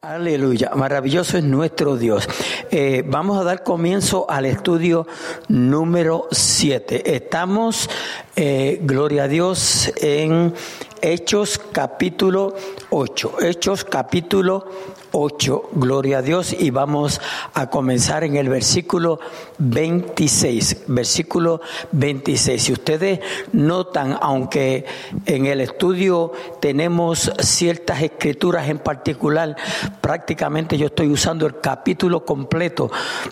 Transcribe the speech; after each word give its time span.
Aleluya, 0.00 0.70
maravilloso 0.76 1.38
es 1.38 1.42
nuestro 1.42 1.96
Dios. 1.96 2.28
Eh, 2.70 3.02
vamos 3.04 3.36
a 3.36 3.42
dar 3.42 3.64
comienzo 3.64 4.30
al 4.30 4.44
estudio 4.44 5.08
número 5.48 6.28
7. 6.30 7.16
Estamos, 7.16 7.90
eh, 8.36 8.78
gloria 8.80 9.24
a 9.24 9.28
Dios, 9.28 9.92
en 9.96 10.54
Hechos 11.02 11.58
capítulo 11.72 12.54
8. 12.90 13.42
Hechos 13.42 13.84
capítulo 13.84 14.68
8, 15.12 15.70
gloria 15.72 16.18
a 16.18 16.22
Dios, 16.22 16.54
y 16.58 16.70
vamos 16.70 17.20
a 17.54 17.70
comenzar 17.70 18.24
en 18.24 18.36
el 18.36 18.48
versículo 18.48 19.20
26, 19.58 20.84
versículo 20.88 21.60
26. 21.92 22.62
Si 22.62 22.72
ustedes 22.72 23.20
notan, 23.52 24.18
aunque 24.20 24.84
en 25.26 25.46
el 25.46 25.60
estudio 25.60 26.32
tenemos 26.60 27.32
ciertas 27.40 28.02
escrituras 28.02 28.68
en 28.68 28.78
particular, 28.78 29.56
prácticamente 30.00 30.78
yo 30.78 30.86
estoy 30.86 31.08
usando 31.08 31.46
el 31.46 31.60
capítulo 31.60 32.24
completo, 32.24 32.90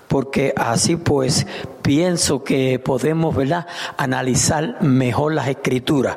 porque 0.09 0.53
así 0.57 0.97
pues 0.97 1.47
pienso 1.83 2.43
que 2.43 2.81
podemos, 2.81 3.35
¿verdad?, 3.35 3.67
analizar 3.97 4.83
mejor 4.83 5.35
las 5.35 5.49
escrituras. 5.49 6.17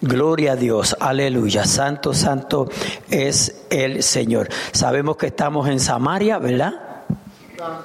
Gloria 0.00 0.52
a 0.52 0.56
Dios, 0.56 0.96
aleluya, 1.00 1.64
santo, 1.64 2.12
santo 2.12 2.68
es 3.08 3.62
el 3.70 4.02
Señor. 4.02 4.48
Sabemos 4.86 5.16
que 5.16 5.26
estamos 5.26 5.68
en 5.68 5.80
Samaria, 5.80 6.38
¿verdad? 6.38 6.72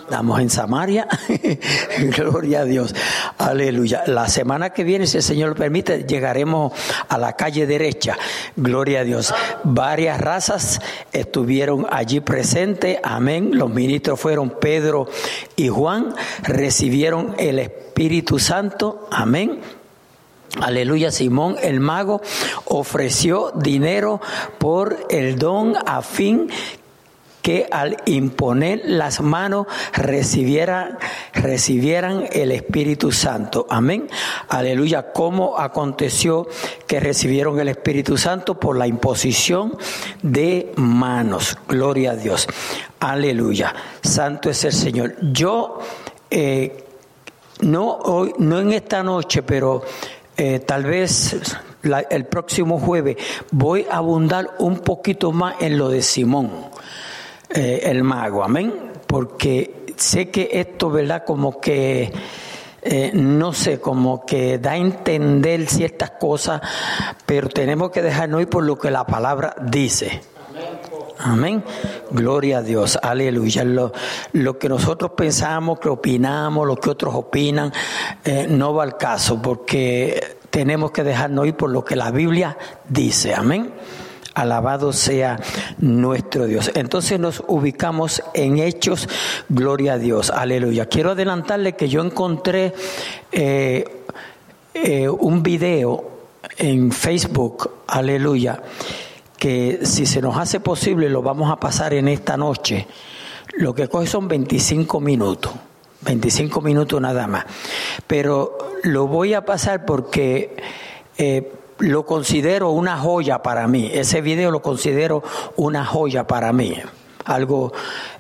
Estamos 0.02 0.40
en 0.40 0.52
Samaria. 0.52 1.08
Gloria 2.16 2.60
a 2.60 2.66
Dios. 2.66 2.94
Aleluya. 3.40 4.04
La 4.06 4.28
semana 4.28 4.70
que 4.70 4.84
viene, 4.84 5.08
si 5.08 5.18
el 5.18 5.24
Señor 5.24 5.50
lo 5.50 5.56
permite, 5.56 6.04
llegaremos 6.04 6.74
a 7.10 7.18
la 7.18 7.36
calle 7.36 7.66
derecha. 7.66 8.20
Gloria 8.56 9.00
a 9.00 9.04
Dios. 9.04 9.34
Varias 9.64 10.22
razas 10.22 10.80
estuvieron 11.12 11.88
allí 11.90 12.20
presentes. 12.20 13.00
Amén. 13.02 13.50
Los 13.58 13.72
ministros 13.72 14.20
fueron 14.20 14.52
Pedro 14.62 15.08
y 15.56 15.70
Juan. 15.70 16.14
Recibieron 16.44 17.34
el 17.40 17.58
Espíritu 17.58 18.38
Santo. 18.38 19.08
Amén 19.10 19.60
Aleluya, 20.60 21.12
Simón 21.12 21.56
el 21.62 21.80
mago 21.80 22.22
ofreció 22.66 23.52
dinero 23.56 24.20
por 24.58 25.08
el 25.10 25.40
don 25.40 25.76
a 25.86 26.02
fin 26.02 26.50
que 27.42 27.68
al 27.72 27.98
imponer 28.06 28.82
las 28.86 29.22
manos 29.22 29.68
recibieran, 29.94 30.98
recibieran 31.34 32.28
el 32.32 32.52
Espíritu 32.52 33.12
Santo. 33.12 33.66
Amén. 33.70 34.08
Aleluya. 34.50 35.12
¿Cómo 35.12 35.58
aconteció 35.58 36.48
que 36.88 37.00
recibieron 37.00 37.60
el 37.60 37.70
Espíritu 37.70 38.18
Santo? 38.18 38.60
Por 38.60 38.78
la 38.78 38.88
imposición 38.88 39.78
de 40.22 40.72
manos. 40.76 41.58
Gloria 41.68 42.12
a 42.12 42.16
Dios. 42.16 42.48
Aleluya. 43.00 43.74
Santo 44.02 44.50
es 44.50 44.64
el 44.64 44.74
Señor. 44.74 45.16
Yo, 45.22 45.80
eh, 46.30 46.86
no, 47.62 47.90
hoy, 47.90 48.34
no 48.38 48.60
en 48.60 48.74
esta 48.74 49.04
noche, 49.04 49.44
pero 49.44 49.84
eh, 50.38 50.60
tal 50.60 50.84
vez 50.86 51.36
el 52.10 52.26
próximo 52.26 52.80
jueves 52.80 53.18
voy 53.52 53.86
a 53.90 53.98
abundar 53.98 54.52
un 54.60 54.80
poquito 54.80 55.32
más 55.32 55.56
en 55.62 55.78
lo 55.78 55.90
de 55.90 56.02
Simón, 56.02 56.52
eh, 57.54 57.82
el 57.84 58.04
mago, 58.04 58.44
amén, 58.44 58.74
porque 59.08 59.86
sé 59.98 60.30
que 60.30 60.50
esto, 60.54 60.90
¿verdad? 60.90 61.24
Como 61.26 61.60
que, 61.60 62.12
eh, 62.82 63.12
no 63.14 63.54
sé, 63.54 63.80
como 63.80 64.26
que 64.26 64.58
da 64.58 64.72
a 64.72 64.78
entender 64.78 65.68
ciertas 65.68 66.12
cosas, 66.12 66.62
pero 67.26 67.50
tenemos 67.50 67.92
que 67.92 68.02
dejarnos 68.02 68.42
ir 68.42 68.48
por 68.48 68.64
lo 68.64 68.78
que 68.78 68.90
la 68.90 69.06
palabra 69.06 69.56
dice. 69.62 70.22
Amén. 71.24 71.64
Gloria 72.10 72.60
a 72.60 72.62
Dios. 72.64 72.98
Aleluya. 73.02 73.64
Lo, 73.64 73.92
lo, 74.34 74.58
que 74.58 74.68
nosotros 74.68 75.12
pensamos, 75.12 75.80
que 75.80 75.90
opinamos, 75.90 76.68
lo 76.68 76.76
que 76.78 76.90
otros 76.90 77.14
opinan, 77.14 77.72
eh, 78.24 78.48
no 78.50 78.74
va 78.74 78.84
al 78.84 78.98
caso, 78.98 79.40
porque 79.40 80.38
tenemos 80.50 80.92
que 80.92 81.04
dejarnos 81.04 81.48
ir 81.48 81.56
por 81.56 81.70
lo 81.70 81.86
que 81.86 81.96
la 81.96 82.10
Biblia 82.12 82.58
dice. 82.88 83.36
Amén. 83.36 83.72
Alabado 84.34 84.94
sea 84.94 85.40
nuestro 85.80 86.46
Dios. 86.46 86.72
Entonces 86.76 87.20
nos 87.20 87.44
ubicamos 87.48 88.24
en 88.34 88.60
Hechos, 88.60 89.10
gloria 89.50 89.94
a 89.94 89.98
Dios, 89.98 90.30
aleluya. 90.30 90.86
Quiero 90.86 91.12
adelantarle 91.12 91.74
que 91.74 91.90
yo 91.90 92.02
encontré 92.02 92.74
eh, 93.32 93.84
eh, 94.74 95.10
un 95.10 95.44
video 95.44 96.12
en 96.58 96.92
Facebook, 96.92 97.72
aleluya, 97.88 98.62
que 99.38 99.80
si 99.84 100.06
se 100.06 100.22
nos 100.22 100.38
hace 100.38 100.60
posible 100.60 101.10
lo 101.10 101.22
vamos 101.22 101.52
a 101.52 101.60
pasar 101.60 101.94
en 101.94 102.08
esta 102.08 102.38
noche. 102.38 102.88
Lo 103.58 103.76
que 103.76 103.90
coge 103.90 104.08
son 104.08 104.28
25 104.30 105.02
minutos, 105.02 105.52
25 106.02 106.62
minutos 106.62 107.02
nada 107.02 107.28
más. 107.28 107.46
Pero 108.08 108.58
lo 108.84 109.08
voy 109.08 109.34
a 109.34 109.44
pasar 109.44 109.86
porque 109.86 110.56
eh, 111.18 111.52
lo 111.82 112.06
considero 112.06 112.70
una 112.70 112.98
joya 112.98 113.42
para 113.42 113.68
mí. 113.68 113.90
Ese 113.92 114.22
video 114.22 114.52
lo 114.52 114.62
considero 114.62 115.24
una 115.56 115.86
joya 115.86 116.26
para 116.28 116.54
mí. 116.54 116.76
Algo, 117.26 117.74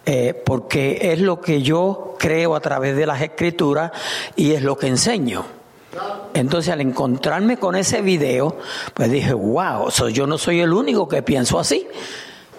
eh, 0.05 0.39
porque 0.45 1.11
es 1.13 1.19
lo 1.19 1.39
que 1.39 1.61
yo 1.61 2.15
creo 2.19 2.55
a 2.55 2.59
través 2.59 2.95
de 2.95 3.05
las 3.05 3.21
escrituras 3.21 3.91
y 4.35 4.51
es 4.51 4.63
lo 4.63 4.77
que 4.77 4.87
enseño. 4.87 5.45
Entonces 6.33 6.71
al 6.71 6.81
encontrarme 6.81 7.57
con 7.57 7.75
ese 7.75 8.01
video, 8.01 8.57
pues 8.93 9.11
dije, 9.11 9.33
wow, 9.33 9.89
yo 10.11 10.25
no 10.25 10.37
soy 10.37 10.61
el 10.61 10.73
único 10.73 11.07
que 11.07 11.21
pienso 11.21 11.59
así. 11.59 11.87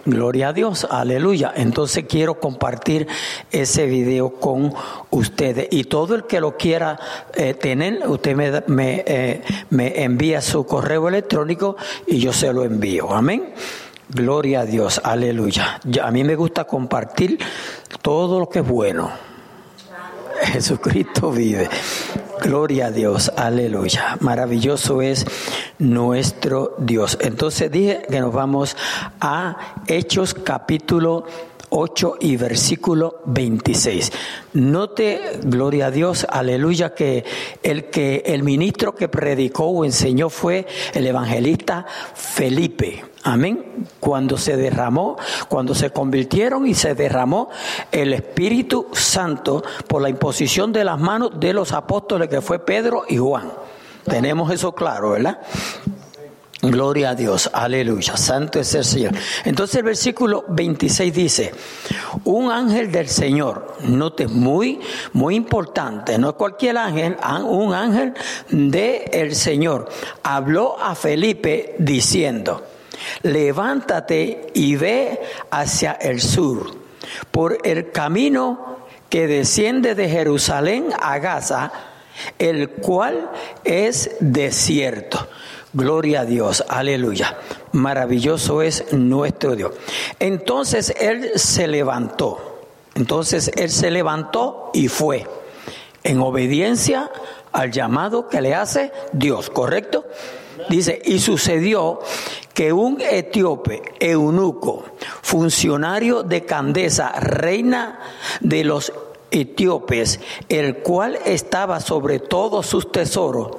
Gloria 0.04 0.48
a 0.48 0.52
Dios, 0.52 0.86
aleluya. 0.90 1.52
Entonces 1.54 2.06
quiero 2.08 2.40
compartir 2.40 3.06
ese 3.52 3.86
video 3.86 4.30
con 4.40 4.74
ustedes. 5.10 5.68
Y 5.70 5.84
todo 5.84 6.16
el 6.16 6.24
que 6.24 6.40
lo 6.40 6.56
quiera 6.56 6.98
eh, 7.34 7.54
tener, 7.54 8.08
usted 8.08 8.34
me, 8.34 8.62
me, 8.66 9.04
eh, 9.06 9.42
me 9.70 10.02
envía 10.02 10.40
su 10.40 10.66
correo 10.66 11.08
electrónico 11.08 11.76
y 12.06 12.18
yo 12.18 12.32
se 12.32 12.52
lo 12.52 12.64
envío. 12.64 13.12
Amén. 13.12 13.54
Gloria 14.08 14.60
a 14.60 14.66
Dios, 14.66 15.00
aleluya. 15.02 15.80
a 16.02 16.10
mí 16.10 16.22
me 16.24 16.34
gusta 16.34 16.64
compartir 16.64 17.38
todo 18.02 18.40
lo 18.40 18.48
que 18.48 18.58
es 18.58 18.66
bueno. 18.66 19.10
Jesucristo 20.52 21.30
vive. 21.30 21.68
Gloria 22.42 22.86
a 22.86 22.90
Dios, 22.90 23.30
aleluya. 23.36 24.16
Maravilloso 24.18 25.00
es 25.00 25.24
nuestro 25.78 26.74
Dios. 26.76 27.16
Entonces 27.20 27.70
dije 27.70 28.02
que 28.10 28.20
nos 28.20 28.32
vamos 28.32 28.76
a 29.20 29.76
Hechos 29.86 30.34
capítulo 30.34 31.24
8 31.74 32.16
y 32.20 32.36
versículo 32.36 33.22
26. 33.24 34.12
Note, 34.52 35.40
gloria 35.42 35.86
a 35.86 35.90
Dios, 35.90 36.26
aleluya, 36.28 36.94
que 36.94 37.24
el 37.62 37.86
que 37.86 38.22
el 38.26 38.42
ministro 38.42 38.94
que 38.94 39.08
predicó 39.08 39.64
o 39.64 39.84
enseñó 39.84 40.28
fue 40.28 40.66
el 40.92 41.06
evangelista 41.06 41.86
Felipe. 42.14 43.04
Amén. 43.24 43.86
Cuando 44.00 44.36
se 44.36 44.56
derramó, 44.56 45.16
cuando 45.48 45.74
se 45.74 45.90
convirtieron 45.90 46.66
y 46.66 46.74
se 46.74 46.94
derramó 46.94 47.48
el 47.90 48.12
Espíritu 48.12 48.88
Santo 48.92 49.62
por 49.86 50.02
la 50.02 50.10
imposición 50.10 50.72
de 50.72 50.84
las 50.84 50.98
manos 50.98 51.40
de 51.40 51.54
los 51.54 51.72
apóstoles 51.72 52.28
que 52.28 52.42
fue 52.42 52.58
Pedro 52.58 53.04
y 53.08 53.16
Juan. 53.16 53.50
Tenemos 54.04 54.52
eso 54.52 54.74
claro, 54.74 55.10
¿verdad? 55.10 55.38
Gloria 56.64 57.10
a 57.10 57.14
Dios, 57.16 57.50
aleluya, 57.52 58.16
santo 58.16 58.60
es 58.60 58.72
el 58.76 58.84
Señor. 58.84 59.14
Entonces 59.44 59.74
el 59.78 59.82
versículo 59.82 60.44
26 60.46 61.12
dice, 61.12 61.52
un 62.22 62.52
ángel 62.52 62.92
del 62.92 63.08
Señor, 63.08 63.78
note 63.80 64.28
muy, 64.28 64.78
muy 65.12 65.34
importante, 65.34 66.16
no 66.18 66.28
es 66.28 66.34
cualquier 66.36 66.78
ángel, 66.78 67.16
un 67.46 67.74
ángel 67.74 68.14
del 68.48 69.34
Señor, 69.34 69.88
habló 70.22 70.80
a 70.80 70.94
Felipe 70.94 71.74
diciendo, 71.80 72.64
levántate 73.24 74.52
y 74.54 74.76
ve 74.76 75.20
hacia 75.50 75.94
el 75.94 76.20
sur, 76.20 76.76
por 77.32 77.58
el 77.64 77.90
camino 77.90 78.86
que 79.08 79.26
desciende 79.26 79.96
de 79.96 80.08
Jerusalén 80.08 80.90
a 80.96 81.18
Gaza, 81.18 81.72
el 82.38 82.68
cual 82.68 83.32
es 83.64 84.12
desierto. 84.20 85.28
Gloria 85.72 86.20
a 86.20 86.24
Dios, 86.24 86.64
aleluya. 86.68 87.38
Maravilloso 87.72 88.60
es 88.60 88.92
nuestro 88.92 89.56
Dios. 89.56 89.72
Entonces 90.18 90.94
él 91.00 91.32
se 91.36 91.66
levantó. 91.66 92.60
Entonces 92.94 93.50
él 93.56 93.70
se 93.70 93.90
levantó 93.90 94.70
y 94.74 94.88
fue 94.88 95.26
en 96.04 96.20
obediencia 96.20 97.10
al 97.52 97.70
llamado 97.70 98.28
que 98.28 98.42
le 98.42 98.54
hace 98.54 98.92
Dios, 99.12 99.48
¿correcto? 99.48 100.04
Dice, 100.68 101.00
y 101.04 101.18
sucedió 101.18 102.00
que 102.52 102.72
un 102.72 103.00
etíope, 103.00 103.82
eunuco, 103.98 104.84
funcionario 105.22 106.22
de 106.22 106.44
Candesa, 106.44 107.12
reina 107.12 107.98
de 108.40 108.64
los 108.64 108.92
etíopes, 109.32 110.20
el 110.48 110.78
cual 110.78 111.18
estaba 111.24 111.80
sobre 111.80 112.20
todos 112.20 112.66
sus 112.66 112.92
tesoros 112.92 113.56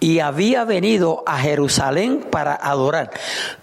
y 0.00 0.20
había 0.20 0.64
venido 0.64 1.22
a 1.26 1.38
Jerusalén 1.38 2.26
para 2.30 2.54
adorar. 2.54 3.10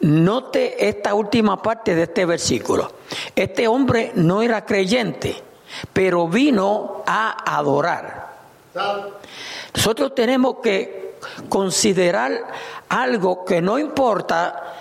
Note 0.01 0.87
esta 0.87 1.13
última 1.13 1.61
parte 1.61 1.95
de 1.95 2.03
este 2.03 2.25
versículo. 2.25 2.91
Este 3.35 3.67
hombre 3.67 4.11
no 4.15 4.41
era 4.41 4.65
creyente, 4.65 5.41
pero 5.91 6.27
vino 6.27 7.03
a 7.07 7.57
adorar. 7.57 8.33
Nosotros 9.73 10.13
tenemos 10.13 10.57
que 10.61 11.15
considerar 11.49 12.47
algo 12.89 13.45
que 13.45 13.61
no 13.61 13.79
importa 13.79 14.73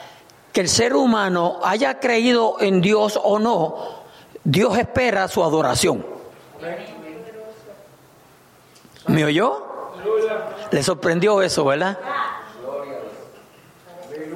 que 0.52 0.60
el 0.60 0.68
ser 0.68 0.94
humano 0.94 1.60
haya 1.62 1.98
creído 1.98 2.56
en 2.60 2.80
Dios 2.80 3.18
o 3.22 3.38
no, 3.38 4.02
Dios 4.44 4.76
espera 4.76 5.28
su 5.28 5.42
adoración. 5.42 6.04
¿Me 9.08 9.24
oyó? 9.24 9.66
Le 10.70 10.82
sorprendió 10.82 11.42
eso, 11.42 11.64
¿verdad? 11.64 11.98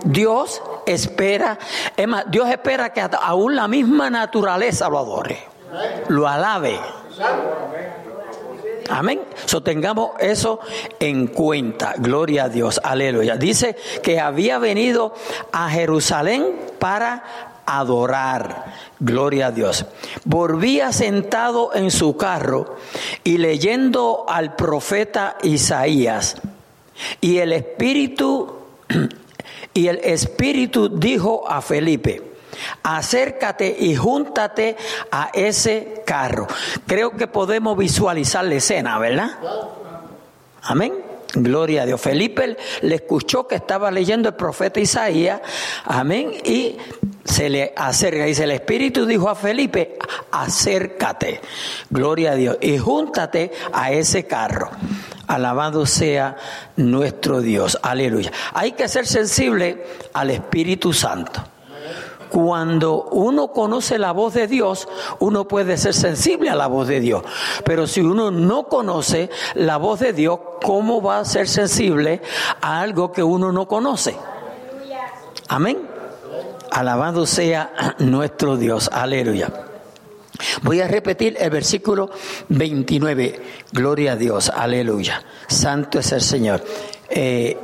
Dios 0.05 0.63
espera, 0.87 1.59
es 1.97 2.07
más, 2.07 2.25
Dios 2.31 2.49
espera 2.49 2.93
que 2.93 3.01
aún 3.01 3.57
la 3.57 3.67
misma 3.67 4.09
naturaleza 4.11 4.89
lo 4.89 4.99
adore, 4.99 5.43
lo 6.09 6.29
alabe. 6.29 6.79
Amén. 8.89 9.21
So 9.47 9.63
tengamos 9.63 10.13
eso 10.21 10.61
en 11.01 11.27
cuenta. 11.27 11.95
Gloria 11.99 12.45
a 12.45 12.49
Dios. 12.49 12.81
Aleluya. 12.85 13.37
Dice 13.37 13.77
que 14.03 14.21
había 14.21 14.59
venido 14.59 15.13
a 15.51 15.69
Jerusalén 15.71 16.55
para 16.79 17.56
adorar. 17.67 18.75
Gloria 19.01 19.49
a 19.49 19.51
Dios. 19.51 19.85
Volvía 20.25 20.93
sentado 20.93 21.75
en 21.75 21.91
su 21.91 22.17
carro 22.17 22.77
y 23.25 23.39
leyendo 23.39 24.25
al 24.29 24.57
profeta 24.57 25.37
Isaías. 25.43 26.37
Y 27.21 27.39
el 27.39 27.53
espíritu 27.53 28.61
y 29.75 29.89
el 29.89 29.99
espíritu 29.99 30.89
dijo 30.89 31.45
a 31.47 31.61
Felipe: 31.61 32.23
Acércate 32.83 33.77
y 33.79 33.95
júntate 33.95 34.77
a 35.11 35.31
ese 35.35 36.03
carro. 36.07 36.47
Creo 36.87 37.11
que 37.11 37.27
podemos 37.27 37.77
visualizar 37.77 38.45
la 38.45 38.55
escena, 38.55 38.99
¿verdad? 38.99 39.31
Amén. 40.63 40.95
Gloria 41.35 41.83
a 41.83 41.87
Dios. 41.87 42.01
Felipe 42.01 42.57
le 42.81 42.95
escuchó 42.95 43.47
que 43.47 43.57
estaba 43.57 43.91
leyendo 43.91 44.29
el 44.29 44.35
profeta 44.35 44.81
Isaías. 44.81 45.41
Amén. 45.85 46.33
Y 46.45 46.77
se 47.27 47.49
le 47.49 47.73
acerca. 47.77 48.25
Dice, 48.25 48.45
el 48.45 48.53
Espíritu 48.53 49.07
dijo 49.07 49.29
a 49.29 49.35
Felipe, 49.35 49.99
acércate. 50.31 51.41
Gloria 51.91 52.33
a 52.33 52.35
Dios. 52.35 52.59
Y 52.61 52.79
júntate 52.79 53.53
a 53.73 53.93
ese 53.93 54.27
carro. 54.27 54.71
Alabado 55.27 55.87
sea 55.87 56.37
nuestro 56.77 57.41
Dios. 57.41 57.79
Aleluya. 57.83 58.33
Hay 58.55 58.73
que 58.73 58.89
ser 58.89 59.07
sensible 59.07 59.85
al 60.13 60.31
Espíritu 60.31 60.93
Santo. 60.93 61.43
Cuando 62.31 63.05
uno 63.13 63.49
conoce 63.49 63.99
la 63.99 64.13
voz 64.13 64.35
de 64.35 64.47
Dios, 64.47 64.89
uno 65.21 65.47
puede 65.47 65.77
ser 65.77 65.95
sensible 65.95 66.51
a 66.51 66.55
la 66.55 66.67
voz 66.67 66.89
de 66.89 67.01
Dios. 67.01 67.23
Pero 67.65 67.87
si 67.87 68.01
uno 68.01 68.31
no 68.31 68.65
conoce 68.65 69.31
la 69.55 69.77
voz 69.77 70.01
de 70.01 70.13
Dios, 70.13 70.39
¿cómo 70.63 71.01
va 71.01 71.21
a 71.21 71.25
ser 71.25 71.49
sensible 71.49 72.21
a 72.61 72.81
algo 72.81 73.13
que 73.13 73.23
uno 73.23 73.53
no 73.53 73.67
conoce? 73.69 74.17
Amén. 75.49 75.96
Alabado 76.71 77.27
sea 77.27 77.97
nuestro 77.99 78.57
Dios. 78.57 78.91
Aleluya. 78.93 79.51
Voy 80.63 80.81
a 80.81 80.89
repetir 80.89 81.37
el 81.39 81.51
versículo 81.51 82.11
29. 82.49 83.41
Gloria 83.73 84.13
a 84.13 84.17
Dios. 84.17 84.51
Aleluya. 84.55 85.23
Santo 85.47 85.99
es 85.99 86.13
el 86.13 86.21
Señor. 86.21 86.65
Eh, 87.09 87.57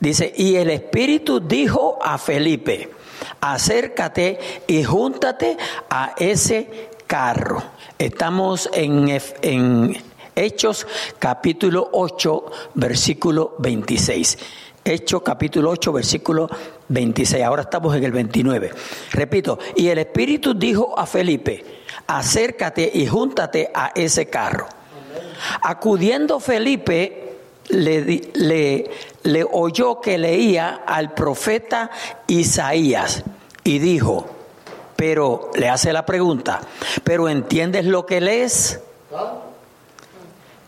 dice, 0.00 0.32
y 0.36 0.56
el 0.56 0.70
Espíritu 0.70 1.40
dijo 1.40 1.98
a 2.02 2.18
Felipe, 2.18 2.90
acércate 3.40 4.38
y 4.66 4.84
júntate 4.84 5.56
a 5.90 6.14
ese 6.18 6.90
carro. 7.06 7.62
Estamos 7.98 8.68
en, 8.72 9.18
en 9.42 9.96
Hechos 10.34 10.86
capítulo 11.18 11.88
8, 11.92 12.44
versículo 12.74 13.54
26. 13.58 14.38
Hechos 14.88 15.22
capítulo 15.22 15.70
8, 15.70 15.92
versículo 15.92 16.48
26. 16.88 17.42
Ahora 17.42 17.62
estamos 17.62 17.96
en 17.96 18.04
el 18.04 18.12
29. 18.12 18.70
Repito, 19.10 19.58
y 19.74 19.88
el 19.88 19.98
Espíritu 19.98 20.54
dijo 20.54 20.96
a 20.96 21.06
Felipe, 21.06 21.64
acércate 22.06 22.88
y 22.94 23.04
júntate 23.04 23.68
a 23.74 23.90
ese 23.96 24.26
carro. 24.26 24.68
Acudiendo 25.62 26.38
Felipe, 26.38 27.34
le, 27.70 28.30
le, 28.34 28.90
le 29.24 29.46
oyó 29.50 30.00
que 30.00 30.18
leía 30.18 30.82
al 30.86 31.14
profeta 31.14 31.90
Isaías 32.28 33.24
y 33.64 33.80
dijo, 33.80 34.30
pero 34.94 35.50
le 35.56 35.68
hace 35.68 35.92
la 35.92 36.06
pregunta, 36.06 36.60
pero 37.02 37.28
¿entiendes 37.28 37.86
lo 37.86 38.06
que 38.06 38.20
lees? 38.20 38.78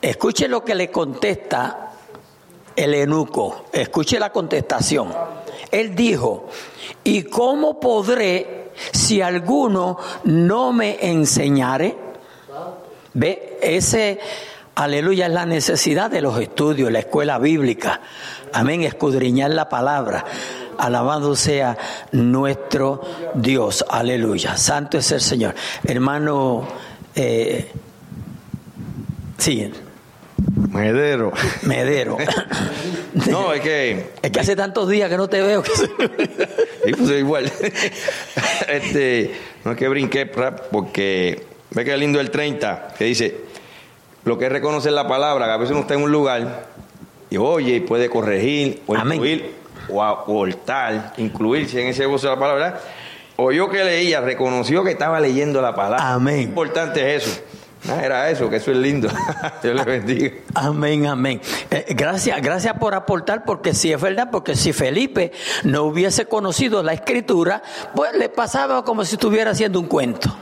Escuche 0.02 0.48
lo 0.48 0.64
que 0.64 0.74
le 0.74 0.90
contesta 0.90 1.87
el 2.78 2.94
enuco, 2.94 3.64
escuche 3.72 4.20
la 4.20 4.30
contestación. 4.30 5.12
Él 5.70 5.96
dijo, 5.96 6.46
¿y 7.02 7.24
cómo 7.24 7.80
podré 7.80 8.70
si 8.92 9.20
alguno 9.20 9.98
no 10.24 10.72
me 10.72 10.96
enseñare? 11.00 11.96
Ve, 13.14 13.58
ese 13.60 14.20
Aleluya, 14.76 15.26
es 15.26 15.32
la 15.32 15.44
necesidad 15.44 16.08
de 16.08 16.20
los 16.20 16.40
estudios, 16.40 16.92
la 16.92 17.00
escuela 17.00 17.40
bíblica. 17.40 18.00
Amén, 18.52 18.84
escudriñar 18.84 19.50
la 19.50 19.68
palabra. 19.68 20.24
Alabado 20.78 21.34
sea 21.34 21.76
nuestro 22.12 23.00
Dios. 23.34 23.84
Aleluya. 23.88 24.56
Santo 24.56 24.98
es 24.98 25.10
el 25.10 25.20
Señor. 25.20 25.56
Hermano, 25.82 26.68
eh, 27.16 27.72
sí. 29.36 29.68
Medero. 30.78 31.32
Medero. 31.62 32.16
No, 33.30 33.52
es 33.52 33.60
que. 33.62 34.10
Es 34.22 34.30
que 34.30 34.40
hace 34.40 34.54
tantos 34.54 34.88
días 34.88 35.10
que 35.10 35.16
no 35.16 35.28
te 35.28 35.42
veo. 35.42 35.64
Sí, 35.64 36.92
pues 36.96 37.10
igual. 37.10 37.50
Este, 38.68 39.34
no 39.64 39.72
es 39.72 39.76
que 39.76 39.88
brinqué 39.88 40.26
porque 40.26 41.44
ve 41.70 41.84
que 41.84 41.96
lindo 41.96 42.20
el 42.20 42.30
30, 42.30 42.94
que 42.96 43.04
dice, 43.04 43.40
lo 44.24 44.38
que 44.38 44.46
es 44.46 44.52
reconocer 44.52 44.92
la 44.92 45.08
palabra, 45.08 45.46
que 45.46 45.52
a 45.52 45.56
veces 45.56 45.72
uno 45.72 45.80
está 45.80 45.94
en 45.94 46.02
un 46.02 46.12
lugar 46.12 46.66
y 47.30 47.38
oye, 47.38 47.76
y 47.76 47.80
puede 47.80 48.08
corregir 48.08 48.82
o 48.86 48.94
incluir 48.94 49.54
o 49.88 50.02
aportar, 50.02 51.14
incluirse 51.16 51.82
en 51.82 51.88
ese 51.88 52.06
gozo 52.06 52.28
de 52.28 52.34
la 52.34 52.40
palabra. 52.40 52.80
O 53.36 53.52
yo 53.52 53.70
que 53.70 53.84
leía, 53.84 54.20
reconoció 54.20 54.84
que 54.84 54.90
estaba 54.92 55.20
leyendo 55.20 55.62
la 55.62 55.74
palabra. 55.74 56.12
Amén. 56.12 56.40
importante 56.40 57.14
es 57.14 57.26
eso. 57.26 57.40
Ah, 57.88 58.00
era 58.02 58.30
eso, 58.30 58.50
que 58.50 58.56
eso 58.56 58.70
es 58.70 58.76
lindo. 58.76 59.08
Dios 59.62 59.74
le 59.74 59.84
bendiga. 59.84 60.32
Amén, 60.54 61.06
amén. 61.06 61.40
Eh, 61.70 61.86
gracias, 61.90 62.40
gracias 62.42 62.76
por 62.78 62.94
aportar, 62.94 63.44
porque 63.44 63.74
si 63.74 63.92
es 63.92 64.00
verdad, 64.00 64.28
porque 64.30 64.56
si 64.56 64.72
Felipe 64.72 65.32
no 65.64 65.84
hubiese 65.84 66.26
conocido 66.26 66.82
la 66.82 66.92
escritura, 66.92 67.62
pues 67.94 68.14
le 68.14 68.28
pasaba 68.28 68.84
como 68.84 69.04
si 69.04 69.14
estuviera 69.14 69.52
haciendo 69.52 69.80
un 69.80 69.86
cuento. 69.86 70.34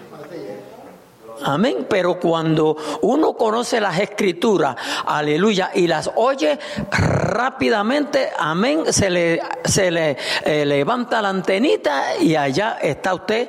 Amén. 1.46 1.86
Pero 1.88 2.18
cuando 2.18 2.76
uno 3.02 3.34
conoce 3.34 3.80
las 3.80 4.00
escrituras, 4.00 4.74
aleluya, 5.06 5.70
y 5.74 5.86
las 5.86 6.10
oye 6.16 6.58
rápidamente, 6.90 8.30
amén, 8.36 8.92
se 8.92 9.10
le, 9.10 9.40
se 9.64 9.92
le 9.92 10.16
eh, 10.44 10.64
levanta 10.64 11.22
la 11.22 11.28
antenita 11.28 12.16
y 12.20 12.34
allá 12.34 12.78
está 12.82 13.14
usted. 13.14 13.48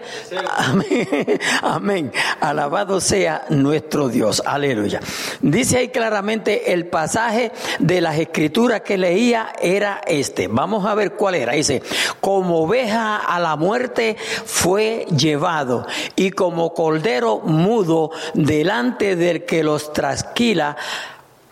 Amén. 0.58 1.40
Amén. 1.64 2.12
Alabado 2.40 3.02
sea 3.02 3.46
nuestro 3.50 4.10
Dios. 4.10 4.44
Aleluya. 4.46 5.00
Dice 5.42 5.78
ahí 5.78 5.88
claramente 5.90 6.74
el 6.74 6.86
pasaje 6.86 7.52
de 7.80 8.00
las 8.02 8.20
escrituras 8.20 8.82
que 8.82 8.98
leía 8.98 9.54
era 9.60 10.02
este. 10.06 10.48
Vamos 10.48 10.86
a 10.86 10.94
ver 10.94 11.14
cuál 11.14 11.34
era. 11.34 11.54
Dice, 11.54 11.82
como 12.22 12.62
oveja 12.62 13.18
a 13.18 13.40
la 13.40 13.56
muerte 13.56 14.18
fue 14.46 15.08
llevado 15.16 15.88
y 16.16 16.30
como 16.32 16.74
cordero 16.74 17.40
mudo 17.40 17.87
delante 18.34 19.16
del 19.16 19.46
que 19.46 19.64
los 19.64 19.94
trasquila, 19.94 20.76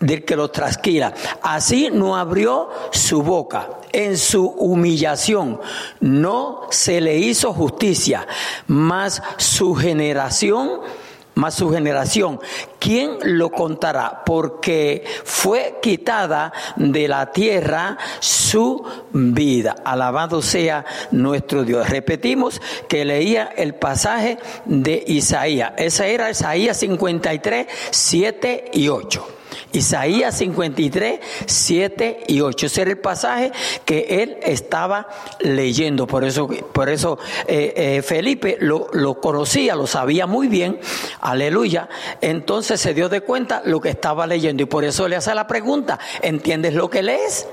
del 0.00 0.24
que 0.24 0.36
los 0.36 0.52
trasquila. 0.52 1.14
Así 1.42 1.88
no 1.92 2.16
abrió 2.16 2.68
su 2.92 3.22
boca. 3.22 3.70
En 3.92 4.18
su 4.18 4.46
humillación 4.46 5.60
no 6.00 6.62
se 6.70 7.00
le 7.00 7.16
hizo 7.16 7.52
justicia, 7.54 8.26
mas 8.66 9.22
su 9.38 9.74
generación 9.74 10.80
más 11.36 11.54
su 11.54 11.70
generación, 11.70 12.40
¿quién 12.78 13.18
lo 13.22 13.50
contará? 13.50 14.22
Porque 14.24 15.04
fue 15.24 15.78
quitada 15.82 16.52
de 16.76 17.08
la 17.08 17.30
tierra 17.30 17.98
su 18.20 18.84
vida. 19.12 19.76
Alabado 19.84 20.40
sea 20.42 20.84
nuestro 21.10 21.62
Dios. 21.64 21.88
Repetimos 21.88 22.60
que 22.88 23.04
leía 23.04 23.50
el 23.56 23.74
pasaje 23.74 24.38
de 24.64 25.04
Isaías. 25.06 25.72
Esa 25.76 26.06
era 26.06 26.30
Isaías 26.30 26.78
53, 26.78 27.66
7 27.90 28.70
y 28.72 28.88
8. 28.88 29.36
Isaías 29.72 30.36
53, 30.38 31.20
7 31.46 32.24
y 32.28 32.40
8. 32.40 32.66
Ese 32.66 32.82
era 32.82 32.90
el 32.90 32.98
pasaje 32.98 33.52
que 33.84 34.22
él 34.22 34.38
estaba 34.42 35.08
leyendo. 35.40 36.06
Por 36.06 36.24
eso, 36.24 36.48
por 36.72 36.88
eso 36.88 37.18
eh, 37.46 37.72
eh, 37.76 38.02
Felipe 38.02 38.58
lo, 38.60 38.88
lo, 38.92 39.20
conocía, 39.20 39.74
lo 39.74 39.86
sabía 39.86 40.26
muy 40.26 40.48
bien. 40.48 40.78
Aleluya. 41.20 41.88
Entonces 42.20 42.80
se 42.80 42.94
dio 42.94 43.08
de 43.08 43.20
cuenta 43.20 43.62
lo 43.64 43.80
que 43.80 43.90
estaba 43.90 44.26
leyendo. 44.26 44.62
Y 44.62 44.66
por 44.66 44.84
eso 44.84 45.08
le 45.08 45.16
hace 45.16 45.34
la 45.34 45.46
pregunta, 45.46 45.98
¿entiendes 46.22 46.74
lo 46.74 46.88
que 46.90 47.02
lees? 47.02 47.46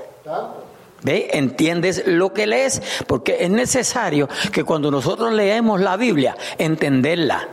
¿Ve? 1.02 1.28
¿Entiendes 1.32 2.04
lo 2.06 2.32
que 2.32 2.46
lees? 2.46 2.80
Porque 3.06 3.36
es 3.40 3.50
necesario 3.50 4.28
que 4.52 4.64
cuando 4.64 4.90
nosotros 4.90 5.32
leemos 5.32 5.80
la 5.80 5.96
Biblia, 5.96 6.36
entenderla. 6.56 7.48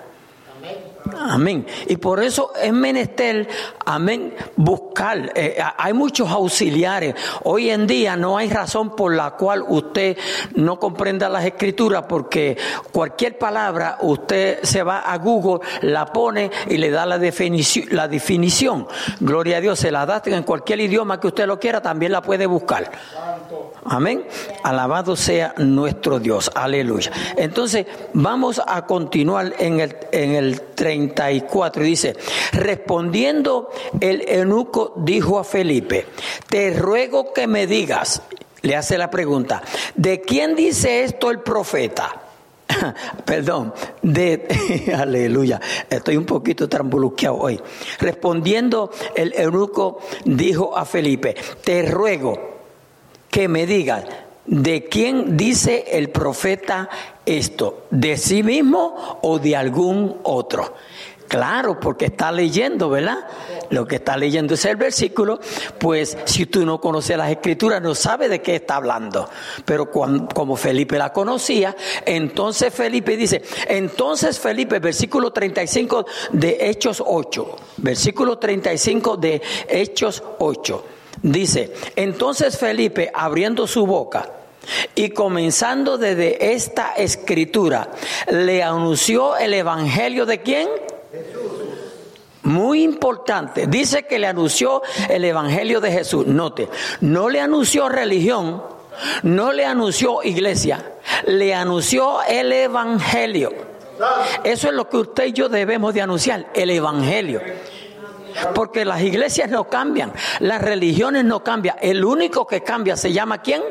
Amén. 1.29 1.65
Y 1.87 1.97
por 1.97 2.23
eso 2.23 2.51
es 2.61 2.73
menester, 2.73 3.47
amén, 3.85 4.33
buscar. 4.55 5.31
Eh, 5.35 5.57
hay 5.77 5.93
muchos 5.93 6.29
auxiliares. 6.29 7.15
Hoy 7.43 7.69
en 7.69 7.85
día 7.85 8.15
no 8.15 8.37
hay 8.37 8.49
razón 8.49 8.95
por 8.95 9.13
la 9.15 9.31
cual 9.31 9.63
usted 9.67 10.17
no 10.55 10.79
comprenda 10.79 11.29
las 11.29 11.45
escrituras 11.45 12.05
porque 12.07 12.57
cualquier 12.91 13.37
palabra 13.37 13.97
usted 14.01 14.63
se 14.63 14.83
va 14.83 14.99
a 14.99 15.17
Google, 15.17 15.59
la 15.81 16.05
pone 16.07 16.49
y 16.67 16.77
le 16.77 16.89
da 16.89 17.05
la 17.05 17.17
definición. 17.17 17.87
La 17.91 18.07
definición. 18.07 18.87
Gloria 19.19 19.57
a 19.57 19.61
Dios, 19.61 19.79
se 19.79 19.91
la 19.91 20.05
da 20.05 20.21
en 20.25 20.43
cualquier 20.43 20.79
idioma 20.79 21.19
que 21.19 21.27
usted 21.27 21.47
lo 21.47 21.59
quiera, 21.59 21.81
también 21.81 22.11
la 22.11 22.21
puede 22.21 22.45
buscar. 22.45 22.91
Amén. 23.85 24.25
Alabado 24.63 25.15
sea 25.15 25.53
nuestro 25.57 26.19
Dios. 26.19 26.51
Aleluya. 26.53 27.11
Entonces, 27.35 27.85
vamos 28.13 28.61
a 28.65 28.85
continuar 28.85 29.53
en 29.59 29.79
el, 29.79 29.95
en 30.11 30.35
el 30.35 30.61
34. 31.13 31.83
Dice, 31.83 32.15
respondiendo 32.53 33.69
el 33.99 34.23
eunuco 34.27 34.93
dijo 34.97 35.39
a 35.39 35.43
Felipe, 35.43 36.05
te 36.49 36.71
ruego 36.73 37.33
que 37.33 37.47
me 37.47 37.67
digas, 37.67 38.21
le 38.61 38.75
hace 38.75 38.97
la 38.97 39.09
pregunta, 39.09 39.61
¿de 39.95 40.21
quién 40.21 40.55
dice 40.55 41.03
esto 41.03 41.31
el 41.31 41.39
profeta? 41.39 42.21
Perdón, 43.25 43.73
de 44.01 44.91
aleluya, 44.97 45.59
estoy 45.89 46.17
un 46.17 46.25
poquito 46.25 46.69
trambuluqueado 46.69 47.37
hoy. 47.37 47.59
Respondiendo 47.99 48.91
el 49.15 49.33
eunuco 49.33 49.99
dijo 50.25 50.77
a 50.77 50.85
Felipe, 50.85 51.35
te 51.63 51.83
ruego 51.83 52.51
que 53.29 53.47
me 53.47 53.65
digan, 53.65 54.03
¿de 54.45 54.85
quién 54.85 55.37
dice 55.37 55.85
el 55.91 56.09
profeta 56.09 56.89
esto? 57.25 57.85
¿De 57.89 58.17
sí 58.17 58.43
mismo 58.43 59.19
o 59.21 59.39
de 59.39 59.55
algún 59.55 60.17
otro? 60.23 60.73
Claro, 61.31 61.79
porque 61.79 62.07
está 62.07 62.29
leyendo, 62.29 62.89
¿verdad? 62.89 63.19
Lo 63.69 63.87
que 63.87 63.95
está 63.95 64.17
leyendo 64.17 64.55
es 64.55 64.65
el 64.65 64.75
versículo, 64.75 65.39
pues 65.79 66.17
si 66.25 66.45
tú 66.45 66.65
no 66.65 66.81
conoces 66.81 67.15
las 67.15 67.31
escrituras 67.31 67.81
no 67.81 67.95
sabes 67.95 68.29
de 68.29 68.41
qué 68.41 68.55
está 68.55 68.75
hablando. 68.75 69.29
Pero 69.63 69.89
como 69.89 70.57
Felipe 70.57 70.97
la 70.97 71.13
conocía, 71.13 71.73
entonces 72.05 72.73
Felipe 72.73 73.15
dice, 73.15 73.43
entonces 73.69 74.39
Felipe, 74.39 74.79
versículo 74.79 75.31
35 75.31 76.05
de 76.33 76.69
Hechos 76.69 77.01
8, 77.05 77.55
versículo 77.77 78.37
35 78.37 79.15
de 79.15 79.41
Hechos 79.69 80.21
8. 80.39 80.85
Dice, 81.23 81.71
entonces 81.95 82.57
Felipe, 82.57 83.09
abriendo 83.13 83.67
su 83.67 83.85
boca 83.85 84.29
y 84.95 85.11
comenzando 85.11 85.97
desde 85.97 86.53
esta 86.53 86.91
escritura, 86.95 87.89
le 88.29 88.61
anunció 88.61 89.37
el 89.37 89.53
Evangelio 89.53 90.25
de 90.25 90.41
quién? 90.41 90.67
Muy 92.43 92.83
importante. 92.83 93.67
Dice 93.67 94.07
que 94.07 94.17
le 94.17 94.27
anunció 94.27 94.81
el 95.09 95.23
Evangelio 95.25 95.79
de 95.79 95.91
Jesús. 95.91 96.25
Note, 96.25 96.69
no 97.01 97.29
le 97.29 97.39
anunció 97.39 97.87
religión, 97.87 98.63
no 99.23 99.51
le 99.51 99.65
anunció 99.65 100.23
iglesia, 100.23 100.93
le 101.27 101.53
anunció 101.53 102.21
el 102.23 102.51
Evangelio. 102.51 103.51
Eso 104.43 104.69
es 104.69 104.73
lo 104.73 104.89
que 104.89 104.97
usted 104.97 105.25
y 105.25 105.33
yo 105.33 105.49
debemos 105.49 105.93
de 105.93 106.01
anunciar, 106.01 106.47
el 106.55 106.71
Evangelio. 106.71 107.41
Porque 108.55 108.85
las 108.85 109.01
iglesias 109.01 109.49
no 109.49 109.65
cambian, 109.65 110.13
las 110.39 110.61
religiones 110.61 111.25
no 111.25 111.43
cambian. 111.43 111.75
El 111.81 112.03
único 112.03 112.47
que 112.47 112.61
cambia 112.61 112.95
se 112.95 113.11
llama 113.11 113.41
¿quién? 113.41 113.61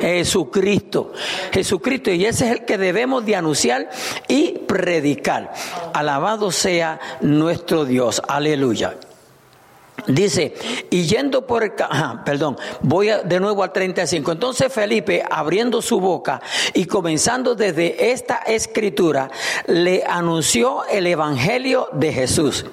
Jesucristo. 0.00 1.12
Jesucristo. 1.52 2.10
Y 2.10 2.26
ese 2.26 2.46
es 2.46 2.52
el 2.52 2.64
que 2.64 2.78
debemos 2.78 3.24
de 3.24 3.36
anunciar 3.36 3.90
y 4.28 4.58
predicar. 4.66 5.52
Alabado 5.94 6.50
sea 6.50 7.00
nuestro 7.20 7.84
Dios. 7.84 8.22
Aleluya. 8.26 8.96
Dice, 10.06 10.54
y 10.90 11.02
yendo 11.02 11.46
por 11.46 11.62
el... 11.62 11.72
perdón, 12.24 12.56
voy 12.80 13.10
de 13.24 13.40
nuevo 13.40 13.62
al 13.62 13.72
35. 13.72 14.32
Entonces 14.32 14.72
Felipe, 14.72 15.22
abriendo 15.28 15.82
su 15.82 16.00
boca 16.00 16.40
y 16.74 16.86
comenzando 16.86 17.54
desde 17.54 18.12
esta 18.12 18.36
escritura, 18.46 19.30
le 19.66 20.04
anunció 20.04 20.84
el 20.86 21.06
Evangelio 21.06 21.88
de 21.92 22.12
Jesús. 22.12 22.64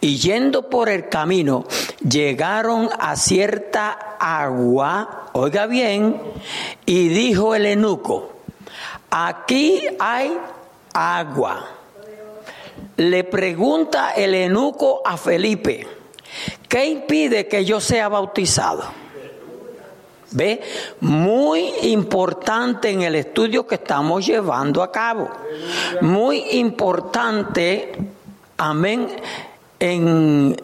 Y 0.00 0.18
yendo 0.18 0.68
por 0.68 0.88
el 0.88 1.08
camino, 1.08 1.64
llegaron 2.06 2.88
a 2.98 3.16
cierta 3.16 4.16
agua, 4.18 5.28
oiga 5.32 5.66
bien, 5.66 6.20
y 6.86 7.08
dijo 7.08 7.54
el 7.54 7.66
enuco, 7.66 8.32
aquí 9.10 9.82
hay 9.98 10.36
agua. 10.92 11.66
Le 12.96 13.24
pregunta 13.24 14.12
el 14.12 14.34
enuco 14.34 15.02
a 15.04 15.16
Felipe, 15.16 15.86
¿qué 16.68 16.86
impide 16.86 17.46
que 17.46 17.64
yo 17.64 17.80
sea 17.80 18.08
bautizado? 18.08 19.00
¿Ve? 20.32 20.62
Muy 21.00 21.72
importante 21.82 22.90
en 22.90 23.02
el 23.02 23.16
estudio 23.16 23.66
que 23.66 23.74
estamos 23.76 24.24
llevando 24.24 24.82
a 24.82 24.92
cabo. 24.92 25.28
Muy 26.02 26.38
importante, 26.52 27.92
amén, 28.56 29.08
en, 29.80 30.56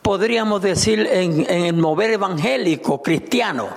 podríamos 0.00 0.62
decir, 0.62 1.06
en, 1.10 1.46
el 1.50 1.74
mover 1.74 2.12
evangélico 2.12 3.02
cristiano. 3.02 3.68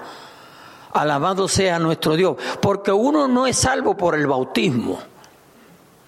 Alabado 0.93 1.47
sea 1.49 1.77
nuestro 1.79 2.15
Dios. 2.15 2.37
Porque 2.61 2.91
uno 2.91 3.27
no 3.27 3.47
es 3.47 3.57
salvo 3.57 3.97
por 3.97 4.15
el 4.15 4.27
bautismo. 4.27 4.99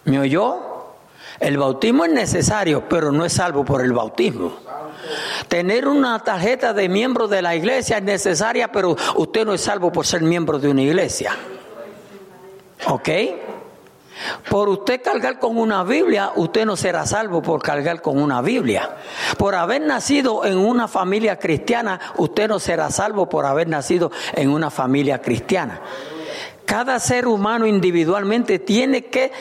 ¿Me 0.05 0.19
oyó? 0.19 0.63
El 1.39 1.57
bautismo 1.57 2.05
es 2.05 2.12
necesario, 2.12 2.88
pero 2.88 3.12
no 3.12 3.25
es 3.25 3.34
salvo 3.34 3.65
por 3.65 3.81
el 3.81 3.91
bautismo. 3.91 4.53
Tener 5.48 5.88
una 5.88 6.19
tarjeta 6.24 6.74
de 6.74 6.89
miembro 6.89 7.27
de 7.27 7.41
la 7.41 7.55
iglesia 7.55 7.98
es 7.98 8.03
necesaria, 8.03 8.72
pero 8.72 8.96
usted 9.15 9.46
no 9.46 9.53
es 9.53 9.62
salvo 9.62 9.91
por 9.91 10.05
ser 10.05 10.22
miembro 10.22 10.57
de 10.60 10.69
una 10.69 10.81
iglesia. 10.81 11.36
¿Ok? 12.88 13.10
Por 14.50 14.69
usted 14.69 15.01
cargar 15.01 15.39
con 15.39 15.57
una 15.57 15.83
Biblia, 15.83 16.31
usted 16.36 16.65
no 16.65 16.75
será 16.75 17.05
salvo 17.05 17.41
por 17.41 17.62
cargar 17.62 18.01
con 18.01 18.19
una 18.19 18.41
Biblia. 18.41 18.97
Por 19.38 19.55
haber 19.55 19.81
nacido 19.81 20.45
en 20.45 20.57
una 20.57 20.88
familia 20.88 21.38
cristiana, 21.38 22.00
usted 22.17 22.47
no 22.47 22.59
será 22.59 22.89
salvo 22.89 23.27
por 23.29 23.45
haber 23.45 23.67
nacido 23.67 24.12
en 24.33 24.50
una 24.50 24.69
familia 24.69 25.21
cristiana. 25.21 25.81
Cada 26.65 27.00
ser 27.00 27.27
humano 27.27 27.65
individualmente 27.65 28.59
tiene 28.59 29.05
que 29.05 29.31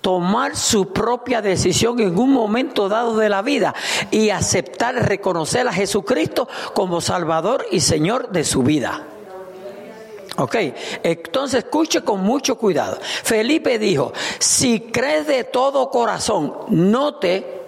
tomar 0.00 0.56
su 0.56 0.92
propia 0.92 1.40
decisión 1.40 2.00
en 2.00 2.18
un 2.18 2.32
momento 2.32 2.88
dado 2.88 3.16
de 3.16 3.28
la 3.28 3.40
vida 3.40 3.74
y 4.10 4.30
aceptar, 4.30 4.94
reconocer 4.94 5.66
a 5.66 5.72
Jesucristo 5.72 6.48
como 6.74 7.00
Salvador 7.00 7.64
y 7.70 7.80
Señor 7.80 8.30
de 8.30 8.44
su 8.44 8.62
vida. 8.62 9.06
Ok, 10.36 10.56
entonces 11.02 11.64
escuche 11.64 12.02
con 12.02 12.22
mucho 12.22 12.56
cuidado. 12.56 12.98
Felipe 13.02 13.78
dijo, 13.78 14.12
si 14.38 14.80
crees 14.80 15.26
de 15.26 15.44
todo 15.44 15.90
corazón, 15.90 16.54
note, 16.68 17.60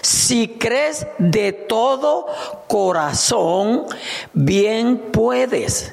si 0.00 0.48
crees 0.58 1.06
de 1.18 1.52
todo 1.52 2.26
corazón, 2.68 3.84
bien 4.32 5.10
puedes. 5.12 5.92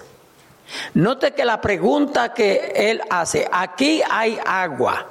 Note 0.93 1.33
que 1.33 1.45
la 1.45 1.59
pregunta 1.59 2.33
que 2.33 2.71
él 2.75 3.01
hace, 3.09 3.47
aquí 3.51 4.01
hay 4.09 4.39
agua. 4.45 5.07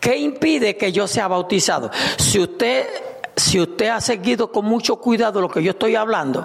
¿Qué 0.00 0.16
impide 0.16 0.76
que 0.76 0.92
yo 0.92 1.06
sea 1.06 1.28
bautizado? 1.28 1.90
Si 2.16 2.38
usted 2.38 2.86
si 3.36 3.60
usted 3.60 3.86
ha 3.86 4.00
seguido 4.00 4.50
con 4.50 4.64
mucho 4.64 4.96
cuidado 4.96 5.40
lo 5.40 5.48
que 5.48 5.62
yo 5.62 5.70
estoy 5.70 5.94
hablando, 5.94 6.44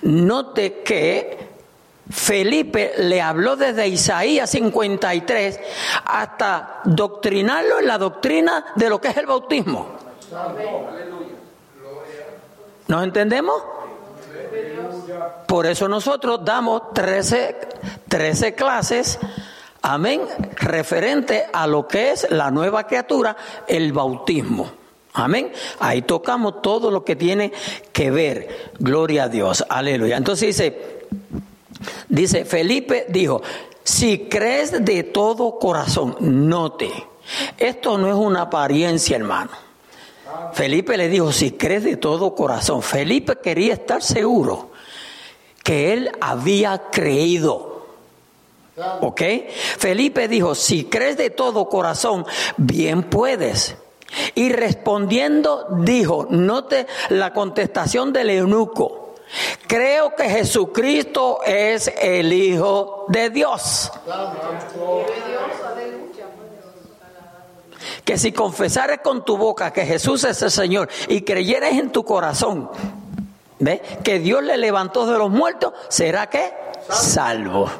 note 0.00 0.80
que 0.82 1.49
Felipe 2.10 2.92
le 2.98 3.22
habló 3.22 3.56
desde 3.56 3.86
Isaías 3.86 4.50
53 4.50 5.60
hasta 6.04 6.80
doctrinarlo 6.84 7.78
en 7.78 7.86
la 7.86 7.98
doctrina 7.98 8.66
de 8.74 8.90
lo 8.90 9.00
que 9.00 9.08
es 9.08 9.16
el 9.16 9.26
bautismo. 9.26 9.86
¿Nos 12.88 13.04
entendemos? 13.04 13.62
Por 15.46 15.66
eso 15.66 15.88
nosotros 15.88 16.44
damos 16.44 16.92
13, 16.92 17.56
13 18.08 18.54
clases, 18.54 19.18
amén, 19.82 20.22
referente 20.56 21.46
a 21.52 21.66
lo 21.66 21.86
que 21.86 22.10
es 22.10 22.30
la 22.30 22.50
nueva 22.50 22.86
criatura, 22.86 23.36
el 23.66 23.92
bautismo. 23.92 24.70
Amén. 25.12 25.52
Ahí 25.80 26.02
tocamos 26.02 26.62
todo 26.62 26.90
lo 26.90 27.04
que 27.04 27.16
tiene 27.16 27.52
que 27.92 28.10
ver. 28.10 28.72
Gloria 28.78 29.24
a 29.24 29.28
Dios. 29.28 29.64
Aleluya. 29.68 30.16
Entonces 30.16 30.56
dice, 30.56 31.00
dice, 32.08 32.44
Felipe 32.44 33.06
dijo, 33.08 33.42
si 33.82 34.28
crees 34.28 34.84
de 34.84 35.02
todo 35.04 35.58
corazón, 35.58 36.16
note, 36.20 36.90
esto 37.58 37.98
no 37.98 38.08
es 38.08 38.14
una 38.14 38.42
apariencia, 38.42 39.16
hermano. 39.16 39.50
Felipe 40.52 40.96
le 40.96 41.08
dijo, 41.08 41.32
si 41.32 41.52
crees 41.52 41.84
de 41.84 41.96
todo 41.96 42.34
corazón, 42.34 42.82
Felipe 42.82 43.36
quería 43.42 43.74
estar 43.74 44.02
seguro 44.02 44.70
que 45.62 45.92
él 45.92 46.10
había 46.20 46.90
creído. 46.90 47.86
¿Ok? 49.00 49.22
Felipe 49.78 50.28
dijo, 50.28 50.54
si 50.54 50.84
crees 50.84 51.16
de 51.16 51.30
todo 51.30 51.68
corazón, 51.68 52.24
bien 52.56 53.02
puedes. 53.02 53.76
Y 54.34 54.50
respondiendo 54.50 55.66
dijo, 55.70 56.26
note 56.30 56.86
la 57.10 57.32
contestación 57.32 58.12
del 58.12 58.30
eunuco, 58.30 59.09
creo 59.66 60.14
que 60.14 60.28
Jesucristo 60.28 61.40
es 61.44 61.92
el 62.00 62.32
Hijo 62.32 63.06
de 63.08 63.30
Dios. 63.30 63.90
Que 68.04 68.18
si 68.18 68.32
confesares 68.32 69.00
con 69.00 69.24
tu 69.24 69.36
boca 69.36 69.72
que 69.72 69.86
Jesús 69.86 70.24
es 70.24 70.40
el 70.42 70.50
Señor 70.50 70.88
y 71.08 71.22
creyeres 71.22 71.74
en 71.74 71.90
tu 71.90 72.04
corazón, 72.04 72.70
¿ve? 73.58 73.82
que 74.02 74.18
Dios 74.18 74.42
le 74.42 74.56
levantó 74.56 75.06
de 75.06 75.18
los 75.18 75.30
muertos, 75.30 75.72
será 75.88 76.28
que 76.28 76.52
salvo. 76.88 77.70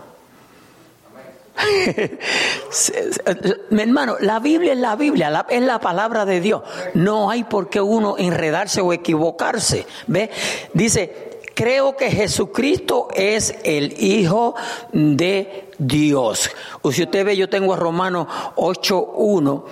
Mi 3.71 3.83
hermano, 3.83 4.17
la 4.21 4.39
Biblia 4.39 4.73
es 4.73 4.79
la 4.79 4.97
Biblia, 4.97 5.47
es 5.49 5.63
la 5.63 5.79
palabra 5.79 6.25
de 6.25 6.41
Dios. 6.41 6.63
No 6.95 7.31
hay 7.31 7.45
por 7.45 7.69
qué 7.69 7.81
uno 7.81 8.17
enredarse 8.19 8.81
o 8.81 8.93
equivocarse. 8.93 9.87
¿Ve? 10.07 10.31
Dice, 10.73 11.30
creo 11.55 11.97
que 11.97 12.11
Jesucristo 12.11 13.09
es 13.15 13.55
el 13.65 14.03
Hijo 14.03 14.55
de 14.93 15.71
Dios. 15.79 16.51
O 16.83 16.93
si 16.93 17.03
usted 17.03 17.25
ve, 17.25 17.37
yo 17.37 17.49
tengo 17.49 17.75
a 17.75 17.77
Romanos 17.77 18.27
8.1 18.57 19.65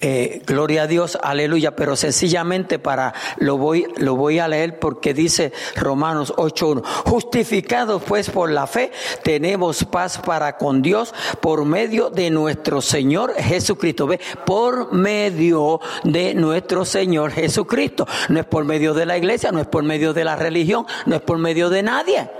eh, 0.00 0.42
gloria 0.46 0.82
a 0.82 0.86
Dios, 0.86 1.18
aleluya, 1.22 1.76
pero 1.76 1.96
sencillamente 1.96 2.78
para 2.78 3.14
lo 3.38 3.56
voy, 3.56 3.86
lo 3.96 4.16
voy 4.16 4.38
a 4.38 4.48
leer 4.48 4.78
porque 4.78 5.14
dice 5.14 5.52
Romanos 5.76 6.34
8.1, 6.36 6.84
justificados 7.06 8.02
pues 8.02 8.30
por 8.30 8.50
la 8.50 8.66
fe, 8.66 8.92
tenemos 9.22 9.84
paz 9.84 10.18
para 10.18 10.56
con 10.56 10.82
Dios 10.82 11.14
por 11.40 11.64
medio 11.64 12.10
de 12.10 12.30
nuestro 12.30 12.80
Señor 12.80 13.34
Jesucristo. 13.34 14.06
Ve, 14.06 14.20
por 14.44 14.92
medio 14.92 15.80
de 16.02 16.34
nuestro 16.34 16.84
Señor 16.84 17.30
Jesucristo. 17.32 18.06
No 18.28 18.40
es 18.40 18.46
por 18.46 18.64
medio 18.64 18.94
de 18.94 19.06
la 19.06 19.16
iglesia, 19.16 19.52
no 19.52 19.60
es 19.60 19.66
por 19.66 19.84
medio 19.84 20.12
de 20.12 20.24
la 20.24 20.36
religión, 20.36 20.86
no 21.06 21.16
es 21.16 21.22
por 21.22 21.38
medio 21.38 21.70
de 21.70 21.82
nadie. 21.82 22.30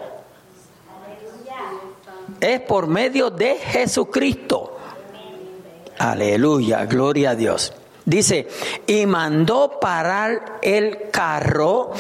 Es 2.41 2.61
por 2.61 2.87
medio 2.87 3.31
de 3.31 3.57
Jesucristo. 3.57 4.74
Aleluya, 5.99 6.85
gloria 6.87 7.31
a 7.31 7.35
Dios. 7.35 7.73
Dice, 8.05 8.49
y 8.87 9.07
mandó 9.07 9.79
parar 9.81 10.59
el 10.61 11.11
carro 11.11 11.93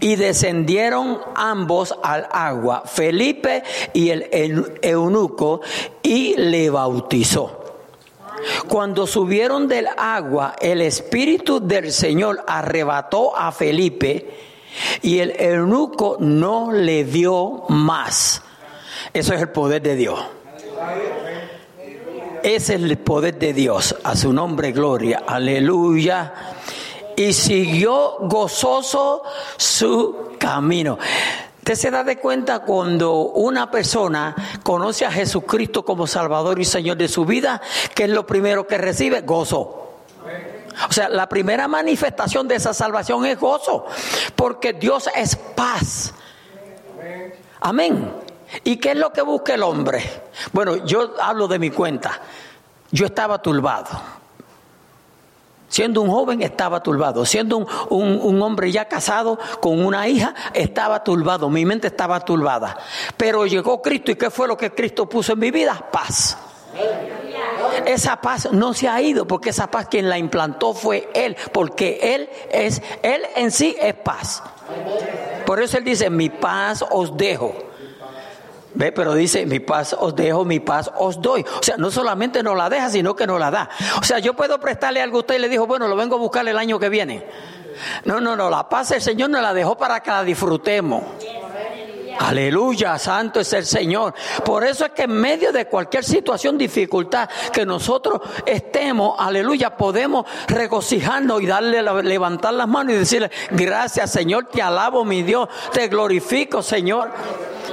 y 0.00 0.16
descendieron 0.16 1.18
ambos 1.34 1.94
al 2.02 2.28
agua, 2.30 2.82
Felipe 2.84 3.62
y 3.94 4.10
el 4.10 4.78
eunuco, 4.82 5.62
y 6.02 6.34
le 6.36 6.68
bautizó. 6.68 7.64
Cuando 8.68 9.06
subieron 9.06 9.66
del 9.66 9.88
agua, 9.96 10.56
el 10.60 10.82
Espíritu 10.82 11.60
del 11.60 11.90
Señor 11.90 12.44
arrebató 12.46 13.34
a 13.34 13.50
Felipe 13.50 14.28
y 15.00 15.20
el 15.20 15.34
eunuco 15.38 16.18
no 16.20 16.70
le 16.70 17.04
dio 17.04 17.64
más. 17.70 18.42
Eso 19.14 19.32
es 19.32 19.40
el 19.40 19.48
poder 19.48 19.80
de 19.80 19.96
Dios. 19.96 20.20
Es 22.46 22.70
el 22.70 22.96
poder 22.98 23.40
de 23.40 23.52
Dios. 23.52 23.96
A 24.04 24.14
su 24.14 24.32
nombre, 24.32 24.70
gloria. 24.70 25.24
Aleluya. 25.26 26.32
Y 27.16 27.32
siguió 27.32 28.18
gozoso 28.20 29.24
su 29.56 30.36
camino. 30.38 30.96
Usted 31.58 31.74
se 31.74 31.90
da 31.90 32.04
de 32.04 32.18
cuenta 32.18 32.60
cuando 32.60 33.14
una 33.14 33.68
persona 33.68 34.36
conoce 34.62 35.04
a 35.04 35.10
Jesucristo 35.10 35.84
como 35.84 36.06
Salvador 36.06 36.60
y 36.60 36.64
Señor 36.64 36.98
de 36.98 37.08
su 37.08 37.24
vida, 37.24 37.60
que 37.96 38.04
es 38.04 38.10
lo 38.10 38.24
primero 38.24 38.64
que 38.64 38.78
recibe, 38.78 39.22
gozo. 39.22 40.02
O 40.88 40.92
sea, 40.92 41.08
la 41.08 41.28
primera 41.28 41.66
manifestación 41.66 42.46
de 42.46 42.54
esa 42.54 42.72
salvación 42.72 43.26
es 43.26 43.40
gozo, 43.40 43.86
porque 44.36 44.72
Dios 44.72 45.10
es 45.16 45.34
paz. 45.34 46.14
Amén. 47.58 48.25
¿Y 48.64 48.76
qué 48.76 48.92
es 48.92 48.96
lo 48.96 49.12
que 49.12 49.22
busca 49.22 49.54
el 49.54 49.62
hombre? 49.62 50.02
Bueno, 50.52 50.76
yo 50.84 51.14
hablo 51.20 51.48
de 51.48 51.58
mi 51.58 51.70
cuenta. 51.70 52.20
Yo 52.90 53.06
estaba 53.06 53.38
turbado. 53.40 53.88
Siendo 55.68 56.00
un 56.00 56.10
joven 56.10 56.42
estaba 56.42 56.82
turbado. 56.82 57.24
Siendo 57.24 57.58
un, 57.90 58.42
hombre 58.42 58.70
ya 58.70 58.86
casado 58.86 59.38
con 59.60 59.84
una 59.84 60.08
hija, 60.08 60.34
estaba 60.54 61.02
turbado. 61.02 61.50
Mi 61.50 61.64
mente 61.64 61.88
estaba 61.88 62.20
turbada. 62.20 62.76
Pero 63.16 63.46
llegó 63.46 63.82
Cristo 63.82 64.12
y 64.12 64.16
¿qué 64.16 64.30
fue 64.30 64.46
lo 64.46 64.56
que 64.56 64.72
Cristo 64.72 65.08
puso 65.08 65.32
en 65.32 65.40
mi 65.40 65.50
vida? 65.50 65.84
Paz. 65.90 66.38
Esa 67.84 68.20
paz 68.20 68.50
no 68.52 68.74
se 68.74 68.88
ha 68.88 69.00
ido 69.00 69.26
porque 69.26 69.50
esa 69.50 69.70
paz 69.70 69.88
quien 69.88 70.08
la 70.08 70.18
implantó 70.18 70.74
fue 70.74 71.08
Él, 71.14 71.36
porque 71.52 71.98
Él 72.02 72.28
es, 72.50 72.82
Él 73.02 73.22
en 73.34 73.50
sí 73.50 73.76
es 73.80 73.94
paz. 73.94 74.42
Por 75.44 75.60
eso 75.60 75.78
Él 75.78 75.84
dice, 75.84 76.10
mi 76.10 76.28
paz 76.28 76.84
os 76.90 77.16
dejo. 77.16 77.54
Ve, 78.74 78.92
pero 78.92 79.14
dice, 79.14 79.46
mi 79.46 79.58
paz 79.58 79.96
os 79.98 80.14
dejo, 80.14 80.44
mi 80.44 80.60
paz 80.60 80.90
os 80.98 81.20
doy. 81.20 81.44
O 81.58 81.62
sea, 81.62 81.76
no 81.76 81.90
solamente 81.90 82.42
nos 82.42 82.56
la 82.56 82.68
deja, 82.68 82.90
sino 82.90 83.16
que 83.16 83.26
nos 83.26 83.40
la 83.40 83.50
da. 83.50 83.70
O 84.00 84.04
sea, 84.04 84.18
yo 84.18 84.34
puedo 84.34 84.60
prestarle 84.60 85.00
algo 85.00 85.18
a 85.18 85.20
usted 85.20 85.36
y 85.36 85.38
le 85.38 85.48
dijo, 85.48 85.66
bueno, 85.66 85.88
lo 85.88 85.96
vengo 85.96 86.16
a 86.16 86.18
buscar 86.18 86.46
el 86.46 86.58
año 86.58 86.78
que 86.78 86.88
viene. 86.88 87.26
No, 88.04 88.20
no, 88.20 88.36
no, 88.36 88.50
la 88.50 88.68
paz 88.68 88.90
del 88.90 89.00
Señor 89.00 89.30
nos 89.30 89.42
la 89.42 89.52
dejó 89.54 89.76
para 89.76 90.00
que 90.00 90.10
la 90.10 90.24
disfrutemos. 90.24 91.02
Aleluya, 92.18 92.98
santo 92.98 93.40
es 93.40 93.52
el 93.52 93.66
Señor. 93.66 94.14
Por 94.44 94.64
eso 94.64 94.86
es 94.86 94.92
que 94.92 95.02
en 95.02 95.12
medio 95.12 95.52
de 95.52 95.66
cualquier 95.66 96.04
situación, 96.04 96.56
dificultad 96.56 97.28
que 97.52 97.66
nosotros 97.66 98.20
estemos, 98.44 99.16
aleluya, 99.18 99.76
podemos 99.76 100.26
regocijarnos 100.48 101.42
y 101.42 101.46
darle, 101.46 101.82
levantar 102.02 102.54
las 102.54 102.68
manos 102.68 102.94
y 102.94 102.98
decirle, 102.98 103.30
gracias 103.50 104.10
Señor, 104.12 104.46
te 104.46 104.62
alabo 104.62 105.04
mi 105.04 105.22
Dios, 105.22 105.48
te 105.72 105.88
glorifico 105.88 106.62
Señor. 106.62 107.10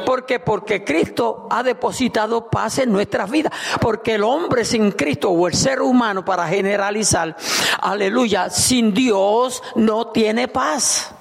Porque 0.06 0.40
porque 0.40 0.84
Cristo 0.84 1.48
ha 1.50 1.64
depositado 1.64 2.50
paz 2.50 2.80
en 2.80 2.92
nuestras 2.92 3.30
vidas. 3.30 3.54
Porque 3.80 4.16
el 4.16 4.24
hombre 4.24 4.66
sin 4.66 4.92
Cristo 4.92 5.30
o 5.30 5.48
el 5.48 5.54
ser 5.54 5.82
humano 5.82 6.26
para 6.26 6.46
generalizar, 6.48 7.38
aleluya, 7.80 8.50
sin 8.50 8.94
Dios 8.94 9.64
no 9.76 10.08
tiene 10.08 10.50
paz. 10.50 11.14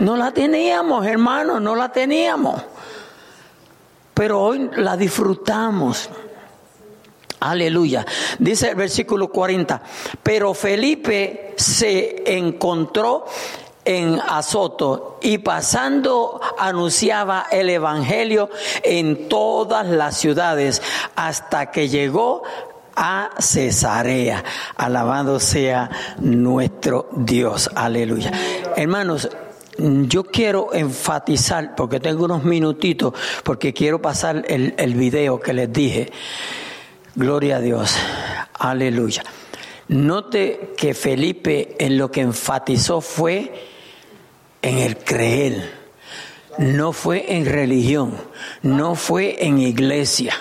No 0.00 0.16
la 0.16 0.32
teníamos, 0.32 1.06
hermano, 1.06 1.60
no 1.60 1.74
la 1.74 1.90
teníamos. 1.90 2.62
Pero 4.14 4.40
hoy 4.40 4.70
la 4.76 4.96
disfrutamos. 4.96 6.08
Aleluya. 7.40 8.04
Dice 8.38 8.70
el 8.70 8.74
versículo 8.74 9.28
40. 9.28 9.80
Pero 10.22 10.54
Felipe 10.54 11.54
se 11.56 12.36
encontró 12.36 13.26
en 13.84 14.20
Azoto 14.20 15.18
y 15.22 15.38
pasando 15.38 16.40
anunciaba 16.58 17.46
el 17.50 17.70
Evangelio 17.70 18.50
en 18.82 19.28
todas 19.28 19.86
las 19.86 20.16
ciudades 20.16 20.82
hasta 21.14 21.70
que 21.70 21.88
llegó 21.88 22.42
a 22.96 23.30
Cesarea. 23.38 24.44
Alabado 24.76 25.38
sea 25.38 25.88
nuestro 26.18 27.08
Dios. 27.12 27.70
Aleluya. 27.74 28.32
Hermanos, 28.76 29.28
yo 29.78 30.24
quiero 30.24 30.74
enfatizar, 30.74 31.74
porque 31.74 32.00
tengo 32.00 32.24
unos 32.24 32.44
minutitos, 32.44 33.14
porque 33.44 33.72
quiero 33.72 34.02
pasar 34.02 34.44
el, 34.48 34.74
el 34.76 34.94
video 34.94 35.40
que 35.40 35.52
les 35.52 35.72
dije. 35.72 36.10
Gloria 37.14 37.56
a 37.56 37.60
Dios. 37.60 37.96
Aleluya. 38.54 39.22
Note 39.88 40.74
que 40.76 40.94
Felipe 40.94 41.76
en 41.78 41.96
lo 41.96 42.10
que 42.10 42.20
enfatizó 42.20 43.00
fue 43.00 43.66
en 44.62 44.78
el 44.78 44.98
creer. 44.98 45.78
No 46.58 46.92
fue 46.92 47.36
en 47.36 47.46
religión, 47.46 48.16
no 48.62 48.96
fue 48.96 49.46
en 49.46 49.58
iglesia. 49.58 50.34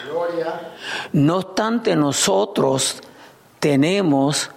No 1.13 1.38
obstante, 1.38 1.95
nosotros 1.95 3.02
tenemos 3.60 4.50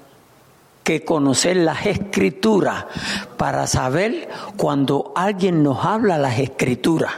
que 0.82 1.04
conocer 1.04 1.56
las 1.56 1.86
escrituras 1.86 2.86
para 3.36 3.66
saber 3.66 4.28
cuando 4.56 5.12
alguien 5.14 5.62
nos 5.62 5.84
habla 5.84 6.18
las 6.18 6.38
escrituras. 6.38 7.12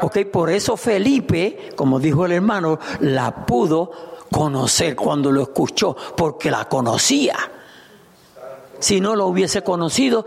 Ok, 0.00 0.18
por 0.32 0.50
eso 0.50 0.76
Felipe, 0.76 1.70
como 1.74 1.98
dijo 1.98 2.26
el 2.26 2.32
hermano, 2.32 2.78
la 3.00 3.46
pudo 3.46 3.90
conocer 4.30 4.94
cuando 4.94 5.32
lo 5.32 5.42
escuchó, 5.42 5.96
porque 6.16 6.50
la 6.50 6.68
conocía. 6.68 7.36
Si 8.78 9.00
no 9.00 9.16
lo 9.16 9.26
hubiese 9.26 9.62
conocido, 9.62 10.26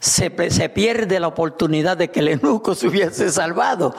se, 0.00 0.50
se 0.50 0.68
pierde 0.68 1.20
la 1.20 1.28
oportunidad 1.28 1.96
de 1.96 2.10
que 2.10 2.20
el 2.20 2.28
eunuco 2.28 2.74
se 2.74 2.88
hubiese 2.88 3.30
salvado. 3.30 3.94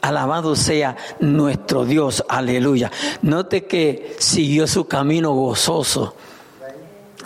Alabado 0.00 0.56
sea 0.56 0.96
nuestro 1.20 1.84
Dios, 1.84 2.24
aleluya. 2.28 2.90
Note 3.22 3.66
que 3.66 4.16
siguió 4.18 4.66
su 4.66 4.86
camino 4.86 5.32
gozoso. 5.32 6.14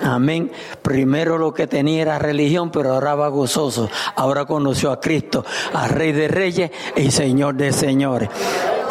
Amén. 0.03 0.51
Primero 0.83 1.39
lo 1.39 1.55
que 1.55 1.67
tenía 1.67 2.03
era 2.03 2.19
religión, 2.19 2.71
pero 2.71 2.95
ahora 2.95 3.15
va 3.15 3.29
gozoso. 3.29 3.89
Ahora 4.17 4.45
conoció 4.45 4.91
a 4.91 5.01
Cristo, 5.01 5.45
a 5.73 5.87
Rey 5.87 6.13
de 6.13 6.29
Reyes 6.29 6.71
y 6.97 7.11
Señor 7.11 7.55
de 7.55 7.73
Señores. 7.73 8.29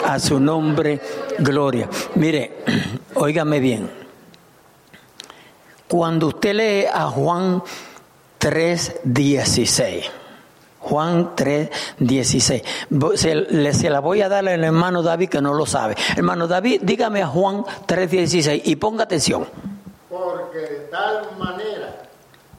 A 0.06 0.20
su 0.20 0.40
nombre, 0.40 1.02
gloria. 1.40 1.90
Mire, 2.16 2.64
óigame 3.16 3.60
bien. 3.60 3.90
Cuando 5.88 6.28
usted 6.28 6.56
lee 6.56 6.86
a 6.92 7.08
Juan 7.10 7.62
3:16, 8.40 10.23
Juan 10.84 11.34
3, 11.34 11.70
16. 12.00 12.64
Se, 13.16 13.74
se, 13.74 13.90
la 13.90 14.00
voy 14.02 14.22
a 14.22 14.28
dar 14.28 14.48
al 14.48 14.64
hermano 14.64 15.02
David 15.02 15.30
que 15.30 15.42
no 15.42 15.54
lo 15.54 15.66
sabe. 15.66 15.96
Hermano 16.16 16.46
David, 16.46 16.82
dígame 16.84 17.24
a 17.24 17.28
Juan 17.28 17.64
3, 17.86 18.12
16 18.12 18.62
y 18.66 18.76
ponga 18.76 19.06
atención. 19.06 19.48
Porque 20.10 20.58
de 20.58 20.80
tal 20.92 21.38
manera 21.40 22.04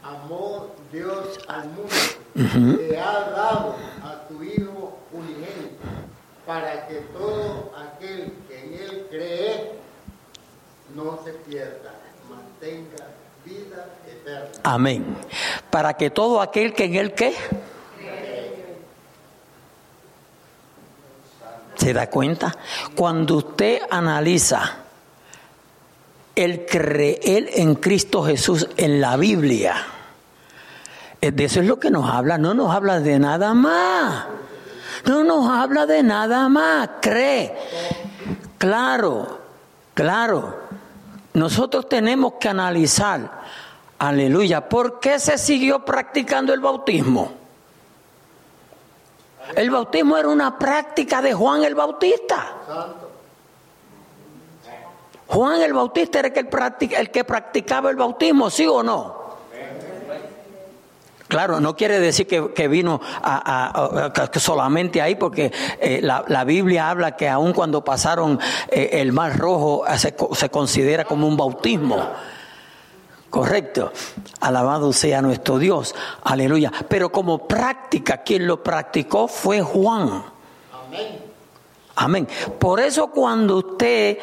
amó 0.02 0.68
Dios 0.90 1.38
al 1.48 1.68
mundo, 1.68 2.78
que 2.78 2.98
ha 2.98 3.30
dado 3.30 3.74
a 4.02 4.26
tu 4.26 4.42
Hijo 4.42 4.98
unigénito, 5.12 5.84
para 6.46 6.86
que 6.88 6.94
todo 7.12 7.72
aquel 7.76 8.32
que 8.48 8.64
en 8.64 8.74
él 8.74 9.06
cree 9.10 9.72
no 10.94 11.18
se 11.24 11.32
pierda, 11.32 11.92
mantenga 12.30 13.06
vida 13.44 13.86
eterna. 14.06 14.48
Amén. 14.62 15.04
Para 15.70 15.94
que 15.94 16.08
todo 16.08 16.40
aquel 16.40 16.72
que 16.72 16.84
en 16.84 16.94
él 16.94 17.12
qué 17.12 17.34
¿Se 21.84 21.92
da 21.92 22.08
cuenta? 22.08 22.56
Cuando 22.96 23.36
usted 23.36 23.82
analiza 23.90 24.62
el 26.34 26.64
creer 26.64 27.50
en 27.56 27.74
Cristo 27.74 28.22
Jesús 28.22 28.66
en 28.78 29.02
la 29.02 29.18
Biblia, 29.18 29.84
de 31.20 31.44
eso 31.44 31.60
es 31.60 31.66
lo 31.66 31.78
que 31.78 31.90
nos 31.90 32.08
habla, 32.08 32.38
no 32.38 32.54
nos 32.54 32.74
habla 32.74 33.00
de 33.00 33.18
nada 33.18 33.52
más. 33.52 34.24
No 35.04 35.24
nos 35.24 35.46
habla 35.50 35.84
de 35.84 36.02
nada 36.02 36.48
más, 36.48 36.88
cree. 37.02 37.54
Claro, 38.56 39.40
claro. 39.92 40.60
Nosotros 41.34 41.86
tenemos 41.86 42.32
que 42.40 42.48
analizar, 42.48 43.42
aleluya, 43.98 44.70
¿por 44.70 45.00
qué 45.00 45.18
se 45.18 45.36
siguió 45.36 45.84
practicando 45.84 46.54
el 46.54 46.60
bautismo? 46.60 47.43
El 49.54 49.70
bautismo 49.70 50.16
era 50.16 50.28
una 50.28 50.58
práctica 50.58 51.20
de 51.22 51.34
Juan 51.34 51.64
el 51.64 51.74
Bautista. 51.74 52.54
Juan 55.26 55.62
el 55.62 55.72
Bautista 55.72 56.20
era 56.20 56.28
el 56.28 57.10
que, 57.10 57.24
practicaba 57.24 57.90
el 57.90 57.96
bautismo, 57.96 58.50
¿sí 58.50 58.66
o 58.66 58.82
no? 58.82 59.24
Claro, 61.28 61.58
no 61.58 61.74
quiere 61.74 61.98
decir 61.98 62.26
que, 62.26 62.68
vino 62.68 63.00
solamente 64.34 65.02
ahí, 65.02 65.16
porque 65.16 65.52
eh, 65.80 66.00
la, 66.02 66.44
Biblia 66.44 66.90
habla 66.90 67.16
que 67.16 67.28
aun 67.28 67.52
cuando 67.52 67.82
pasaron 67.82 68.38
eh, 68.68 68.90
el 68.92 69.12
mar 69.12 69.36
rojo 69.36 69.84
se, 69.96 70.14
se 70.34 70.48
considera 70.50 71.04
como 71.04 71.26
un 71.26 71.36
bautismo. 71.36 71.96
Correcto. 73.34 73.92
Alabado 74.42 74.92
sea 74.92 75.20
nuestro 75.20 75.58
Dios. 75.58 75.92
Aleluya. 76.22 76.70
Pero 76.86 77.10
como 77.10 77.48
práctica, 77.48 78.18
quien 78.18 78.46
lo 78.46 78.62
practicó 78.62 79.26
fue 79.26 79.60
Juan. 79.60 80.22
Amén. 80.86 81.18
Amén. 81.96 82.28
Por 82.60 82.78
eso 82.78 83.08
cuando 83.08 83.56
usted, 83.56 84.18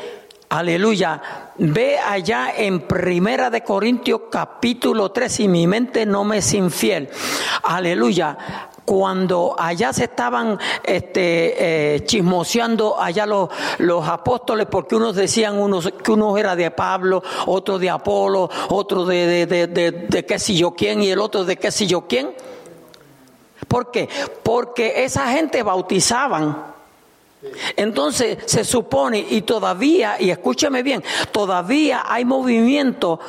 aleluya, 0.47 1.21
ve 1.57 1.99
allá 1.99 2.53
en 2.55 2.87
Primera 2.87 3.49
de 3.49 3.65
Corintios 3.65 4.21
capítulo 4.31 5.11
3, 5.11 5.41
y 5.41 5.47
mi 5.49 5.67
mente 5.67 6.05
no 6.05 6.23
me 6.23 6.37
es 6.37 6.53
infiel. 6.53 7.09
Aleluya 7.63 8.69
cuando 8.85 9.55
allá 9.57 9.93
se 9.93 10.05
estaban 10.05 10.59
este, 10.83 11.95
eh, 11.95 12.05
chismoseando 12.05 12.99
allá 12.99 13.25
los, 13.25 13.49
los 13.79 14.07
apóstoles, 14.07 14.67
porque 14.69 14.95
unos 14.95 15.15
decían 15.15 15.57
unos, 15.57 15.91
que 16.03 16.11
uno 16.11 16.37
era 16.37 16.55
de 16.55 16.71
Pablo, 16.71 17.23
otro 17.45 17.79
de 17.79 17.89
Apolo, 17.89 18.49
otro 18.69 19.05
de, 19.05 19.45
de, 19.45 19.67
de, 19.67 19.91
de, 19.91 20.25
qué 20.25 20.39
sé 20.39 20.55
yo 20.55 20.71
quién 20.71 21.01
y 21.03 21.09
el 21.09 21.19
otro 21.19 21.45
de 21.45 21.57
qué 21.57 21.71
sé 21.71 21.87
yo 21.87 22.07
quién. 22.07 22.33
¿Por 23.67 23.91
qué? 23.91 24.09
Porque 24.43 25.03
esa 25.03 25.27
gente 25.27 25.63
bautizaban. 25.63 26.71
Entonces 27.75 28.37
se 28.45 28.63
supone, 28.63 29.25
y 29.29 29.41
todavía, 29.41 30.17
y 30.19 30.29
escúcheme 30.29 30.83
bien, 30.83 31.03
todavía 31.31 32.03
hay 32.05 32.23
movimiento 32.23 33.19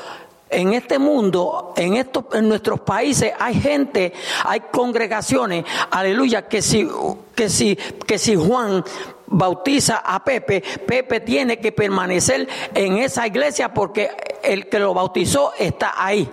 en 0.53 0.75
este 0.75 0.99
mundo, 0.99 1.73
en 1.77 1.95
estos, 1.95 2.27
en 2.33 2.49
nuestros 2.49 2.81
países, 2.81 3.33
hay 3.39 3.61
gente, 3.61 4.13
hay 4.45 4.61
congregaciones, 4.71 5.65
aleluya, 5.91 6.47
que 6.47 6.63
si, 6.63 6.89
que 7.35 7.49
si, 7.49 7.77
que 7.77 8.19
si 8.19 8.37
Juan 8.37 8.85
bautiza 9.27 10.03
a 10.05 10.23
Pepe, 10.23 10.63
Pepe 10.87 11.21
tiene 11.21 11.59
que 11.59 11.73
permanecer 11.73 12.49
en 12.75 12.99
esa 12.99 13.27
iglesia 13.27 13.73
porque 13.73 14.11
el 14.43 14.69
que 14.69 14.79
lo 14.79 14.95
bautizó 14.95 15.53
está 15.59 15.95
ahí. 15.97 16.31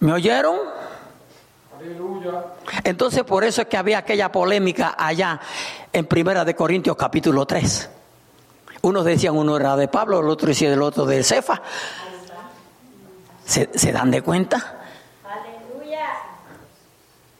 ¿Me 0.00 0.12
oyeron? 0.12 0.58
Aleluya. 1.76 2.44
Entonces 2.84 3.24
por 3.24 3.44
eso 3.44 3.62
es 3.62 3.68
que 3.68 3.76
había 3.76 3.98
aquella 3.98 4.30
polémica 4.30 4.94
allá 4.96 5.40
en 5.92 6.06
Primera 6.06 6.44
de 6.44 6.54
Corintios 6.54 6.96
capítulo 6.96 7.44
3. 7.44 7.90
Unos 8.84 9.06
decían 9.06 9.34
uno 9.34 9.56
era 9.56 9.76
de 9.76 9.88
Pablo, 9.88 10.20
el 10.20 10.28
otro 10.28 10.48
decía 10.48 10.70
el 10.70 10.82
otro 10.82 11.06
de 11.06 11.24
Cefa. 11.24 11.62
¿Se, 13.42 13.70
¿Se, 13.74 13.92
dan 13.92 14.10
de 14.10 14.20
cuenta? 14.20 14.84
Aleluya. 15.24 16.06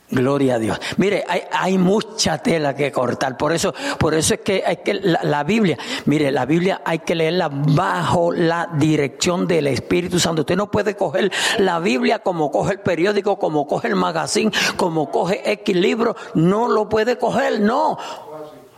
Gloria 0.08 0.54
a 0.54 0.58
Dios. 0.58 0.80
Mire, 0.96 1.22
hay, 1.28 1.42
hay, 1.52 1.76
mucha 1.76 2.38
tela 2.38 2.74
que 2.74 2.90
cortar. 2.90 3.36
Por 3.36 3.52
eso, 3.52 3.74
por 3.98 4.14
eso 4.14 4.32
es 4.32 4.40
que 4.40 4.64
hay 4.66 4.78
que 4.78 4.94
la, 4.94 5.20
la, 5.22 5.44
Biblia, 5.44 5.76
mire, 6.06 6.30
la 6.32 6.46
Biblia 6.46 6.80
hay 6.82 7.00
que 7.00 7.14
leerla 7.14 7.50
bajo 7.50 8.32
la 8.32 8.70
dirección 8.72 9.46
del 9.46 9.66
Espíritu 9.66 10.18
Santo. 10.18 10.42
Usted 10.42 10.56
no 10.56 10.70
puede 10.70 10.96
coger 10.96 11.30
la 11.58 11.78
Biblia 11.78 12.20
como 12.20 12.50
coge 12.50 12.72
el 12.72 12.80
periódico, 12.80 13.38
como 13.38 13.66
coge 13.66 13.88
el 13.88 13.96
magazine, 13.96 14.50
como 14.78 15.10
coge 15.10 15.42
X 15.52 15.76
libro. 15.76 16.16
No 16.32 16.68
lo 16.68 16.88
puede 16.88 17.18
coger, 17.18 17.60
no. 17.60 17.98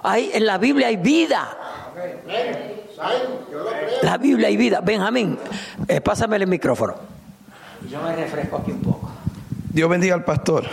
Hay, 0.08 0.30
en 0.34 0.46
la 0.46 0.56
Biblia 0.56 0.86
hay 0.86 0.96
vida. 0.96 1.48
La 4.02 4.16
Biblia 4.18 4.46
hay 4.46 4.56
vida. 4.56 4.80
Benjamín, 4.80 5.36
eh, 5.88 6.00
pásame 6.00 6.36
el 6.36 6.46
micrófono. 6.46 6.94
Yo 7.90 8.00
me 8.00 8.14
refresco 8.14 8.58
aquí 8.58 8.70
un 8.70 8.82
poco. 8.82 9.10
Dios 9.72 9.90
bendiga 9.90 10.14
al 10.14 10.24
pastor. 10.24 10.64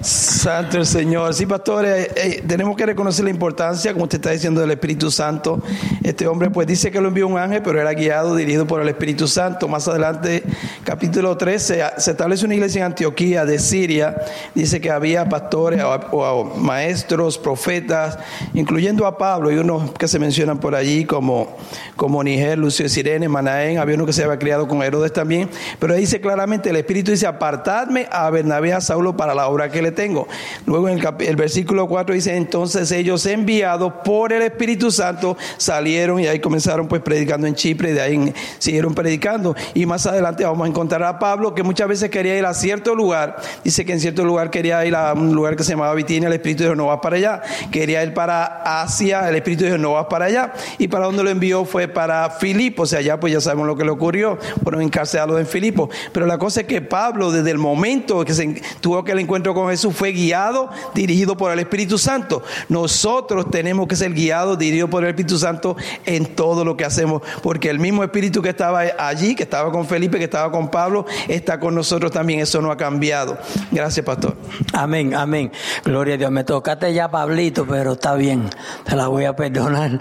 Santo 0.00 0.78
el 0.78 0.86
Señor. 0.86 1.34
Sí, 1.34 1.46
pastores, 1.46 2.08
eh, 2.08 2.12
eh, 2.16 2.44
tenemos 2.46 2.76
que 2.76 2.86
reconocer 2.86 3.24
la 3.24 3.30
importancia, 3.30 3.92
como 3.92 4.04
usted 4.04 4.18
está 4.18 4.30
diciendo, 4.30 4.60
del 4.60 4.70
Espíritu 4.70 5.10
Santo. 5.10 5.60
Este 6.04 6.26
hombre, 6.28 6.50
pues 6.50 6.66
dice 6.66 6.90
que 6.90 7.00
lo 7.00 7.08
envió 7.08 7.26
un 7.26 7.36
ángel, 7.36 7.62
pero 7.62 7.80
era 7.80 7.92
guiado, 7.92 8.36
dirigido 8.36 8.66
por 8.66 8.80
el 8.80 8.88
Espíritu 8.88 9.26
Santo. 9.26 9.66
Más 9.66 9.88
adelante, 9.88 10.44
capítulo 10.84 11.36
13, 11.36 11.82
se 11.96 12.10
establece 12.12 12.44
una 12.44 12.54
iglesia 12.54 12.80
en 12.80 12.86
Antioquía 12.86 13.44
de 13.44 13.58
Siria. 13.58 14.16
Dice 14.54 14.80
que 14.80 14.90
había 14.90 15.28
pastores 15.28 15.82
o, 15.82 16.44
maestros, 16.56 17.36
profetas, 17.36 18.18
incluyendo 18.54 19.06
a 19.06 19.18
Pablo 19.18 19.50
y 19.50 19.58
unos 19.58 19.92
que 19.92 20.06
se 20.06 20.18
mencionan 20.18 20.58
por 20.58 20.76
allí, 20.76 21.04
como, 21.04 21.56
como 21.96 22.22
Niger, 22.22 22.56
Lucio 22.56 22.88
Sirene, 22.88 23.28
Manaén. 23.28 23.78
Había 23.78 23.96
uno 23.96 24.06
que 24.06 24.12
se 24.12 24.22
había 24.22 24.38
criado 24.38 24.68
con 24.68 24.80
Herodes 24.82 25.12
también. 25.12 25.50
Pero 25.80 25.94
dice 25.94 26.20
claramente: 26.20 26.70
el 26.70 26.76
Espíritu 26.76 27.10
dice, 27.10 27.26
apartadme 27.26 28.06
a 28.12 28.30
Bernabé, 28.30 28.72
a 28.72 28.80
Saulo 28.80 29.16
para 29.16 29.34
la 29.34 29.48
obra 29.48 29.70
que 29.70 29.82
le 29.82 29.87
tengo. 29.92 30.28
Luego 30.66 30.88
en 30.88 30.98
el, 30.98 31.14
el 31.20 31.36
versículo 31.36 31.86
4 31.86 32.14
dice, 32.14 32.36
entonces 32.36 32.90
ellos 32.92 33.26
enviados 33.26 33.92
por 34.04 34.32
el 34.32 34.42
Espíritu 34.42 34.90
Santo 34.90 35.36
salieron 35.56 36.20
y 36.20 36.26
ahí 36.26 36.40
comenzaron 36.40 36.88
pues 36.88 37.02
predicando 37.02 37.46
en 37.46 37.54
Chipre 37.54 37.90
y 37.90 37.92
de 37.92 38.00
ahí 38.00 38.34
siguieron 38.58 38.94
predicando. 38.94 39.54
Y 39.74 39.86
más 39.86 40.06
adelante 40.06 40.44
vamos 40.44 40.66
a 40.66 40.68
encontrar 40.68 41.02
a 41.04 41.18
Pablo 41.18 41.54
que 41.54 41.62
muchas 41.62 41.88
veces 41.88 42.10
quería 42.10 42.38
ir 42.38 42.44
a 42.44 42.54
cierto 42.54 42.94
lugar. 42.94 43.36
Dice 43.64 43.84
que 43.84 43.92
en 43.92 44.00
cierto 44.00 44.24
lugar 44.24 44.50
quería 44.50 44.84
ir 44.84 44.94
a 44.94 45.12
un 45.12 45.34
lugar 45.34 45.56
que 45.56 45.64
se 45.64 45.72
llamaba 45.72 45.94
Bitinia, 45.94 46.28
el 46.28 46.34
Espíritu 46.34 46.64
dijo, 46.64 46.74
no 46.74 46.86
vas 46.86 47.00
para 47.00 47.16
allá. 47.16 47.42
Quería 47.70 48.02
ir 48.02 48.14
para 48.14 48.82
Asia, 48.82 49.28
el 49.28 49.36
Espíritu 49.36 49.64
dijo, 49.64 49.78
no 49.78 49.92
vas 49.92 50.06
para 50.06 50.26
allá. 50.26 50.52
Y 50.78 50.88
para 50.88 51.06
donde 51.06 51.22
lo 51.22 51.30
envió 51.30 51.64
fue 51.64 51.88
para 51.88 52.30
Filipo, 52.30 52.82
o 52.82 52.86
sea, 52.86 52.98
allá 53.00 53.18
pues 53.18 53.32
ya 53.32 53.40
sabemos 53.40 53.66
lo 53.66 53.76
que 53.76 53.84
le 53.84 53.90
ocurrió, 53.90 54.38
fueron 54.62 54.82
encarcelados 54.82 55.38
en 55.38 55.46
Filipo. 55.46 55.88
Pero 56.12 56.26
la 56.26 56.38
cosa 56.38 56.62
es 56.62 56.66
que 56.66 56.80
Pablo, 56.80 57.30
desde 57.30 57.50
el 57.50 57.58
momento 57.58 58.24
que 58.24 58.34
se 58.34 58.60
tuvo 58.80 58.98
aquel 58.98 59.18
encuentro 59.18 59.54
con 59.54 59.68
Jesús, 59.68 59.77
fue 59.92 60.12
guiado, 60.12 60.70
dirigido 60.94 61.36
por 61.36 61.52
el 61.52 61.58
Espíritu 61.58 61.98
Santo. 61.98 62.42
Nosotros 62.68 63.50
tenemos 63.50 63.86
que 63.88 63.96
ser 63.96 64.12
guiados, 64.12 64.58
dirigidos 64.58 64.90
por 64.90 65.04
el 65.04 65.10
Espíritu 65.10 65.38
Santo 65.38 65.76
en 66.04 66.26
todo 66.34 66.64
lo 66.64 66.76
que 66.76 66.84
hacemos, 66.84 67.22
porque 67.42 67.70
el 67.70 67.78
mismo 67.78 68.02
Espíritu 68.04 68.42
que 68.42 68.50
estaba 68.50 68.80
allí, 68.98 69.34
que 69.34 69.42
estaba 69.44 69.70
con 69.72 69.86
Felipe, 69.86 70.18
que 70.18 70.24
estaba 70.24 70.50
con 70.50 70.70
Pablo, 70.70 71.06
está 71.28 71.58
con 71.60 71.74
nosotros 71.74 72.10
también. 72.12 72.40
Eso 72.40 72.60
no 72.60 72.70
ha 72.70 72.76
cambiado. 72.76 73.38
Gracias, 73.70 74.04
pastor. 74.04 74.36
Amén, 74.72 75.14
amén. 75.14 75.50
Gloria 75.84 76.14
a 76.14 76.18
Dios. 76.18 76.30
Me 76.30 76.44
tocaste 76.44 76.92
ya, 76.92 77.10
Pablito, 77.10 77.66
pero 77.66 77.92
está 77.92 78.14
bien. 78.14 78.48
Te 78.84 78.96
la 78.96 79.08
voy 79.08 79.24
a 79.24 79.34
perdonar. 79.36 79.98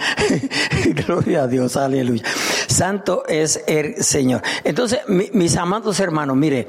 Gloria 1.08 1.44
a 1.44 1.48
Dios, 1.48 1.78
aleluya. 1.78 2.24
Santo 2.68 3.24
es 3.28 3.64
el 3.68 4.04
Señor. 4.04 4.42
Entonces, 4.64 5.00
mi- 5.08 5.30
mis 5.34 5.56
amados 5.58 6.00
hermanos, 6.00 6.36
mire, 6.38 6.68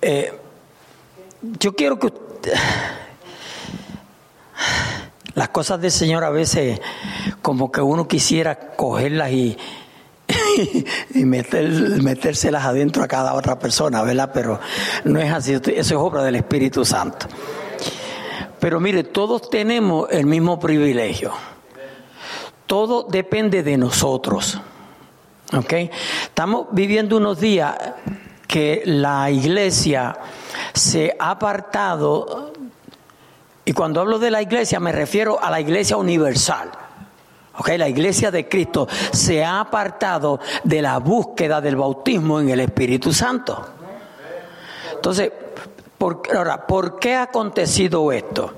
eh, 0.00 0.32
yo 1.58 1.74
quiero 1.74 1.98
que 1.98 2.06
usted- 2.06 2.52
las 5.34 5.48
cosas 5.48 5.80
del 5.80 5.90
Señor 5.90 6.24
a 6.24 6.30
veces 6.30 6.80
como 7.40 7.72
que 7.72 7.80
uno 7.80 8.06
quisiera 8.06 8.54
cogerlas 8.76 9.30
y, 9.32 9.56
y 11.14 11.24
meter, 11.24 11.68
metérselas 12.02 12.64
adentro 12.64 13.02
a 13.02 13.08
cada 13.08 13.34
otra 13.34 13.58
persona, 13.58 14.02
¿verdad? 14.02 14.30
Pero 14.32 14.60
no 15.04 15.20
es 15.20 15.32
así, 15.32 15.52
eso 15.54 15.70
es 15.70 15.92
obra 15.92 16.22
del 16.22 16.36
Espíritu 16.36 16.84
Santo. 16.84 17.26
Pero 18.60 18.78
mire, 18.78 19.02
todos 19.04 19.50
tenemos 19.50 20.08
el 20.10 20.26
mismo 20.26 20.60
privilegio. 20.60 21.32
Todo 22.66 23.02
depende 23.02 23.62
de 23.62 23.76
nosotros. 23.76 24.60
¿Ok? 25.52 25.72
Estamos 26.22 26.68
viviendo 26.70 27.16
unos 27.16 27.40
días 27.40 27.74
que 28.52 28.82
la 28.84 29.30
iglesia 29.30 30.14
se 30.74 31.16
ha 31.18 31.30
apartado, 31.30 32.52
y 33.64 33.72
cuando 33.72 34.02
hablo 34.02 34.18
de 34.18 34.30
la 34.30 34.42
iglesia 34.42 34.78
me 34.78 34.92
refiero 34.92 35.42
a 35.42 35.50
la 35.50 35.58
iglesia 35.58 35.96
universal. 35.96 36.70
¿Ok? 37.56 37.70
La 37.78 37.88
iglesia 37.88 38.30
de 38.30 38.46
Cristo 38.50 38.86
se 39.10 39.42
ha 39.42 39.60
apartado 39.60 40.38
de 40.64 40.82
la 40.82 40.98
búsqueda 40.98 41.62
del 41.62 41.76
bautismo 41.76 42.40
en 42.40 42.50
el 42.50 42.60
Espíritu 42.60 43.10
Santo. 43.10 43.68
Entonces, 44.96 45.32
ahora, 45.98 46.66
¿por 46.66 46.98
qué 46.98 47.14
ha 47.14 47.22
acontecido 47.22 48.12
esto? 48.12 48.52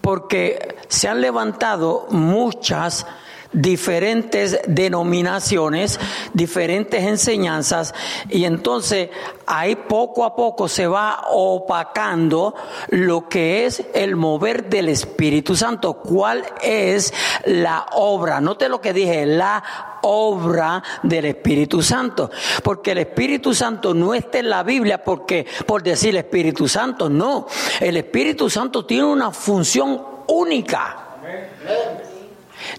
Porque 0.00 0.76
se 0.88 1.06
han 1.06 1.20
levantado 1.20 2.08
muchas 2.10 3.06
diferentes 3.52 4.60
denominaciones, 4.66 5.98
diferentes 6.32 7.02
enseñanzas, 7.02 7.94
y 8.28 8.44
entonces 8.44 9.10
ahí 9.46 9.74
poco 9.74 10.24
a 10.24 10.36
poco 10.36 10.68
se 10.68 10.86
va 10.86 11.24
opacando 11.30 12.54
lo 12.88 13.28
que 13.28 13.66
es 13.66 13.82
el 13.94 14.16
mover 14.16 14.68
del 14.68 14.88
Espíritu 14.88 15.56
Santo. 15.56 15.94
¿Cuál 15.94 16.44
es 16.62 17.12
la 17.44 17.86
obra? 17.92 18.40
Note 18.40 18.68
lo 18.68 18.80
que 18.80 18.92
dije, 18.92 19.26
la 19.26 19.62
obra 20.02 20.82
del 21.02 21.26
Espíritu 21.26 21.82
Santo. 21.82 22.30
Porque 22.62 22.92
el 22.92 22.98
Espíritu 22.98 23.54
Santo 23.54 23.94
no 23.94 24.14
está 24.14 24.38
en 24.38 24.50
la 24.50 24.62
Biblia 24.62 25.02
porque 25.02 25.46
por 25.66 25.82
decir 25.82 26.16
Espíritu 26.16 26.68
Santo, 26.68 27.08
no. 27.08 27.46
El 27.80 27.96
Espíritu 27.96 28.48
Santo 28.48 28.84
tiene 28.86 29.04
una 29.04 29.30
función 29.30 30.00
única. 30.28 31.06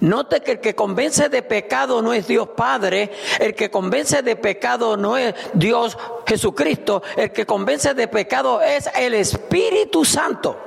Note 0.01 0.41
que 0.41 0.53
el 0.53 0.59
que 0.59 0.75
convence 0.75 1.29
de 1.29 1.41
pecado 1.41 2.01
no 2.01 2.13
es 2.13 2.27
Dios 2.27 2.49
Padre, 2.49 3.11
el 3.39 3.55
que 3.55 3.69
convence 3.69 4.21
de 4.21 4.35
pecado 4.35 4.97
no 4.97 5.17
es 5.17 5.33
Dios 5.53 5.97
Jesucristo, 6.27 7.03
el 7.15 7.31
que 7.31 7.45
convence 7.45 7.93
de 7.93 8.07
pecado 8.07 8.61
es 8.61 8.89
el 8.95 9.13
Espíritu 9.13 10.05
Santo. 10.05 10.57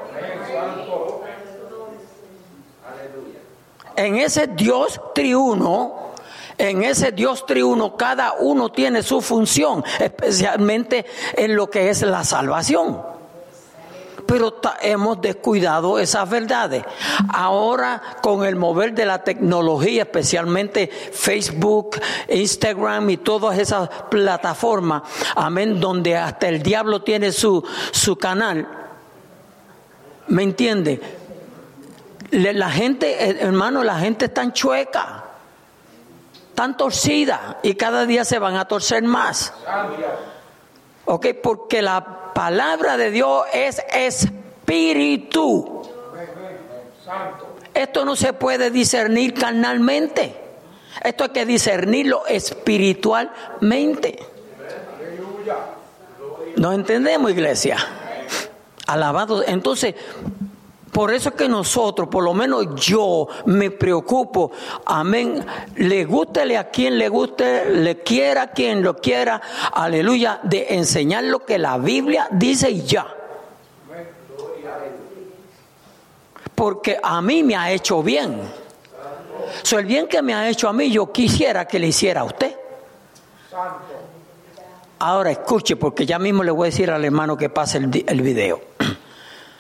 En 3.96 4.16
ese 4.16 4.48
Dios 4.48 5.00
triuno, 5.14 6.12
en 6.58 6.82
ese 6.82 7.12
Dios 7.12 7.46
triuno, 7.46 7.96
cada 7.96 8.34
uno 8.34 8.70
tiene 8.70 9.02
su 9.02 9.20
función, 9.20 9.84
especialmente 10.00 11.06
en 11.36 11.54
lo 11.54 11.70
que 11.70 11.90
es 11.90 12.02
la 12.02 12.24
salvación 12.24 13.13
pero 14.26 14.60
hemos 14.80 15.20
descuidado 15.20 15.98
esas 15.98 16.28
verdades. 16.28 16.84
Ahora, 17.32 18.00
con 18.22 18.44
el 18.44 18.56
mover 18.56 18.94
de 18.94 19.06
la 19.06 19.22
tecnología, 19.22 20.02
especialmente 20.02 20.88
Facebook, 20.88 22.00
Instagram 22.28 23.10
y 23.10 23.16
todas 23.18 23.58
esas 23.58 23.88
plataformas, 24.10 25.02
amén, 25.36 25.80
donde 25.80 26.16
hasta 26.16 26.48
el 26.48 26.62
diablo 26.62 27.02
tiene 27.02 27.32
su, 27.32 27.64
su 27.90 28.16
canal, 28.16 28.66
¿me 30.28 30.42
entiende? 30.42 31.00
La 32.30 32.70
gente, 32.70 33.30
eh, 33.30 33.36
hermano, 33.40 33.84
la 33.84 33.98
gente 33.98 34.24
está 34.26 34.52
chueca, 34.52 35.24
tan 36.54 36.76
torcida 36.76 37.58
y 37.62 37.74
cada 37.74 38.06
día 38.06 38.24
se 38.24 38.38
van 38.38 38.56
a 38.56 38.66
torcer 38.66 39.02
más. 39.02 39.52
¿Ok? 41.04 41.26
Porque 41.42 41.82
la 41.82 42.23
palabra 42.34 42.96
de 42.96 43.10
Dios 43.10 43.44
es 43.52 43.82
espíritu. 43.92 45.82
Esto 47.72 48.04
no 48.04 48.16
se 48.16 48.32
puede 48.32 48.70
discernir 48.70 49.34
carnalmente. 49.34 50.34
Esto 51.02 51.24
hay 51.24 51.30
que 51.30 51.46
discernirlo 51.46 52.26
espiritualmente. 52.26 54.18
¿Nos 56.56 56.74
entendemos, 56.74 57.30
iglesia? 57.30 57.76
Alabado. 58.86 59.42
Entonces, 59.44 59.94
por 60.94 61.12
eso 61.12 61.30
es 61.30 61.34
que 61.34 61.48
nosotros, 61.48 62.06
por 62.06 62.22
lo 62.22 62.32
menos 62.34 62.72
yo, 62.76 63.26
me 63.46 63.72
preocupo, 63.72 64.52
amén, 64.86 65.44
le 65.74 66.04
gústele 66.04 66.56
a 66.56 66.70
quien 66.70 66.98
le 66.98 67.08
guste, 67.08 67.68
le 67.68 68.04
quiera 68.04 68.42
a 68.42 68.46
quien 68.52 68.80
lo 68.80 68.94
quiera, 68.94 69.42
aleluya, 69.72 70.38
de 70.44 70.66
enseñar 70.70 71.24
lo 71.24 71.44
que 71.44 71.58
la 71.58 71.78
Biblia 71.78 72.28
dice 72.30 72.70
y 72.70 72.82
ya. 72.82 73.08
Porque 76.54 76.96
a 77.02 77.20
mí 77.20 77.42
me 77.42 77.56
ha 77.56 77.72
hecho 77.72 78.00
bien. 78.00 78.40
So, 79.64 79.80
el 79.80 79.86
bien 79.86 80.06
que 80.06 80.22
me 80.22 80.32
ha 80.32 80.48
hecho 80.48 80.68
a 80.68 80.72
mí, 80.72 80.92
yo 80.92 81.10
quisiera 81.10 81.66
que 81.66 81.80
le 81.80 81.88
hiciera 81.88 82.20
a 82.20 82.24
usted. 82.24 82.56
Ahora 85.00 85.32
escuche, 85.32 85.74
porque 85.74 86.06
ya 86.06 86.20
mismo 86.20 86.44
le 86.44 86.52
voy 86.52 86.68
a 86.68 86.70
decir 86.70 86.88
al 86.92 87.04
hermano 87.04 87.36
que 87.36 87.48
pase 87.48 87.78
el, 87.78 88.04
el 88.06 88.22
video. 88.22 88.60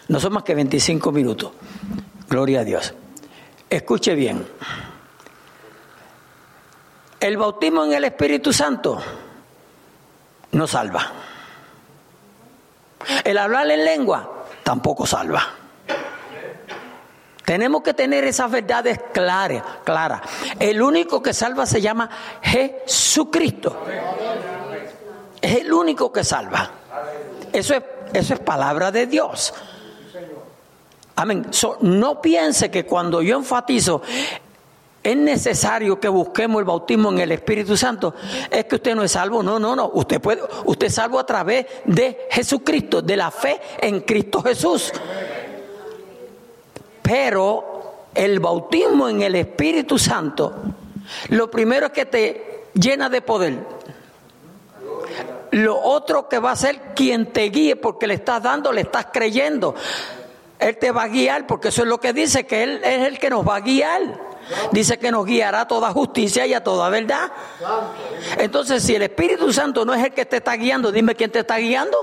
No 0.08 0.20
son 0.20 0.34
más 0.34 0.42
que 0.42 0.54
25 0.54 1.12
minutos. 1.12 1.52
Gloria 2.28 2.60
a 2.60 2.64
Dios. 2.64 2.94
Escuche 3.70 4.14
bien. 4.14 4.46
El 7.20 7.36
bautismo 7.36 7.84
en 7.84 7.94
el 7.94 8.04
Espíritu 8.04 8.52
Santo 8.52 9.00
no 10.52 10.66
salva. 10.66 11.10
El 13.24 13.38
hablar 13.38 13.70
en 13.70 13.84
lengua 13.84 14.44
tampoco 14.62 15.06
salva. 15.06 15.42
Tenemos 17.44 17.82
que 17.82 17.92
tener 17.92 18.24
esas 18.24 18.50
verdades 18.50 18.98
claras, 19.12 19.62
claras. 19.84 20.22
El 20.58 20.80
único 20.82 21.22
que 21.22 21.34
salva 21.34 21.66
se 21.66 21.80
llama 21.80 22.08
Jesucristo. 22.42 23.84
Es 25.40 25.60
el 25.60 25.72
único 25.72 26.10
que 26.10 26.24
salva. 26.24 26.70
Eso 27.52 27.74
es, 27.74 27.82
eso 28.14 28.34
es 28.34 28.40
palabra 28.40 28.90
de 28.90 29.06
Dios. 29.06 29.52
Amén. 31.16 31.46
No 31.80 32.20
piense 32.20 32.70
que 32.70 32.84
cuando 32.84 33.22
yo 33.22 33.36
enfatizo 33.36 34.02
es 35.02 35.16
necesario 35.16 36.00
que 36.00 36.08
busquemos 36.08 36.60
el 36.60 36.64
bautismo 36.64 37.10
en 37.10 37.18
el 37.18 37.32
Espíritu 37.32 37.76
Santo, 37.76 38.14
es 38.50 38.64
que 38.64 38.76
usted 38.76 38.96
no 38.96 39.04
es 39.04 39.12
salvo. 39.12 39.42
No, 39.42 39.58
no, 39.58 39.76
no. 39.76 39.90
Usted 39.92 40.20
puede, 40.20 40.42
usted 40.64 40.86
es 40.86 40.94
salvo 40.94 41.18
a 41.18 41.26
través 41.26 41.66
de 41.84 42.26
Jesucristo, 42.30 43.02
de 43.02 43.16
la 43.16 43.30
fe 43.30 43.60
en 43.80 44.00
Cristo 44.00 44.42
Jesús. 44.42 44.92
Pero 47.02 48.08
el 48.14 48.40
bautismo 48.40 49.08
en 49.08 49.22
el 49.22 49.34
Espíritu 49.34 49.98
Santo, 49.98 50.54
lo 51.28 51.50
primero 51.50 51.86
es 51.86 51.92
que 51.92 52.06
te 52.06 52.64
llena 52.72 53.08
de 53.10 53.20
poder. 53.20 53.58
Lo 55.50 55.80
otro 55.80 56.28
que 56.28 56.38
va 56.38 56.52
a 56.52 56.56
ser 56.56 56.94
quien 56.96 57.32
te 57.32 57.42
guíe 57.50 57.76
porque 57.76 58.06
le 58.06 58.14
estás 58.14 58.42
dando, 58.42 58.72
le 58.72 58.80
estás 58.80 59.08
creyendo. 59.12 59.74
Él 60.64 60.78
te 60.78 60.92
va 60.92 61.02
a 61.02 61.08
guiar, 61.08 61.46
porque 61.46 61.68
eso 61.68 61.82
es 61.82 61.88
lo 61.88 62.00
que 62.00 62.14
dice, 62.14 62.46
que 62.46 62.62
Él 62.62 62.80
es 62.82 63.06
el 63.06 63.18
que 63.18 63.28
nos 63.28 63.46
va 63.46 63.56
a 63.56 63.60
guiar. 63.60 64.00
Dice 64.72 64.98
que 64.98 65.10
nos 65.10 65.26
guiará 65.26 65.62
a 65.62 65.68
toda 65.68 65.90
justicia 65.92 66.46
y 66.46 66.54
a 66.54 66.64
toda 66.64 66.88
verdad. 66.88 67.30
Entonces, 68.38 68.82
si 68.82 68.94
el 68.94 69.02
Espíritu 69.02 69.52
Santo 69.52 69.84
no 69.84 69.92
es 69.92 70.02
el 70.02 70.12
que 70.14 70.24
te 70.24 70.38
está 70.38 70.54
guiando, 70.54 70.90
dime 70.90 71.14
quién 71.14 71.30
te 71.30 71.40
está 71.40 71.58
guiando. 71.58 71.98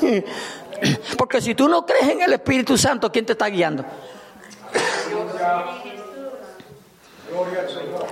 Porque 1.16 1.40
si 1.40 1.54
tú 1.54 1.66
no 1.66 1.86
crees 1.86 2.10
en 2.10 2.20
el 2.20 2.32
Espíritu 2.34 2.76
Santo, 2.76 3.10
¿quién 3.10 3.24
te 3.24 3.32
está 3.32 3.46
guiando? 3.46 3.86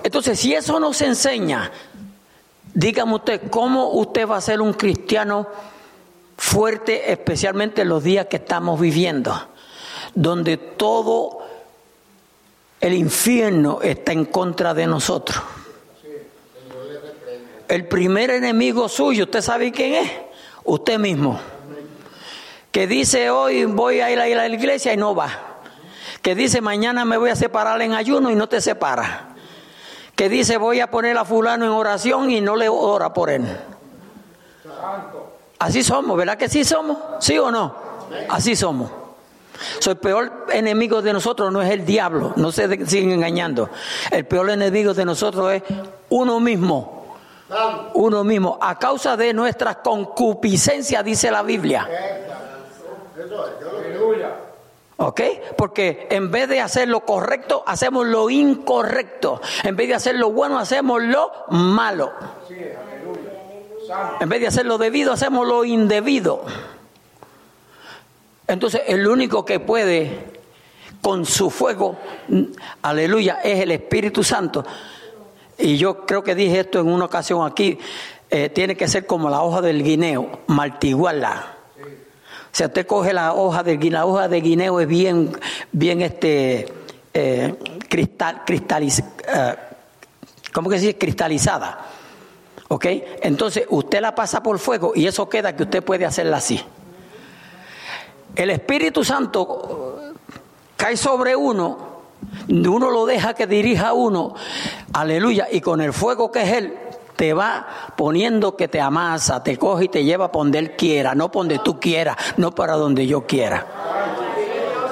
Entonces, 0.03 0.39
si 0.39 0.55
eso 0.55 0.81
nos 0.81 1.03
enseña, 1.03 1.71
dígame 2.73 3.15
usted, 3.15 3.51
¿cómo 3.51 3.91
usted 3.91 4.27
va 4.27 4.39
a 4.39 4.41
ser 4.41 4.63
un 4.63 4.73
cristiano 4.73 5.49
fuerte, 6.37 7.13
especialmente 7.13 7.83
en 7.83 7.91
los 7.91 8.03
días 8.03 8.27
que 8.27 8.37
estamos 8.37 8.81
viviendo, 8.81 9.52
donde 10.15 10.57
todo 10.57 11.39
el 12.81 12.95
infierno 12.95 13.81
está 13.83 14.13
en 14.13 14.27
contra 14.27 14.75
de 14.75 14.87
nosotros? 14.87 15.43
El 17.69 17.87
primer 17.87 18.31
enemigo 18.31 18.89
suyo, 18.89 19.25
¿usted 19.25 19.41
sabe 19.41 19.73
quién 19.73 19.95
es? 19.95 20.11
Usted 20.65 20.99
mismo. 20.99 21.41
Que 22.71 22.87
dice 22.87 23.31
hoy 23.31 23.65
voy 23.65 24.01
a 24.01 24.11
ir 24.11 24.19
a 24.21 24.27
la 24.27 24.49
iglesia 24.49 24.93
y 24.93 24.97
no 24.97 25.15
va. 25.15 25.31
Que 26.21 26.35
dice 26.35 26.61
mañana 26.61 27.05
me 27.05 27.17
voy 27.17 27.31
a 27.31 27.37
separar 27.37 27.81
en 27.83 27.95
ayuno 27.95 28.31
y 28.31 28.35
no 28.35 28.49
te 28.49 28.61
separa. 28.61 29.35
Que 30.15 30.29
dice 30.29 30.59
voy 30.59 30.81
a 30.81 30.91
poner 30.91 31.17
a 31.17 31.25
fulano 31.25 31.65
en 31.65 31.71
oración 31.71 32.31
y 32.31 32.41
no 32.41 32.57
le 32.57 32.69
ora 32.69 33.13
por 33.13 33.31
él. 33.31 33.47
Así 35.59 35.83
somos, 35.83 36.17
¿verdad 36.17 36.37
que 36.37 36.49
sí 36.49 36.65
somos? 36.65 36.99
¿Sí 37.21 37.39
o 37.39 37.51
no? 37.51 37.75
Así 38.29 38.57
somos. 38.57 39.02
El 39.87 39.97
peor 39.97 40.47
enemigo 40.53 41.03
de 41.03 41.13
nosotros 41.13 41.53
no 41.53 41.63
es 41.63 41.71
el 41.71 41.85
diablo, 41.85 42.33
no 42.37 42.53
se 42.53 42.87
siguen 42.87 43.13
engañando. 43.13 43.71
El 44.11 44.27
peor 44.27 44.51
enemigo 44.51 44.95
de 44.95 45.05
nosotros 45.05 45.53
es 45.53 45.63
uno 46.09 46.41
mismo 46.41 47.03
uno 47.95 48.25
mismo, 48.25 48.59
a 48.61 48.79
causa 48.79 49.17
de 49.17 49.33
nuestras 49.33 49.77
concupiscencias, 49.77 51.05
dice 51.05 51.31
la 51.31 51.43
Biblia. 51.43 51.89
¿Ok? 54.97 55.21
Porque 55.57 56.07
en 56.11 56.31
vez 56.31 56.49
de 56.49 56.61
hacer 56.61 56.89
lo 56.89 57.01
correcto, 57.01 57.63
hacemos 57.67 58.07
lo 58.07 58.31
incorrecto. 58.31 59.41
En 59.65 59.77
vez 59.77 59.89
de 59.89 59.95
hacer 59.95 60.15
lo 60.17 60.31
bueno, 60.31 60.59
hacemos 60.59 61.03
lo 61.03 61.31
malo. 61.49 62.13
En 64.21 64.29
vez 64.29 64.41
de 64.41 64.47
hacer 64.47 64.67
lo 64.67 64.79
debido, 64.79 65.13
hacemos 65.13 65.47
lo 65.47 65.65
indebido. 65.65 66.45
Entonces, 68.53 68.83
el 68.87 69.07
único 69.07 69.45
que 69.45 69.61
puede 69.61 70.11
con 71.01 71.25
su 71.25 71.49
fuego, 71.49 71.97
aleluya, 72.83 73.41
es 73.43 73.61
el 73.61 73.71
Espíritu 73.71 74.23
Santo 74.23 74.65
y 75.59 75.79
yo 75.79 76.05
creo 76.05 76.23
que 76.23 76.35
dije 76.35 76.61
esto 76.61 76.81
en 76.81 76.89
una 76.89 77.07
ocasión 77.07 77.47
aquí, 77.47 77.79
eh, 78.29 78.51
tiene 78.51 78.77
que 78.77 78.89
ser 78.89 79.07
como 79.07 79.31
la 79.31 79.43
hoja 79.43 79.63
del 79.63 79.83
guineo, 79.83 80.41
martiguarla. 80.49 81.57
O 81.81 82.55
sea, 82.55 82.67
usted 82.67 82.87
coge 82.87 83.15
la 83.15 83.33
hoja 83.33 83.63
del 83.63 83.79
guineo, 83.79 84.01
la 84.01 84.07
hoja 84.07 84.29
de 84.29 84.41
guineo 84.41 84.81
es 84.81 84.89
bien, 84.89 85.33
bien 85.73 86.03
este, 86.03 86.71
eh, 87.15 87.55
cristal, 87.89 88.43
eh, 88.49 89.57
¿cómo 90.53 90.69
que 90.69 90.79
se 90.79 90.87
dice? 90.87 90.99
Cristalizada. 90.99 91.87
¿Ok? 92.69 92.87
Entonces 93.23 93.65
usted 93.71 94.01
la 94.01 94.15
pasa 94.15 94.43
por 94.43 94.59
fuego 94.59 94.93
y 94.95 95.07
eso 95.07 95.29
queda 95.29 95.57
que 95.57 95.63
usted 95.63 95.83
puede 95.83 96.05
hacerla 96.05 96.39
así. 96.39 96.63
El 98.35 98.51
Espíritu 98.51 99.05
Santo 99.05 100.15
cae 100.77 100.97
sobre 100.97 101.37
uno 101.37 101.93
uno 102.49 102.91
lo 102.91 103.07
deja 103.07 103.35
que 103.35 103.47
dirija 103.47 103.89
a 103.89 103.93
uno, 103.93 104.35
aleluya, 104.93 105.49
y 105.51 105.61
con 105.61 105.81
el 105.81 105.93
fuego 105.93 106.31
que 106.31 106.43
es 106.43 106.53
Él, 106.53 106.79
te 107.17 107.35
va 107.35 107.67
poniendo 107.97 108.57
que 108.57 108.69
te 108.69 108.81
amasa, 108.81 109.43
te 109.43 109.57
coge 109.57 109.85
y 109.85 109.89
te 109.89 110.05
lleva 110.05 110.27
a 110.27 110.29
donde 110.29 110.59
Él 110.59 110.77
quiera, 110.77 111.15
no 111.15 111.29
donde 111.29 111.59
tú 111.59 111.79
quieras, 111.79 112.17
no 112.37 112.53
para 112.53 112.75
donde 112.75 113.07
yo 113.07 113.27
quiera. 113.27 113.67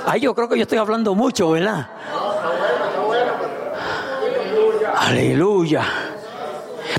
Ay, 0.06 0.20
yo 0.20 0.34
creo 0.34 0.48
que 0.48 0.56
yo 0.56 0.62
estoy 0.62 0.78
hablando 0.78 1.14
mucho, 1.14 1.50
¿verdad? 1.50 1.88
Aleluya. 4.96 5.84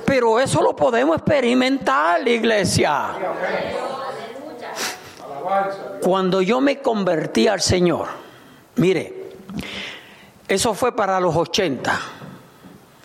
Pero 0.05 0.39
eso 0.39 0.61
lo 0.61 0.75
podemos 0.75 1.17
experimentar, 1.17 2.27
iglesia. 2.27 3.11
Cuando 6.01 6.41
yo 6.41 6.61
me 6.61 6.79
convertí 6.79 7.47
al 7.47 7.61
Señor, 7.61 8.07
mire, 8.75 9.31
eso 10.47 10.73
fue 10.73 10.95
para 10.95 11.19
los 11.19 11.35
80, 11.35 11.99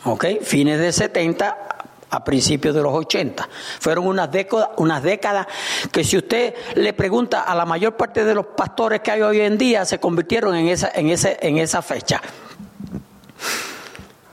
¿ok? 0.05 0.25
Fines 0.43 0.79
de 0.79 0.93
70 0.93 1.67
a 2.11 2.25
principios 2.25 2.75
de 2.75 2.83
los 2.83 2.93
80. 2.93 3.49
Fueron 3.81 4.07
unas 4.07 4.31
décadas, 4.31 4.71
unas 4.77 5.03
décadas 5.03 5.47
que 5.93 6.05
si 6.05 6.17
usted 6.17 6.55
le 6.75 6.93
pregunta 6.93 7.43
a 7.43 7.55
la 7.55 7.65
mayor 7.65 7.97
parte 7.97 8.25
de 8.25 8.35
los 8.35 8.47
pastores 8.47 9.01
que 9.01 9.11
hay 9.11 9.23
hoy 9.23 9.41
en 9.41 9.59
día, 9.59 9.85
se 9.85 9.99
convirtieron 9.99 10.55
en 10.55 10.69
esa, 10.69 10.91
en 10.95 11.11
ese, 11.11 11.39
en 11.41 11.59
esa 11.59 11.83
fecha. 11.83 12.21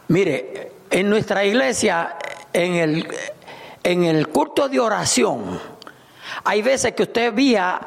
Mire, 0.08 0.72
en 0.90 1.10
nuestra 1.10 1.44
iglesia, 1.44 2.18
en 2.52 2.74
el, 2.76 3.08
en 3.84 4.04
el 4.04 4.28
culto 4.28 4.70
de 4.70 4.80
oración, 4.80 5.60
hay 6.44 6.62
veces 6.62 6.94
que 6.94 7.04
usted 7.04 7.34
vía 7.34 7.80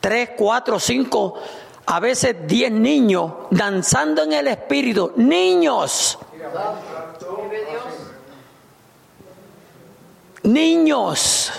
tres, 0.00 0.30
cuatro, 0.36 0.78
cinco 0.78 1.38
a 1.86 2.00
veces 2.00 2.46
diez 2.46 2.70
niños 2.70 3.32
danzando 3.50 4.22
en 4.22 4.32
el 4.32 4.48
espíritu, 4.48 5.12
niños. 5.16 6.18
Niños. 10.42 11.52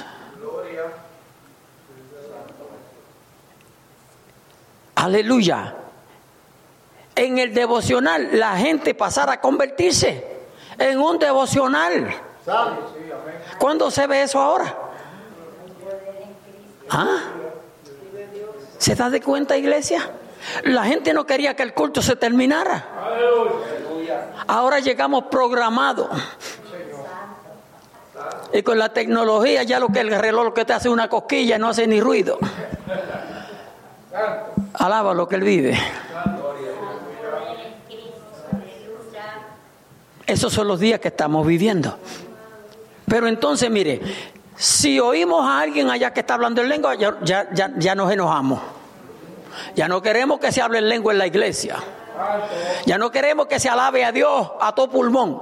Aleluya. 4.96 5.76
En 7.16 7.40
el 7.40 7.54
devocional 7.54 8.30
la 8.38 8.58
gente 8.58 8.94
pasara 8.94 9.34
a 9.34 9.42
convertirse 9.42 10.36
en 10.78 11.00
un 11.00 11.18
devocional. 11.18 12.14
¿Cuándo 13.58 13.90
se 13.90 14.06
ve 14.08 14.24
eso 14.24 14.40
ahora? 14.40 14.85
¿Ah? 16.90 17.18
¿Se 18.78 18.96
da 18.96 19.10
de 19.10 19.22
cuenta, 19.22 19.58
iglesia? 19.58 20.12
La 20.64 20.84
gente 20.86 21.14
no 21.14 21.26
quería 21.26 21.56
que 21.56 21.64
el 21.64 21.74
culto 21.74 22.02
se 22.02 22.16
terminara. 22.16 22.86
Ahora 24.48 24.80
llegamos 24.80 25.26
programados. 25.32 26.10
Y 28.54 28.62
con 28.64 28.78
la 28.78 28.90
tecnología 28.90 29.64
ya 29.64 29.80
lo 29.80 29.90
que 29.90 30.00
el 30.00 30.12
reloj 30.12 30.54
que 30.54 30.66
te 30.66 30.74
hace 30.74 30.90
una 30.90 31.10
cosquilla 31.10 31.58
no 31.58 31.70
hace 31.70 31.88
ni 31.88 32.00
ruido. 32.00 32.38
Alaba 34.74 35.14
lo 35.14 35.28
que 35.28 35.36
él 35.36 35.44
vive. 35.44 35.78
Esos 40.26 40.54
son 40.54 40.68
los 40.68 40.80
días 40.80 41.00
que 41.00 41.10
estamos 41.10 41.46
viviendo. 41.46 41.98
Pero 43.08 43.28
entonces, 43.28 43.70
mire, 43.70 44.02
si 44.56 45.00
oímos 45.00 45.46
a 45.46 45.60
alguien 45.60 45.90
allá 45.90 46.14
que 46.14 46.22
está 46.22 46.36
hablando 46.36 46.62
en 46.62 46.70
lengua, 46.70 46.96
ya, 46.96 47.18
ya, 47.22 47.72
ya 47.78 47.96
nos 47.96 48.12
enojamos. 48.12 48.60
Ya 49.76 49.88
no 49.88 50.02
queremos 50.02 50.40
que 50.40 50.52
se 50.52 50.62
hable 50.62 50.80
en 50.80 50.90
lengua 50.90 51.14
en 51.14 51.20
la 51.20 51.28
iglesia. 51.28 51.78
Ya 52.86 52.98
no 52.98 53.12
queremos 53.12 53.48
que 53.48 53.60
se 53.60 53.70
alabe 53.70 54.06
a 54.06 54.12
Dios 54.12 54.52
a 54.60 54.74
todo 54.74 54.90
pulmón. 54.90 55.42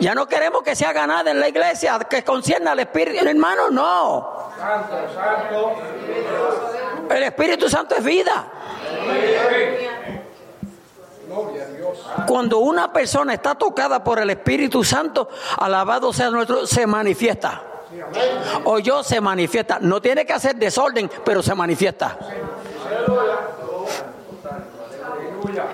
Ya 0.00 0.14
no 0.14 0.26
queremos 0.26 0.62
que 0.62 0.74
se 0.74 0.84
haga 0.84 1.06
nada 1.06 1.30
en 1.30 1.40
la 1.40 1.48
iglesia 1.48 1.98
que 2.08 2.24
concierne 2.24 2.70
al 2.70 2.80
Espíritu. 2.80 3.24
Hermano, 3.24 3.70
no. 3.70 4.50
El 7.10 7.22
Espíritu 7.22 7.68
Santo 7.68 7.94
es 7.96 8.04
vida. 8.04 8.46
Cuando 12.26 12.58
una 12.58 12.92
persona 12.92 13.34
está 13.34 13.54
tocada 13.54 14.02
por 14.02 14.18
el 14.18 14.30
Espíritu 14.30 14.84
Santo, 14.84 15.28
alabado 15.58 16.12
sea 16.12 16.30
nuestro, 16.30 16.66
se 16.66 16.86
manifiesta. 16.86 17.62
O 18.64 18.78
yo 18.78 19.02
se 19.02 19.20
manifiesta. 19.20 19.78
No 19.80 20.00
tiene 20.00 20.26
que 20.26 20.32
hacer 20.32 20.56
desorden, 20.56 21.10
pero 21.24 21.42
se 21.42 21.54
manifiesta. 21.54 22.18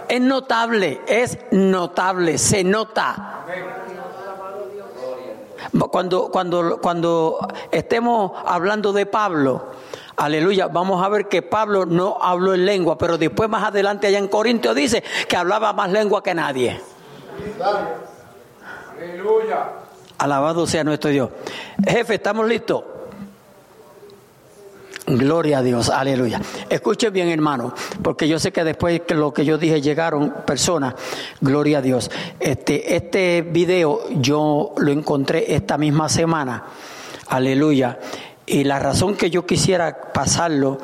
Es 0.08 0.20
notable, 0.20 1.00
es 1.06 1.38
notable, 1.50 2.38
se 2.38 2.64
nota. 2.64 3.44
Cuando, 5.90 6.30
cuando, 6.30 6.80
cuando 6.80 7.48
estemos 7.70 8.32
hablando 8.46 8.92
de 8.92 9.06
Pablo, 9.06 9.66
aleluya, 10.16 10.68
vamos 10.68 11.04
a 11.04 11.08
ver 11.08 11.28
que 11.28 11.42
Pablo 11.42 11.86
no 11.86 12.18
habló 12.20 12.54
en 12.54 12.64
lengua, 12.64 12.98
pero 12.98 13.18
después 13.18 13.48
más 13.48 13.64
adelante 13.64 14.06
allá 14.06 14.18
en 14.18 14.28
Corinto 14.28 14.74
dice 14.74 15.02
que 15.28 15.36
hablaba 15.36 15.72
más 15.72 15.90
lengua 15.90 16.22
que 16.22 16.34
nadie. 16.34 16.80
Aleluya. 18.96 19.68
Alabado 20.18 20.66
sea 20.66 20.84
nuestro 20.84 21.10
Dios. 21.10 21.30
Jefe, 21.86 22.14
¿estamos 22.14 22.46
listos? 22.46 22.84
Gloria 25.06 25.58
a 25.58 25.62
Dios, 25.62 25.90
aleluya. 25.90 26.40
Escuche 26.70 27.10
bien, 27.10 27.28
hermano, 27.28 27.74
porque 28.02 28.26
yo 28.26 28.38
sé 28.38 28.52
que 28.52 28.64
después 28.64 29.02
que 29.02 29.14
lo 29.14 29.34
que 29.34 29.44
yo 29.44 29.58
dije 29.58 29.82
llegaron 29.82 30.32
personas. 30.46 30.94
Gloria 31.42 31.78
a 31.78 31.82
Dios. 31.82 32.10
Este, 32.40 32.96
este 32.96 33.42
video 33.42 34.00
yo 34.14 34.72
lo 34.78 34.90
encontré 34.90 35.54
esta 35.54 35.76
misma 35.76 36.08
semana. 36.08 36.64
Aleluya. 37.28 37.98
Y 38.46 38.64
la 38.64 38.78
razón 38.78 39.14
que 39.14 39.28
yo 39.28 39.44
quisiera 39.44 40.12
pasarlo 40.12 40.78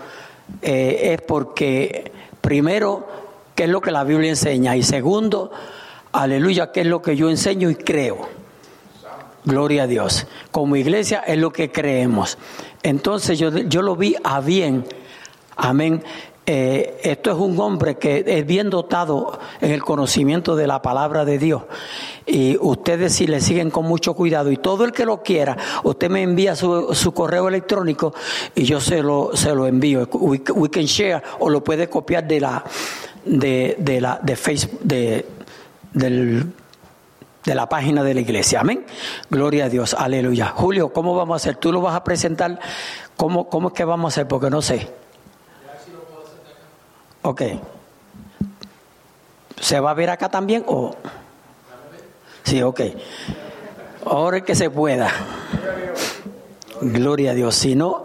eh, 0.61 1.15
es 1.15 1.23
porque, 1.23 2.13
primero, 2.43 3.09
qué 3.55 3.65
es 3.65 3.71
lo 3.71 3.81
que 3.81 3.91
la 3.91 4.05
Biblia 4.05 4.29
enseña. 4.29 4.77
Y 4.77 4.83
segundo, 4.83 5.51
aleluya, 6.13 6.73
qué 6.73 6.83
es 6.83 6.87
lo 6.87 7.01
que 7.01 7.17
yo 7.17 7.31
enseño 7.31 7.71
y 7.71 7.75
creo. 7.75 8.29
Gloria 9.45 9.85
a 9.85 9.87
Dios. 9.87 10.27
Como 10.51 10.77
iglesia 10.77 11.21
es 11.21 11.39
lo 11.39 11.51
que 11.53 11.73
creemos. 11.73 12.37
Entonces 12.83 13.39
yo, 13.39 13.51
yo 13.51 13.83
lo 13.83 13.97
vi 13.97 14.17
a 14.25 14.41
bien. 14.41 14.85
Amén. 15.57 16.03
Eh, 16.53 16.99
esto 17.05 17.31
es 17.31 17.37
un 17.37 17.61
hombre 17.61 17.97
que 17.97 18.25
es 18.27 18.45
bien 18.45 18.71
dotado 18.71 19.39
en 19.61 19.71
el 19.71 19.83
conocimiento 19.85 20.57
de 20.57 20.67
la 20.67 20.83
palabra 20.83 21.25
de 21.25 21.39
Dios. 21.39 21.63
Y 22.27 22.57
ustedes 22.59 23.15
si 23.15 23.27
le 23.27 23.41
siguen 23.41 23.71
con 23.71 23.85
mucho 23.87 24.15
cuidado 24.15 24.51
y 24.51 24.57
todo 24.57 24.85
el 24.85 24.93
que 24.93 25.05
lo 25.05 25.23
quiera, 25.23 25.57
usted 25.85 26.11
me 26.11 26.23
envía 26.23 26.57
su, 26.57 26.93
su 26.95 27.13
correo 27.13 27.47
electrónico 27.47 28.15
y 28.55 28.65
yo 28.65 28.81
se 28.81 29.03
lo, 29.03 29.31
se 29.35 29.55
lo 29.55 29.67
envío. 29.67 30.09
We, 30.13 30.71
can 30.71 30.87
share 30.87 31.23
o 31.39 31.51
lo 31.51 31.63
puede 31.63 31.89
copiar 31.89 32.27
de 32.27 32.41
la 32.41 32.65
de, 33.25 33.77
de 33.79 34.01
la 34.01 34.19
de 34.21 34.35
Facebook 34.35 34.81
de, 34.83 35.27
del 35.93 36.53
de 37.45 37.55
la 37.55 37.69
página 37.69 38.03
de 38.03 38.15
la 38.15 38.21
iglesia. 38.21 38.61
Amén. 38.61 38.85
Gloria 39.31 39.67
a 39.67 39.69
Dios. 39.69 39.95
Aleluya. 39.95 40.53
Julio, 40.55 40.93
¿cómo 40.93 41.15
vamos 41.15 41.35
a 41.35 41.37
hacer? 41.37 41.57
¿Tú 41.57 41.73
lo 41.73 41.81
vas 41.81 41.95
a 41.95 42.05
presentar? 42.05 42.59
¿Cómo, 43.17 43.49
cómo 43.49 43.69
es 43.69 43.75
que 43.75 43.85
vamos 43.85 44.13
a 44.13 44.15
hacer? 44.15 44.29
Porque 44.29 44.51
no 44.51 44.63
sé. 44.63 44.89
Ok. 47.23 47.43
¿Se 49.61 49.81
va 49.81 49.91
a 49.91 49.95
ver 49.95 50.11
acá 50.11 50.29
también 50.29 50.65
o...? 50.67 50.95
Sí, 52.45 52.63
ok. 52.63 52.81
Ahora 54.07 54.41
que 54.41 54.55
se 54.55 54.71
pueda. 54.71 55.11
Gloria 56.81 57.33
a 57.33 57.35
Dios. 57.35 57.55
Si 57.55 57.75
no, 57.75 58.03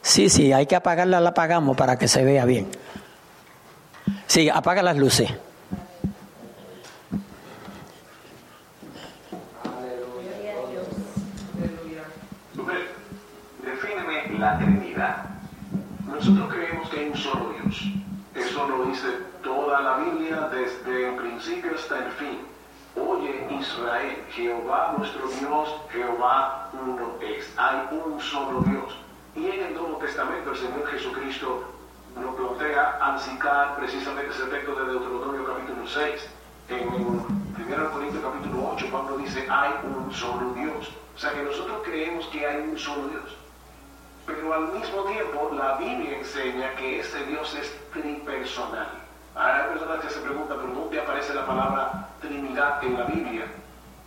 sí, 0.00 0.28
sí, 0.28 0.52
hay 0.52 0.66
que 0.66 0.74
apagarla, 0.74 1.20
la 1.20 1.30
apagamos 1.30 1.76
para 1.76 1.96
que 1.96 2.08
se 2.08 2.24
vea 2.24 2.44
bien. 2.44 2.68
Sí, 4.26 4.48
apaga 4.48 4.82
las 4.82 4.96
luces. 4.96 5.30
La 14.42 14.58
Trinidad. 14.58 15.24
Nosotros 16.04 16.52
creemos 16.52 16.90
que 16.90 16.98
hay 16.98 17.08
un 17.10 17.16
solo 17.16 17.54
Dios. 17.62 17.80
Eso 18.34 18.66
lo 18.66 18.86
dice 18.86 19.06
toda 19.40 19.80
la 19.80 19.98
Biblia 19.98 20.50
desde 20.50 21.10
el 21.10 21.14
principio 21.14 21.70
hasta 21.76 21.98
el 22.04 22.10
fin. 22.10 22.38
Oye 22.96 23.46
Israel, 23.60 24.16
Jehová 24.32 24.94
nuestro 24.98 25.28
Dios, 25.38 25.68
Jehová 25.92 26.70
uno 26.72 27.18
es. 27.20 27.54
Hay 27.56 27.86
un 27.92 28.20
solo 28.20 28.62
Dios. 28.62 28.98
Y 29.36 29.46
en 29.46 29.66
el 29.66 29.74
Nuevo 29.74 29.98
Testamento 29.98 30.50
el 30.50 30.56
Señor 30.56 30.88
Jesucristo 30.88 31.62
lo 32.20 32.34
plantea 32.34 32.98
al 33.00 33.20
citar 33.20 33.76
precisamente 33.76 34.32
ese 34.32 34.46
texto 34.46 34.74
de 34.74 34.92
Deuteronomio 34.92 35.44
capítulo 35.46 35.86
6. 35.86 36.30
En 36.68 36.88
1 36.88 37.90
Corintios 37.92 38.24
capítulo 38.24 38.72
8 38.74 38.88
Pablo 38.90 39.18
dice, 39.18 39.46
hay 39.48 39.70
un 39.84 40.12
solo 40.12 40.52
Dios. 40.54 40.90
O 41.14 41.18
sea 41.18 41.30
que 41.30 41.44
nosotros 41.44 41.82
creemos 41.84 42.26
que 42.26 42.44
hay 42.44 42.56
un 42.68 42.76
solo 42.76 43.06
Dios. 43.06 43.41
Pero 44.26 44.54
al 44.54 44.72
mismo 44.72 45.02
tiempo 45.04 45.50
la 45.54 45.76
Biblia 45.76 46.18
enseña 46.18 46.74
que 46.76 47.00
ese 47.00 47.24
Dios 47.26 47.54
es 47.54 47.74
tripersonal. 47.92 48.88
Ahora 49.34 49.64
hay 49.64 49.70
personas 49.70 50.00
que 50.00 50.10
se 50.10 50.20
preguntan, 50.20 50.58
¿pero 50.60 50.72
dónde 50.72 51.00
aparece 51.00 51.34
la 51.34 51.46
palabra 51.46 52.08
Trinidad 52.20 52.84
en 52.84 52.98
la 52.98 53.04
Biblia? 53.04 53.46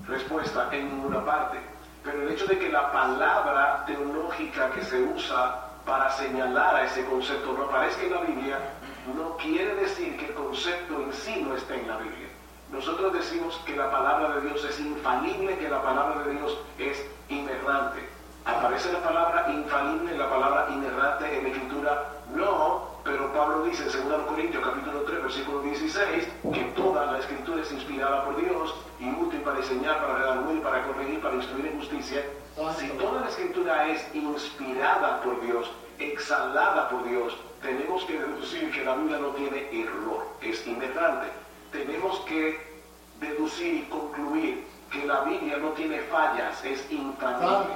Respuesta, 0.07 0.69
en 0.71 0.89
ninguna 0.89 1.25
parte. 1.25 1.57
Pero 2.03 2.21
el 2.21 2.31
hecho 2.31 2.45
de 2.45 2.59
que 2.59 2.69
la 2.69 2.91
palabra 2.91 3.83
teológica 3.87 4.69
que 4.71 4.83
se 4.83 5.01
usa 5.01 5.65
para 5.85 6.11
señalar 6.11 6.75
a 6.75 6.85
ese 6.85 7.03
concepto 7.05 7.53
no 7.53 7.65
aparezca 7.65 8.03
en 8.03 8.11
la 8.13 8.21
Biblia, 8.21 8.59
no 9.15 9.35
quiere 9.37 9.75
decir 9.75 10.17
que 10.17 10.27
el 10.27 10.33
concepto 10.33 11.01
en 11.01 11.11
sí 11.13 11.41
no 11.41 11.55
esté 11.55 11.81
en 11.81 11.87
la 11.87 11.97
Biblia. 11.97 12.27
Nosotros 12.71 13.13
decimos 13.13 13.59
que 13.65 13.75
la 13.75 13.91
palabra 13.91 14.35
de 14.35 14.41
Dios 14.41 14.63
es 14.65 14.79
infalible, 14.79 15.57
que 15.57 15.69
la 15.69 15.81
palabra 15.81 16.23
de 16.23 16.33
Dios 16.33 16.57
es 16.77 17.05
inerrante. 17.29 18.14
¿Aparece 18.45 18.93
la 18.93 19.01
palabra 19.01 19.47
infalible, 19.51 20.15
la 20.15 20.29
palabra 20.29 20.67
inerrante 20.69 21.35
en 21.35 21.43
la 21.43 21.49
escritura? 21.49 22.11
No, 22.35 22.89
pero 23.03 23.33
Pablo 23.33 23.63
dice 23.63 23.83
en 23.83 24.07
2 24.07 24.21
Corintios 24.27 24.63
capítulo 24.63 25.01
3 25.01 25.23
versículo 25.23 25.61
16 25.61 26.27
que 26.53 26.63
toda 26.75 27.11
la 27.11 27.19
escritura 27.19 27.63
es 27.63 27.71
inspirada 27.71 28.23
por 28.23 28.35
Dios 28.37 28.75
y 28.99 29.09
útil 29.09 29.39
para 29.41 29.57
enseñar, 29.57 29.99
para 29.99 30.19
redarguir, 30.19 30.61
para 30.61 30.83
corregir, 30.83 31.21
para 31.21 31.35
instruir 31.35 31.65
en 31.65 31.79
justicia. 31.79 32.23
Si 32.77 32.87
toda 32.89 33.21
la 33.21 33.29
escritura 33.29 33.87
es 33.87 34.05
inspirada 34.13 35.21
por 35.21 35.41
Dios, 35.41 35.71
exhalada 35.97 36.89
por 36.89 37.03
Dios, 37.03 37.35
tenemos 37.63 38.05
que 38.05 38.19
deducir 38.19 38.71
que 38.71 38.83
la 38.83 38.93
Biblia 38.95 39.17
no 39.17 39.29
tiene 39.29 39.69
error, 39.71 40.23
es 40.41 40.65
inerrante. 40.67 41.27
Tenemos 41.71 42.19
que 42.21 42.59
deducir 43.19 43.73
y 43.73 43.81
concluir 43.89 44.67
que 44.91 45.03
la 45.05 45.21
Biblia 45.21 45.57
no 45.57 45.69
tiene 45.69 45.99
fallas, 46.01 46.63
es 46.63 46.85
infalible. 46.91 47.75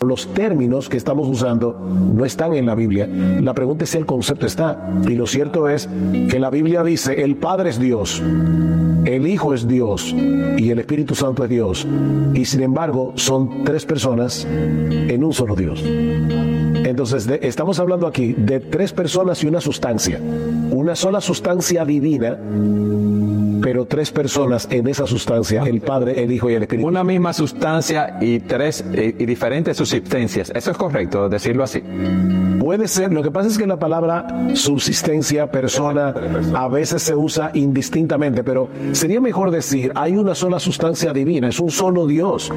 Los 0.00 0.28
términos 0.34 0.88
que 0.88 0.96
estamos 0.96 1.26
usando 1.26 1.72
no 2.14 2.24
están 2.24 2.54
en 2.54 2.66
la 2.66 2.74
Biblia. 2.74 3.06
La 3.06 3.54
pregunta 3.54 3.84
es 3.84 3.90
si 3.90 3.98
el 3.98 4.06
concepto 4.06 4.46
está. 4.46 4.90
Y 5.08 5.14
lo 5.14 5.26
cierto 5.26 5.68
es 5.68 5.88
que 6.28 6.38
la 6.38 6.50
Biblia 6.50 6.82
dice, 6.82 7.22
el 7.22 7.36
Padre 7.36 7.70
es 7.70 7.78
Dios, 7.78 8.22
el 9.04 9.26
Hijo 9.26 9.54
es 9.54 9.66
Dios 9.66 10.14
y 10.56 10.70
el 10.70 10.78
Espíritu 10.78 11.14
Santo 11.14 11.44
es 11.44 11.50
Dios. 11.50 11.86
Y 12.34 12.44
sin 12.44 12.62
embargo 12.62 13.12
son 13.14 13.64
tres 13.64 13.86
personas 13.86 14.46
en 14.46 15.24
un 15.24 15.32
solo 15.32 15.56
Dios. 15.56 15.82
Entonces 15.84 17.28
estamos 17.42 17.80
hablando 17.80 18.06
aquí 18.06 18.34
de 18.34 18.60
tres 18.60 18.92
personas 18.92 19.42
y 19.42 19.46
una 19.46 19.60
sustancia. 19.60 20.20
Una 20.70 20.94
sola 20.94 21.20
sustancia 21.20 21.84
divina, 21.84 22.38
pero 23.66 23.84
tres 23.84 24.12
personas 24.12 24.68
en 24.70 24.86
esa 24.86 25.08
sustancia, 25.08 25.64
el 25.64 25.80
Padre, 25.80 26.22
el 26.22 26.30
Hijo 26.30 26.48
y 26.48 26.54
el 26.54 26.62
Espíritu. 26.62 26.86
Una 26.86 27.02
misma 27.02 27.32
sustancia 27.32 28.16
y 28.20 28.38
tres 28.38 28.84
y, 28.92 29.20
y 29.20 29.26
diferentes 29.26 29.76
subsistencias. 29.76 30.52
Eso 30.54 30.70
es 30.70 30.76
correcto, 30.76 31.28
decirlo 31.28 31.64
así. 31.64 31.82
Puede 32.60 32.88
ser, 32.88 33.12
lo 33.12 33.22
que 33.22 33.30
pasa 33.30 33.48
es 33.48 33.58
que 33.58 33.66
la 33.66 33.78
palabra 33.78 34.48
subsistencia, 34.54 35.50
persona, 35.50 36.14
a 36.54 36.68
veces 36.68 37.02
se 37.02 37.14
usa 37.14 37.50
indistintamente, 37.54 38.42
pero 38.42 38.68
sería 38.92 39.20
mejor 39.20 39.50
decir, 39.50 39.92
hay 39.94 40.16
una 40.16 40.34
sola 40.34 40.58
sustancia 40.58 41.12
divina, 41.12 41.48
es 41.48 41.60
un 41.60 41.70
solo 41.70 42.06
Dios, 42.06 42.52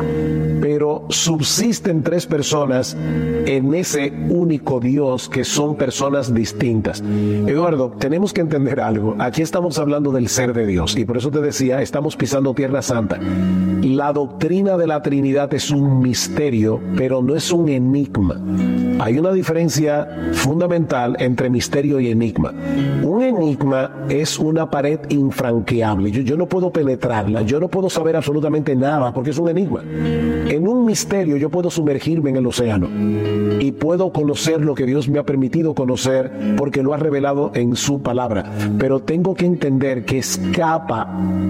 pero 0.61 1.05
subsisten 1.09 2.01
tres 2.01 2.25
personas 2.25 2.97
en 3.45 3.73
ese 3.75 4.11
único 4.29 4.79
Dios 4.79 5.29
que 5.29 5.43
son 5.43 5.75
personas 5.75 6.33
distintas. 6.33 7.01
Eduardo, 7.01 7.91
tenemos 7.99 8.33
que 8.33 8.41
entender 8.41 8.79
algo, 8.79 9.15
aquí 9.19 9.41
estamos 9.41 9.77
hablando 9.77 10.11
del 10.11 10.27
ser 10.27 10.53
de 10.53 10.65
Dios 10.65 10.95
y 10.99 11.05
por 11.05 11.17
eso 11.17 11.31
te 11.31 11.39
decía, 11.41 11.81
estamos 11.81 12.15
pisando 12.15 12.53
tierra 12.53 12.81
santa. 12.81 13.19
La 13.81 14.11
doctrina 14.11 14.77
de 14.77 14.87
la 14.87 15.01
Trinidad 15.01 15.53
es 15.53 15.71
un 15.71 15.99
misterio, 15.99 16.81
pero 16.97 17.21
no 17.21 17.35
es 17.35 17.51
un 17.51 17.69
enigma. 17.69 18.41
Hay 18.99 19.17
una 19.17 19.31
diferencia 19.31 20.07
fundamental 20.33 21.15
entre 21.19 21.49
misterio 21.49 22.01
y 22.01 22.11
enigma. 22.11 22.53
Un 23.01 23.23
enigma 23.23 24.05
es 24.09 24.37
una 24.37 24.69
pared 24.69 24.99
infranqueable. 25.07 26.11
Yo, 26.11 26.35
no 26.35 26.47
puedo 26.47 26.71
penetrarla, 26.71 27.43
yo 27.43 27.61
no 27.61 27.69
puedo 27.69 27.89
saber 27.89 28.17
absolutamente 28.17 28.75
nada 28.75 29.13
porque 29.13 29.29
es 29.29 29.37
un 29.37 29.47
enigma. 29.49 29.83
En 29.83 30.67
un 30.67 30.85
misterio 30.85 31.37
yo 31.37 31.49
puedo 31.49 31.69
sumergirme 31.69 32.31
en 32.31 32.37
el 32.37 32.47
océano 32.47 32.89
y 33.59 33.71
puedo 33.71 34.11
conocer 34.11 34.61
lo 34.61 34.75
que 34.75 34.85
Dios 34.85 35.07
me 35.07 35.19
ha 35.19 35.23
permitido 35.23 35.73
conocer 35.73 36.55
porque 36.57 36.83
lo 36.83 36.93
ha 36.93 36.97
revelado 36.97 37.51
en 37.53 37.77
su 37.77 38.01
palabra. 38.01 38.51
Pero 38.77 38.99
tengo 38.99 39.33
que 39.33 39.45
entender 39.45 40.03
que 40.03 40.17
escapa 40.17 41.03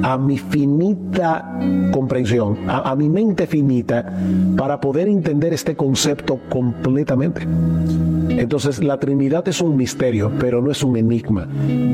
a 0.03 0.17
mi 0.17 0.37
finita 0.37 1.59
comprensión, 1.91 2.57
a 2.67 2.95
mi 2.95 3.09
mente 3.09 3.47
finita, 3.47 4.13
para 4.55 4.79
poder 4.79 5.07
entender 5.07 5.53
este 5.53 5.75
concepto 5.75 6.39
completamente. 6.49 7.38
Entonces 7.43 8.83
la 8.83 8.99
Trinidad 8.99 9.47
es 9.47 9.61
un 9.61 9.75
misterio, 9.75 10.31
pero 10.39 10.61
no 10.61 10.71
es 10.71 10.83
un 10.83 10.95
enigma. 10.97 11.47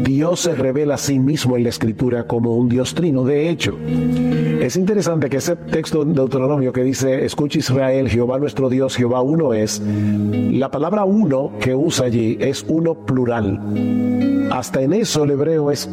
Dios 0.04 0.42
se 0.42 0.54
revela 0.54 0.96
a 0.96 0.98
sí 0.98 1.18
mismo 1.20 1.58
en 1.58 1.64
la 1.64 1.70
Escritura 1.70 2.28
como 2.28 2.56
un 2.56 2.70
Dios 2.70 2.94
trino. 2.94 3.24
De 3.24 3.50
hecho, 3.50 3.78
es 4.62 4.76
interesante 4.76 5.30
que 5.30 5.38
ese 5.38 5.56
texto 5.56 6.06
de 6.06 6.14
Deuteronomio 6.14 6.72
que 6.72 6.84
dice, 6.84 7.26
escucha 7.26 7.60
Israel, 7.60 8.10
Jehová 8.10 8.40
nuestro 8.40 8.70
Dios, 8.70 8.96
Jehová 8.96 9.22
uno 9.22 9.54
es, 9.54 9.82
la 9.82 10.72
palabra 10.72 11.04
uno 11.04 11.52
que 11.60 11.76
usa 11.76 12.06
allí 12.06 12.38
es 12.40 12.66
uno 12.68 12.94
plural. 12.94 13.60
hasta 14.52 14.82
en 14.82 14.94
eso 14.94 15.24
el 15.24 15.32
hebreo 15.32 15.72
es 15.72 15.90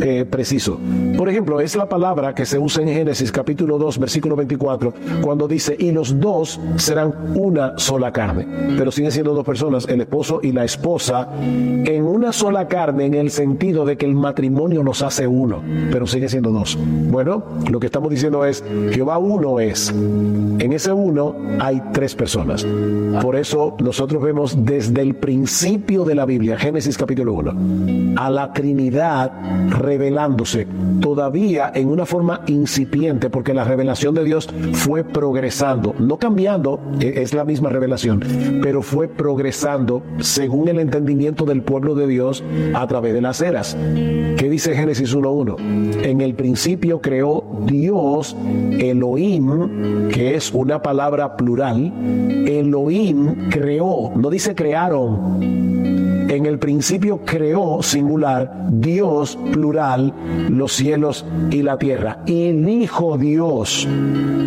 eh, 0.00 0.24
preciso. 0.24 0.78
Por 1.16 1.28
ejemplo, 1.28 1.60
es 1.60 1.74
la 1.74 1.88
palabra 1.88 2.34
que 2.34 2.44
se 2.44 2.58
usa 2.58 2.82
en 2.82 2.88
Génesis 2.88 3.32
capítulo 3.32 3.78
2, 3.78 3.98
versículo 3.98 4.36
24, 4.36 4.92
cuando 5.22 5.48
dice, 5.48 5.74
y 5.78 5.90
los 5.90 6.20
dos 6.20 6.60
serán 6.76 7.14
una 7.34 7.78
sola 7.78 8.12
carne. 8.12 8.46
Siguen 8.90 9.12
siendo 9.12 9.34
dos 9.34 9.44
personas, 9.44 9.86
el 9.88 10.00
esposo 10.00 10.40
y 10.42 10.52
la 10.52 10.64
esposa, 10.64 11.28
en 11.42 12.04
una 12.04 12.32
sola 12.32 12.68
carne 12.68 13.06
en 13.06 13.14
el 13.14 13.30
sentido 13.30 13.84
de 13.84 13.96
que 13.96 14.06
el 14.06 14.14
matrimonio 14.14 14.82
los 14.82 15.02
hace 15.02 15.26
uno, 15.26 15.62
pero 15.90 16.06
sigue 16.06 16.28
siendo 16.28 16.50
dos. 16.50 16.78
Bueno, 17.10 17.42
lo 17.70 17.80
que 17.80 17.86
estamos 17.86 18.10
diciendo 18.10 18.44
es, 18.44 18.62
Jehová 18.92 19.18
uno 19.18 19.60
es. 19.60 19.90
En 19.90 20.72
ese 20.72 20.92
uno 20.92 21.34
hay 21.60 21.82
tres 21.92 22.14
personas. 22.14 22.66
Por 23.22 23.36
eso 23.36 23.76
nosotros 23.82 24.22
vemos 24.22 24.64
desde 24.64 25.02
el 25.02 25.14
principio 25.14 26.04
de 26.04 26.14
la 26.14 26.24
Biblia, 26.26 26.56
Génesis 26.58 26.96
capítulo 26.98 27.32
1, 27.34 28.14
a 28.16 28.30
la 28.30 28.52
Trinidad 28.52 29.32
revelándose 29.70 30.66
todavía 31.00 31.70
en 31.74 31.88
una 31.88 32.06
forma 32.06 32.40
incipiente, 32.46 33.30
porque 33.30 33.54
la 33.54 33.64
revelación 33.64 34.14
de 34.14 34.24
Dios 34.24 34.48
fue 34.72 35.04
progresando, 35.04 35.94
no 35.98 36.18
cambiando, 36.18 36.80
e- 37.00 37.22
es 37.22 37.32
la 37.34 37.44
misma 37.44 37.68
revelación, 37.68 38.22
pero 38.62 38.75
fue 38.82 39.08
progresando 39.08 40.02
según 40.20 40.68
el 40.68 40.78
entendimiento 40.78 41.44
del 41.44 41.62
pueblo 41.62 41.94
de 41.94 42.06
Dios 42.06 42.42
a 42.74 42.86
través 42.86 43.14
de 43.14 43.20
las 43.20 43.40
eras. 43.40 43.76
¿Qué 44.36 44.48
dice 44.50 44.74
Génesis 44.74 45.14
1.1? 45.14 46.04
En 46.04 46.20
el 46.20 46.34
principio 46.34 47.00
creó 47.00 47.44
Dios 47.66 48.36
Elohim, 48.78 50.08
que 50.08 50.34
es 50.34 50.52
una 50.52 50.82
palabra 50.82 51.36
plural. 51.36 51.92
Elohim 52.46 53.48
creó, 53.50 54.12
no 54.14 54.30
dice 54.30 54.54
crearon. 54.54 56.05
En 56.28 56.44
el 56.44 56.58
principio 56.58 57.20
creó 57.24 57.82
singular 57.82 58.52
Dios 58.68 59.38
plural 59.52 60.12
los 60.50 60.72
cielos 60.72 61.24
y 61.50 61.62
la 61.62 61.78
tierra. 61.78 62.18
Y 62.26 62.48
el 62.48 62.68
Hijo 62.68 63.16
Dios, 63.16 63.86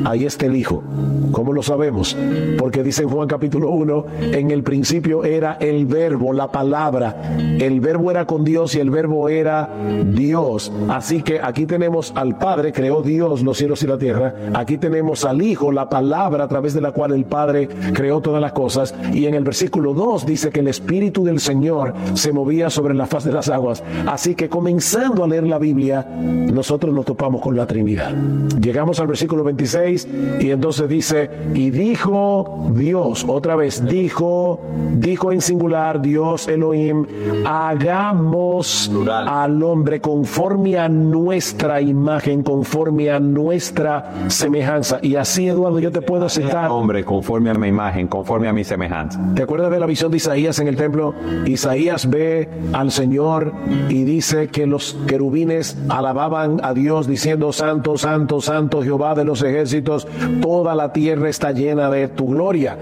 ahí 0.04 0.26
está 0.26 0.48
el 0.48 0.58
Hijo. 0.58 0.84
¿Cómo 1.32 1.54
lo 1.54 1.64
sabemos? 1.64 2.18
Porque 2.58 2.84
dice 2.84 3.06
Juan 3.06 3.28
capítulo 3.28 3.70
1, 3.70 4.06
en 4.34 4.52
el 4.52 4.64
principio 4.64 5.24
era 5.24 5.54
el 5.54 5.86
verbo, 5.86 6.34
la 6.34 6.52
palabra. 6.52 7.38
El 7.38 7.80
verbo 7.80 8.12
era 8.12 8.26
con 8.26 8.44
Dios 8.44 8.76
y 8.76 8.80
el 8.80 8.90
verbo 8.90 9.30
era 9.30 9.70
Dios. 10.14 10.74
Así 10.90 11.22
que 11.22 11.40
aquí 11.40 11.66
tenemos 11.66 12.12
al 12.16 12.38
Padre, 12.38 12.74
creó 12.74 13.02
Dios 13.02 13.42
los 13.42 13.58
cielos 13.58 13.82
y 13.84 13.88
la 13.88 13.98
tierra. 13.98 14.36
Aquí 14.54 14.78
tenemos 14.78 15.24
al 15.24 15.42
Hijo, 15.42 15.72
la 15.72 15.88
palabra 15.88 16.44
a 16.44 16.48
través 16.50 16.74
de 16.74 16.82
la 16.82 16.92
cual 16.92 17.14
el 17.14 17.24
Padre 17.24 17.70
creó 17.94 18.20
todas 18.20 18.42
las 18.42 18.52
cosas. 18.52 18.94
Y 19.14 19.28
en 19.28 19.36
el 19.36 19.46
versículo 19.46 19.94
2 19.94 20.26
dice 20.26 20.50
que 20.50 20.60
el 20.60 20.68
Espíritu 20.68 21.24
del 21.24 21.40
Señor 21.40 21.69
se 22.14 22.32
movía 22.32 22.70
sobre 22.70 22.94
la 22.94 23.06
faz 23.06 23.24
de 23.24 23.32
las 23.32 23.50
aguas. 23.50 23.84
Así 24.08 24.36
que 24.36 24.50
comenzando 24.50 25.24
a 25.24 25.28
leer 25.28 25.48
la 25.48 25.58
Biblia, 25.58 26.06
nosotros 26.06 26.94
nos 26.94 27.06
topamos 27.06 27.42
con 27.42 27.56
la 27.56 27.66
Trinidad. 27.66 28.14
Llegamos 28.60 29.00
al 29.00 29.08
versículo 29.08 29.44
26 29.44 30.08
y 30.40 30.52
entonces 30.52 30.90
dice, 30.90 31.30
y 31.54 31.70
dijo 31.70 32.72
Dios, 32.74 33.26
otra 33.28 33.56
vez, 33.56 33.86
dijo, 33.86 34.62
dijo 34.96 35.32
en 35.32 35.42
singular 35.42 36.02
Dios 36.02 36.48
Elohim, 36.48 37.06
hagamos 37.46 38.92
al 39.08 39.62
hombre 39.64 40.02
conforme 40.02 40.78
a 40.78 40.90
nuestra 40.90 41.82
imagen, 41.82 42.44
conforme 42.44 43.12
a 43.12 43.20
nuestra 43.20 44.12
semejanza. 44.28 45.00
Y 45.02 45.16
así, 45.16 45.48
Eduardo, 45.48 45.80
yo 45.80 45.92
te 45.92 46.02
puedo 46.02 46.30
citar. 46.30 46.70
Hombre, 46.70 47.04
conforme 47.04 47.50
a 47.50 47.54
mi 47.54 47.68
imagen, 47.68 48.08
conforme 48.08 48.48
a 48.48 48.54
mi 48.54 48.64
semejanza. 48.64 49.20
¿Te 49.36 49.44
acuerdas 49.44 49.72
de 49.72 49.80
la 49.80 49.86
visión 49.86 50.12
de 50.12 50.18
Isaías 50.18 50.60
en 50.60 50.68
el 50.68 50.76
templo? 50.76 51.14
Isaías 51.60 52.10
ve 52.10 52.48
al 52.72 52.90
Señor 52.90 53.52
y 53.90 54.06
dice 54.06 54.48
que 54.48 54.66
los 54.66 54.96
querubines 55.06 55.78
alababan 55.90 56.62
a 56.64 56.74
Dios 56.74 57.06
diciendo, 57.06 57.52
Santo, 57.52 57.98
Santo, 57.98 58.40
Santo 58.40 58.82
Jehová 58.82 59.14
de 59.14 59.26
los 59.26 59.44
ejércitos, 59.44 60.08
toda 60.42 60.74
la 60.74 60.94
tierra 60.94 61.28
está 61.28 61.52
llena 61.52 61.90
de 61.90 62.08
tu 62.08 62.28
gloria. 62.28 62.78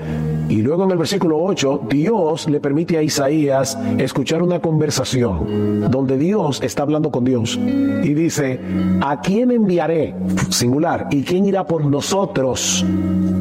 Y 0.47 0.61
luego 0.61 0.83
en 0.83 0.91
el 0.91 0.97
versículo 0.97 1.39
8, 1.39 1.87
Dios 1.89 2.47
le 2.47 2.59
permite 2.59 2.99
a 2.99 3.01
Isaías 3.01 3.77
escuchar 3.97 4.43
una 4.43 4.59
conversación 4.59 5.89
donde 5.89 6.17
Dios 6.17 6.61
está 6.61 6.83
hablando 6.83 7.11
con 7.11 7.25
Dios 7.25 7.57
y 7.57 8.13
dice, 8.13 8.59
¿a 9.01 9.19
quién 9.21 9.49
enviaré? 9.49 10.13
Singular, 10.49 11.07
¿y 11.09 11.23
quién 11.23 11.45
irá 11.45 11.65
por 11.65 11.83
nosotros? 11.83 12.85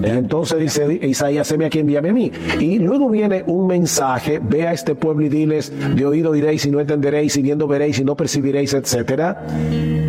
Entonces 0.02 0.58
dice 0.58 1.06
Isaías, 1.06 1.50
heme 1.52 1.66
aquí, 1.66 1.80
envíame 1.80 2.08
a 2.08 2.12
mí. 2.12 2.32
Y 2.58 2.78
luego 2.78 3.08
viene 3.08 3.44
un 3.46 3.66
mensaje, 3.66 4.40
ve 4.42 4.66
a 4.66 4.72
este 4.72 4.94
pueblo 4.94 5.25
y 5.26 5.28
diles, 5.28 5.72
de 5.94 6.06
oído 6.06 6.34
iréis 6.34 6.64
y 6.66 6.70
no 6.70 6.80
entenderéis, 6.80 7.36
y 7.36 7.42
viendo 7.42 7.66
veréis 7.66 7.98
y 7.98 8.04
no 8.04 8.16
percibiréis, 8.16 8.74
etcétera. 8.74 9.46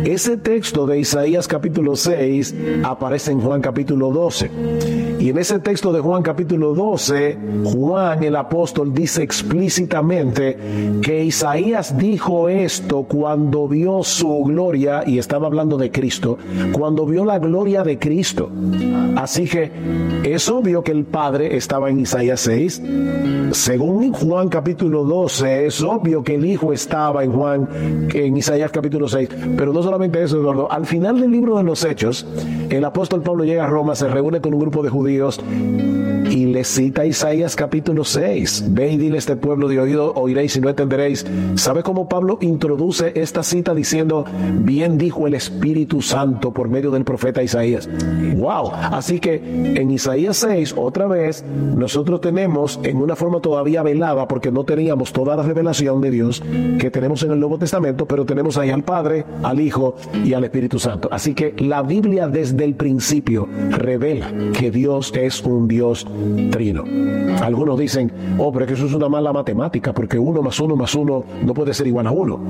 Ese 0.04 0.36
texto 0.36 0.86
de 0.86 1.00
Isaías 1.00 1.46
capítulo 1.46 1.96
6 1.96 2.54
aparece 2.84 3.32
en 3.32 3.40
Juan 3.40 3.60
capítulo 3.60 4.10
12. 4.10 5.07
Y 5.18 5.30
en 5.30 5.38
ese 5.38 5.58
texto 5.58 5.92
de 5.92 5.98
Juan 5.98 6.22
capítulo 6.22 6.74
12, 6.74 7.38
Juan 7.64 8.22
el 8.22 8.36
apóstol 8.36 8.94
dice 8.94 9.24
explícitamente 9.24 10.56
que 11.02 11.24
Isaías 11.24 11.98
dijo 11.98 12.48
esto 12.48 13.02
cuando 13.02 13.66
vio 13.66 14.04
su 14.04 14.44
gloria, 14.44 15.02
y 15.04 15.18
estaba 15.18 15.48
hablando 15.48 15.76
de 15.76 15.90
Cristo, 15.90 16.38
cuando 16.72 17.04
vio 17.04 17.24
la 17.24 17.40
gloria 17.40 17.82
de 17.82 17.98
Cristo. 17.98 18.48
Así 19.16 19.46
que 19.46 19.72
es 20.22 20.48
obvio 20.48 20.84
que 20.84 20.92
el 20.92 21.04
Padre 21.04 21.56
estaba 21.56 21.90
en 21.90 21.98
Isaías 21.98 22.40
6. 22.40 22.82
Según 23.50 24.12
Juan 24.12 24.48
capítulo 24.48 25.02
12, 25.02 25.66
es 25.66 25.82
obvio 25.82 26.22
que 26.22 26.36
el 26.36 26.44
Hijo 26.46 26.72
estaba 26.72 27.24
en 27.24 27.32
Juan, 27.32 27.68
en 28.14 28.36
Isaías 28.36 28.70
capítulo 28.70 29.08
6. 29.08 29.28
Pero 29.56 29.72
no 29.72 29.82
solamente 29.82 30.22
eso, 30.22 30.36
Eduardo. 30.36 30.70
Al 30.70 30.86
final 30.86 31.20
del 31.20 31.32
libro 31.32 31.56
de 31.56 31.64
los 31.64 31.84
Hechos, 31.84 32.24
el 32.70 32.84
apóstol 32.84 33.22
Pablo 33.22 33.42
llega 33.42 33.64
a 33.64 33.68
Roma, 33.68 33.96
se 33.96 34.06
reúne 34.06 34.40
con 34.40 34.54
un 34.54 34.60
grupo 34.60 34.82
de 34.82 34.90
judíos 34.90 35.07
judíos 35.08 35.40
y 36.30 36.46
le 36.46 36.64
cita 36.64 37.06
Isaías 37.06 37.56
capítulo 37.56 38.04
6. 38.04 38.66
Ve 38.68 38.92
y 38.92 38.96
dile 38.96 39.16
a 39.16 39.18
este 39.18 39.36
pueblo 39.36 39.68
de 39.68 39.80
oído, 39.80 40.12
oiréis 40.14 40.56
y 40.56 40.60
no 40.60 40.68
entenderéis. 40.68 41.26
¿Sabe 41.54 41.82
cómo 41.82 42.08
Pablo 42.08 42.38
introduce 42.40 43.12
esta 43.14 43.42
cita 43.42 43.74
diciendo, 43.74 44.24
bien 44.60 44.98
dijo 44.98 45.26
el 45.26 45.34
Espíritu 45.34 46.02
Santo 46.02 46.52
por 46.52 46.68
medio 46.68 46.90
del 46.90 47.04
profeta 47.04 47.42
Isaías? 47.42 47.88
¡Wow! 48.36 48.72
Así 48.74 49.20
que 49.20 49.36
en 49.36 49.90
Isaías 49.90 50.36
6, 50.38 50.74
otra 50.76 51.06
vez, 51.06 51.44
nosotros 51.76 52.20
tenemos 52.20 52.80
en 52.82 52.98
una 52.98 53.16
forma 53.16 53.40
todavía 53.40 53.82
velada, 53.82 54.28
porque 54.28 54.50
no 54.50 54.64
teníamos 54.64 55.12
toda 55.12 55.36
la 55.36 55.42
revelación 55.42 56.00
de 56.00 56.10
Dios 56.10 56.42
que 56.78 56.90
tenemos 56.90 57.22
en 57.22 57.32
el 57.32 57.40
Nuevo 57.40 57.58
Testamento, 57.58 58.06
pero 58.06 58.24
tenemos 58.24 58.58
ahí 58.58 58.70
al 58.70 58.82
Padre, 58.82 59.24
al 59.42 59.60
Hijo 59.60 59.96
y 60.24 60.34
al 60.34 60.44
Espíritu 60.44 60.78
Santo. 60.78 61.08
Así 61.10 61.34
que 61.34 61.54
la 61.58 61.82
Biblia 61.82 62.28
desde 62.28 62.64
el 62.64 62.74
principio 62.74 63.48
revela 63.70 64.32
que 64.58 64.70
Dios 64.70 65.12
es 65.14 65.42
un 65.42 65.68
Dios 65.68 66.06
trino. 66.50 66.84
Algunos 67.42 67.78
dicen, 67.78 68.10
oh, 68.38 68.52
pero 68.52 68.64
es 68.64 68.68
que 68.68 68.74
eso 68.74 68.86
es 68.86 68.94
una 68.94 69.08
mala 69.08 69.32
matemática, 69.32 69.92
porque 69.92 70.18
uno 70.18 70.42
más 70.42 70.58
uno 70.60 70.76
más 70.76 70.94
uno 70.94 71.24
no 71.44 71.54
puede 71.54 71.74
ser 71.74 71.86
igual 71.86 72.06
a 72.06 72.10
uno. 72.10 72.40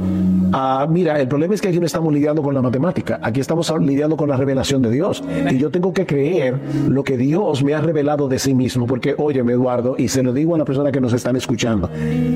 Ah, 0.53 0.87
mira, 0.89 1.21
el 1.21 1.29
problema 1.29 1.55
es 1.55 1.61
que 1.61 1.69
aquí 1.69 1.79
no 1.79 1.87
estamos 1.87 2.13
lidiando 2.13 2.43
con 2.43 2.55
la 2.55 2.63
matemática, 2.63 3.21
aquí 3.23 3.41
estamos 3.41 3.73
lidiando 3.81 4.17
con 4.17 4.29
la 4.29 4.37
revelación 4.37 4.83
de 4.83 4.91
Dios. 4.91 5.23
Y 5.51 5.59
yo 5.59 5.71
tengo 5.71 5.93
que 5.93 6.07
creer 6.07 6.59
lo 6.89 7.05
que 7.05 7.17
Dios 7.17 7.63
me 7.63 7.75
ha 7.75 7.81
revelado 7.81 8.29
de 8.29 8.39
sí 8.39 8.55
mismo, 8.55 8.87
porque, 8.87 9.15
óyeme, 9.17 9.53
Eduardo, 9.53 9.95
y 9.99 10.09
se 10.09 10.23
lo 10.23 10.33
digo 10.33 10.55
a 10.55 10.59
la 10.59 10.65
persona 10.65 10.93
que 10.93 11.01
nos 11.01 11.13
están 11.13 11.37
escuchando, 11.37 11.91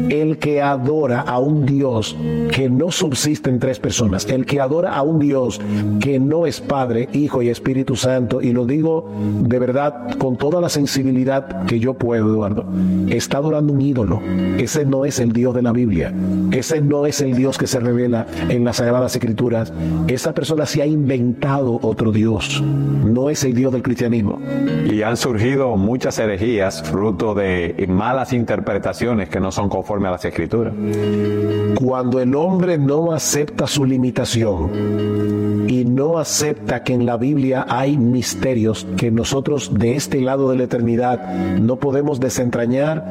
el 0.08 0.38
que 0.38 0.60
adora 0.60 1.20
a 1.20 1.38
un 1.38 1.64
Dios 1.64 2.16
que 2.50 2.68
no 2.68 2.90
subsiste 2.90 3.50
en 3.50 3.58
tres 3.58 3.78
personas, 3.78 4.26
el 4.26 4.46
que 4.46 4.60
adora 4.60 4.94
a 4.94 5.02
un 5.02 5.18
Dios 5.18 5.60
que 6.00 6.18
no 6.18 6.46
es 6.46 6.60
Padre, 6.60 7.08
Hijo 7.12 7.42
y 7.42 7.48
Espíritu 7.48 7.96
Santo, 7.96 8.42
y 8.42 8.52
lo 8.52 8.66
digo 8.66 9.08
de 9.40 9.58
verdad 9.58 10.16
con 10.18 10.36
toda 10.36 10.60
la 10.60 10.68
sensibilidad 10.68 11.21
que 11.66 11.80
yo 11.80 11.94
puedo, 11.94 12.28
Eduardo, 12.28 12.64
está 13.08 13.38
adorando 13.38 13.72
un 13.72 13.80
ídolo. 13.80 14.20
Ese 14.58 14.84
no 14.84 15.04
es 15.04 15.18
el 15.18 15.32
Dios 15.32 15.54
de 15.54 15.62
la 15.62 15.72
Biblia. 15.72 16.12
Ese 16.50 16.80
no 16.80 17.06
es 17.06 17.20
el 17.20 17.34
Dios 17.34 17.58
que 17.58 17.66
se 17.66 17.80
revela 17.80 18.26
en 18.48 18.64
las 18.64 18.76
Sagradas 18.76 19.14
Escrituras. 19.14 19.72
Esa 20.08 20.32
persona 20.34 20.66
se 20.66 20.82
ha 20.82 20.86
inventado 20.86 21.78
otro 21.82 22.12
Dios. 22.12 22.62
No 22.62 23.30
es 23.30 23.44
el 23.44 23.54
Dios 23.54 23.72
del 23.72 23.82
cristianismo. 23.82 24.38
Y 24.90 25.02
han 25.02 25.16
surgido 25.16 25.76
muchas 25.76 26.18
herejías 26.18 26.82
fruto 26.82 27.34
de 27.34 27.86
malas 27.88 28.32
interpretaciones 28.32 29.28
que 29.28 29.40
no 29.40 29.52
son 29.52 29.68
conforme 29.68 30.08
a 30.08 30.12
las 30.12 30.24
escrituras. 30.24 30.74
Cuando 31.74 32.20
el 32.20 32.34
hombre 32.34 32.78
no 32.78 33.12
acepta 33.12 33.66
su 33.66 33.84
limitación 33.84 34.70
y 35.68 35.84
no 35.84 36.18
acepta 36.18 36.82
que 36.82 36.92
en 36.92 37.06
la 37.06 37.16
Biblia 37.16 37.66
hay 37.68 37.96
misterios 37.96 38.86
que 38.96 39.10
nosotros 39.10 39.72
de 39.74 39.96
este 39.96 40.20
lado 40.20 40.50
de 40.50 40.56
la 40.56 40.64
eternidad 40.64 41.11
No 41.60 41.76
podemos 41.76 42.20
desentrañar, 42.20 43.04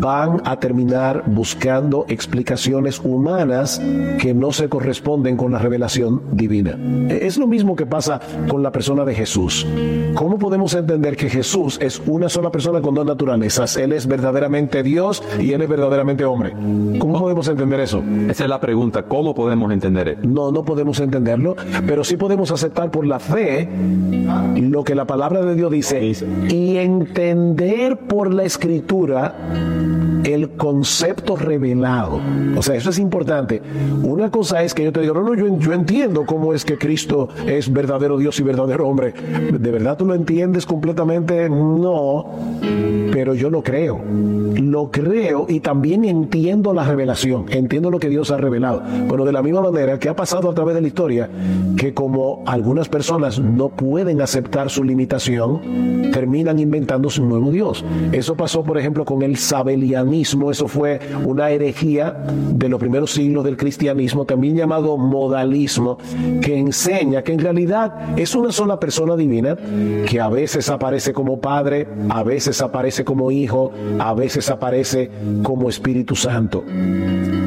van 0.00 0.40
a 0.44 0.58
terminar 0.58 1.24
buscando 1.26 2.04
explicaciones 2.08 3.00
humanas 3.02 3.80
que 4.18 4.34
no 4.34 4.52
se 4.52 4.68
corresponden 4.68 5.36
con 5.36 5.52
la 5.52 5.58
revelación 5.58 6.22
divina. 6.32 6.78
Es 7.08 7.38
lo 7.38 7.46
mismo 7.46 7.76
que 7.76 7.86
pasa 7.86 8.20
con 8.48 8.62
la 8.62 8.72
persona 8.72 9.04
de 9.04 9.14
Jesús. 9.14 9.66
¿Cómo 10.14 10.38
podemos 10.38 10.74
entender 10.74 11.16
que 11.16 11.28
Jesús 11.28 11.78
es 11.80 12.02
una 12.06 12.28
sola 12.28 12.50
persona 12.50 12.80
con 12.80 12.94
dos 12.94 13.06
naturalezas? 13.06 13.76
Él 13.76 13.92
es 13.92 14.06
verdaderamente 14.06 14.82
Dios 14.82 15.22
y 15.40 15.52
él 15.52 15.62
es 15.62 15.68
verdaderamente 15.68 16.24
hombre. 16.24 16.52
¿Cómo 16.98 17.18
podemos 17.18 17.48
entender 17.48 17.80
eso? 17.80 18.02
Esa 18.28 18.44
es 18.44 18.50
la 18.50 18.60
pregunta, 18.60 19.02
¿cómo 19.04 19.34
podemos 19.34 19.70
entender 19.72 20.08
eso? 20.08 20.20
No, 20.22 20.50
no 20.52 20.64
podemos 20.64 21.00
entenderlo, 21.00 21.56
pero 21.86 22.04
sí 22.04 22.16
podemos 22.16 22.50
aceptar 22.50 22.90
por 22.90 23.06
la 23.06 23.18
fe 23.18 23.68
lo 24.56 24.84
que 24.84 24.94
la 24.94 25.06
palabra 25.06 25.42
de 25.42 25.54
Dios 25.54 25.70
dice 25.70 26.12
y 26.48 26.76
entender 26.76 27.35
por 28.08 28.32
la 28.32 28.44
escritura 28.44 29.34
el 30.24 30.50
concepto 30.50 31.36
revelado. 31.36 32.20
O 32.56 32.62
sea, 32.62 32.74
eso 32.74 32.90
es 32.90 32.98
importante. 32.98 33.62
Una 34.02 34.30
cosa 34.30 34.62
es 34.62 34.74
que 34.74 34.84
yo 34.84 34.92
te 34.92 35.00
digo, 35.00 35.14
no, 35.14 35.22
no, 35.22 35.34
yo, 35.34 35.58
yo 35.58 35.72
entiendo 35.72 36.24
cómo 36.26 36.52
es 36.52 36.64
que 36.64 36.78
Cristo 36.78 37.28
es 37.46 37.72
verdadero 37.72 38.18
Dios 38.18 38.38
y 38.40 38.42
verdadero 38.42 38.88
hombre. 38.88 39.12
¿De 39.12 39.70
verdad 39.70 39.96
tú 39.96 40.04
lo 40.04 40.14
entiendes 40.14 40.66
completamente? 40.66 41.48
No, 41.48 42.26
pero 43.12 43.34
yo 43.34 43.50
lo 43.50 43.62
creo. 43.62 44.00
Lo 44.56 44.90
creo 44.90 45.46
y 45.48 45.60
también 45.60 46.04
entiendo 46.04 46.72
la 46.72 46.84
revelación, 46.84 47.46
entiendo 47.50 47.90
lo 47.90 47.98
que 47.98 48.08
Dios 48.08 48.30
ha 48.30 48.36
revelado. 48.36 48.82
Bueno, 49.06 49.24
de 49.24 49.32
la 49.32 49.42
misma 49.42 49.62
manera 49.62 49.98
que 49.98 50.08
ha 50.08 50.16
pasado 50.16 50.50
a 50.50 50.54
través 50.54 50.74
de 50.74 50.80
la 50.80 50.88
historia, 50.88 51.30
que 51.76 51.94
como 51.94 52.42
algunas 52.46 52.88
personas 52.88 53.38
no 53.38 53.68
pueden 53.68 54.20
aceptar 54.20 54.70
su 54.70 54.82
limitación, 54.82 56.10
terminan 56.12 56.58
inventando 56.58 57.10
su 57.10 57.24
nuevo 57.26 57.50
Dios. 57.50 57.84
Eso 58.12 58.36
pasó, 58.36 58.62
por 58.62 58.78
ejemplo, 58.78 59.04
con 59.04 59.22
el 59.22 59.36
sabelianismo, 59.36 60.50
eso 60.50 60.68
fue 60.68 61.00
una 61.24 61.50
herejía 61.50 62.16
de 62.52 62.68
los 62.68 62.80
primeros 62.80 63.12
siglos 63.12 63.44
del 63.44 63.56
cristianismo, 63.56 64.24
también 64.24 64.56
llamado 64.56 64.96
modalismo, 64.96 65.98
que 66.42 66.56
enseña 66.56 67.22
que 67.22 67.32
en 67.32 67.38
realidad 67.38 68.18
es 68.18 68.34
una 68.34 68.52
sola 68.52 68.78
persona 68.78 69.16
divina, 69.16 69.56
que 70.08 70.20
a 70.20 70.28
veces 70.28 70.68
aparece 70.68 71.12
como 71.12 71.40
Padre, 71.40 71.86
a 72.08 72.22
veces 72.22 72.60
aparece 72.60 73.04
como 73.04 73.30
Hijo, 73.30 73.72
a 73.98 74.14
veces 74.14 74.50
aparece 74.50 75.10
como 75.42 75.68
Espíritu 75.68 76.14
Santo. 76.14 76.64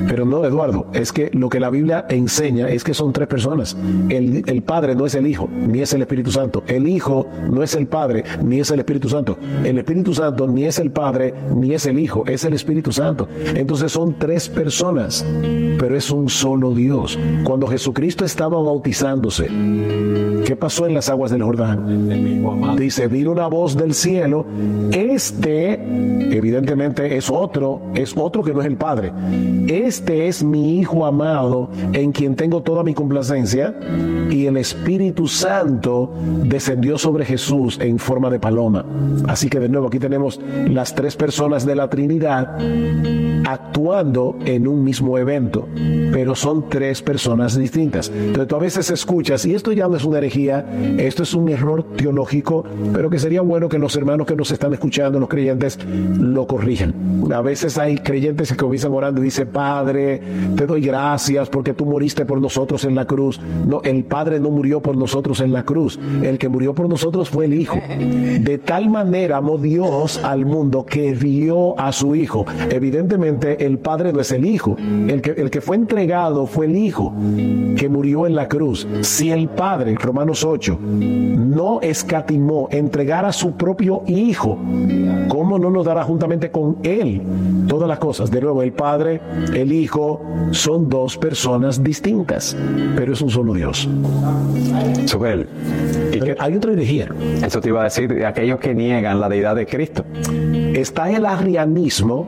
Pero 0.09 0.25
no, 0.25 0.43
Eduardo, 0.43 0.87
es 0.93 1.13
que 1.13 1.29
lo 1.33 1.49
que 1.49 1.59
la 1.59 1.69
Biblia 1.69 2.05
enseña 2.09 2.67
es 2.67 2.83
que 2.83 2.95
son 2.95 3.13
tres 3.13 3.27
personas. 3.27 3.77
El, 4.09 4.43
el, 4.47 4.61
Padre 4.63 4.95
no 4.95 5.05
es 5.05 5.13
el 5.13 5.27
Hijo, 5.27 5.47
ni 5.51 5.81
es 5.81 5.93
el 5.93 6.01
Espíritu 6.01 6.31
Santo. 6.31 6.63
El 6.67 6.87
Hijo 6.87 7.27
no 7.51 7.61
es 7.61 7.75
el 7.75 7.85
Padre, 7.87 8.23
ni 8.43 8.59
es 8.59 8.71
el 8.71 8.79
Espíritu 8.79 9.07
Santo. 9.07 9.37
El 9.69 9.77
Espíritu 9.77 10.15
Santo 10.15 10.47
ni 10.47 10.65
es 10.65 10.79
el 10.79 10.89
Padre, 10.89 11.31
ni 11.55 11.75
es 11.75 11.85
el 11.85 11.99
Hijo, 11.99 12.23
es 12.25 12.43
el 12.43 12.53
Espíritu 12.53 12.91
Santo. 12.91 13.27
Entonces 13.53 13.91
son 13.91 14.15
tres 14.17 14.49
personas, 14.49 15.23
pero 15.77 15.95
es 15.95 16.09
un 16.09 16.27
solo 16.27 16.73
Dios. 16.73 17.19
Cuando 17.43 17.67
Jesucristo 17.67 18.25
estaba 18.25 18.59
bautizándose, 18.59 19.47
¿qué 20.43 20.55
pasó 20.55 20.87
en 20.87 20.95
las 20.95 21.09
aguas 21.09 21.29
del 21.29 21.43
Jordán? 21.43 22.75
Dice, 22.77 23.07
vino 23.07 23.31
una 23.31 23.45
voz 23.45 23.77
del 23.77 23.93
cielo. 23.93 24.47
Este, 24.91 25.73
evidentemente, 26.35 27.15
es 27.15 27.29
otro, 27.29 27.81
es 27.93 28.15
otro 28.17 28.41
que 28.41 28.53
no 28.53 28.61
es 28.61 28.65
el 28.65 28.75
Padre. 28.75 29.11
Este 29.67 30.27
es 30.27 30.43
mi 30.43 30.79
Hijo 30.79 31.05
amado, 31.05 31.69
en 31.93 32.11
quien 32.11 32.35
tengo 32.35 32.63
toda 32.63 32.83
mi 32.83 32.95
complacencia. 32.95 33.75
Y 34.31 34.45
el 34.45 34.57
Espíritu 34.57 35.27
Santo 35.27 36.11
descendió 36.43 36.97
sobre 36.97 37.25
Jesús 37.25 37.79
en 37.81 37.99
forma 37.99 38.29
de 38.29 38.39
paloma. 38.39 38.85
Así 39.27 39.48
que 39.49 39.59
de 39.59 39.69
nuevo 39.69 39.87
aquí 39.87 39.99
tenemos 39.99 40.39
las 40.67 40.95
tres 40.95 41.15
personas 41.15 41.65
de 41.65 41.75
la 41.75 41.89
Trinidad 41.89 42.57
actuando 43.45 44.37
en 44.45 44.67
un 44.67 44.83
mismo 44.83 45.17
evento, 45.17 45.67
pero 46.11 46.35
son 46.35 46.69
tres 46.69 47.01
personas 47.01 47.57
distintas. 47.57 48.09
Entonces 48.09 48.47
tú 48.47 48.55
a 48.55 48.59
veces 48.59 48.91
escuchas, 48.91 49.45
y 49.45 49.55
esto 49.55 49.71
ya 49.71 49.87
no 49.87 49.95
es 49.95 50.03
una 50.03 50.19
herejía, 50.19 50.65
esto 50.97 51.23
es 51.23 51.33
un 51.33 51.49
error 51.49 51.83
teológico, 51.95 52.63
pero 52.93 53.09
que 53.09 53.17
sería 53.17 53.41
bueno 53.41 53.69
que 53.69 53.79
los 53.79 53.95
hermanos 53.95 54.27
que 54.27 54.35
nos 54.35 54.51
están 54.51 54.73
escuchando, 54.73 55.19
los 55.19 55.29
creyentes, 55.29 55.79
lo 56.19 56.45
corrijan. 56.47 56.93
A 57.33 57.41
veces 57.41 57.77
hay 57.77 57.97
creyentes 57.97 58.51
que 58.51 58.57
comienzan 58.57 58.93
orando 58.93 59.21
y 59.21 59.25
dicen, 59.25 59.47
Padre, 59.47 60.21
te 60.55 60.65
doy 60.65 60.81
gracias 60.81 61.49
porque 61.49 61.73
tú 61.73 61.85
moriste 61.85 62.25
por 62.25 62.39
nosotros 62.39 62.83
en 62.85 62.95
la 62.95 63.05
cruz. 63.05 63.39
No, 63.67 63.81
el 63.83 64.03
Padre 64.03 64.39
no 64.39 64.49
murió 64.51 64.81
por 64.81 64.95
nosotros 64.95 65.39
en 65.41 65.53
la 65.53 65.63
cruz, 65.63 65.99
el 66.21 66.37
que 66.37 66.49
murió 66.49 66.73
por 66.73 66.87
nosotros 66.87 67.29
fue 67.29 67.45
el 67.45 67.53
Hijo. 67.53 67.79
De 67.79 68.57
tal 68.57 68.89
manera 68.89 69.38
amó 69.39 69.57
Dios 69.57 70.19
al 70.23 70.45
mundo 70.45 70.85
que 70.85 71.13
dio 71.13 71.79
a 71.79 71.91
su 71.91 72.13
Hijo. 72.13 72.45
Evidentemente 72.69 73.65
el 73.65 73.79
Padre 73.79 74.11
no 74.11 74.19
es 74.19 74.31
el 74.31 74.45
Hijo. 74.45 74.75
El 75.07 75.21
que, 75.21 75.31
el 75.31 75.49
que 75.49 75.61
fue 75.61 75.77
entregado 75.77 76.45
fue 76.45 76.65
el 76.65 76.75
Hijo 76.75 77.13
que 77.77 77.89
murió 77.89 78.27
en 78.27 78.35
la 78.35 78.47
cruz. 78.47 78.85
Si 79.01 79.31
el 79.31 79.47
Padre, 79.47 79.95
Romanos 79.95 80.43
8, 80.43 80.77
no 80.79 81.79
escatimó 81.81 82.67
entregar 82.71 83.25
a 83.25 83.31
su 83.31 83.53
propio 83.53 84.03
Hijo, 84.07 84.57
¿cómo 85.29 85.57
no 85.57 85.69
nos 85.69 85.85
dará 85.85 86.03
juntamente 86.03 86.51
con 86.51 86.77
Él 86.83 87.21
todas 87.67 87.87
las 87.87 87.99
cosas? 87.99 88.29
De 88.29 88.41
nuevo, 88.41 88.61
el 88.61 88.73
Padre, 88.73 89.21
el 89.53 89.71
Hijo, 89.71 90.21
son 90.51 90.89
dos 90.89 91.17
personas 91.17 91.81
distintas, 91.81 92.57
pero 92.95 93.13
es 93.13 93.21
un 93.21 93.29
solo 93.29 93.53
Dios. 93.53 93.87
¿Y 96.11 96.19
qué? 96.19 96.35
Hay 96.37 96.55
otra 96.55 96.73
herejía. 96.73 97.07
Eso 97.45 97.61
te 97.61 97.69
iba 97.69 97.81
a 97.81 97.83
decir 97.85 98.13
de 98.13 98.25
aquellos 98.25 98.59
que 98.59 98.73
niegan 98.73 99.19
la 99.19 99.28
deidad 99.29 99.55
de 99.55 99.65
Cristo. 99.65 100.03
Está 100.73 101.09
el 101.09 101.25
arrianismo, 101.25 102.27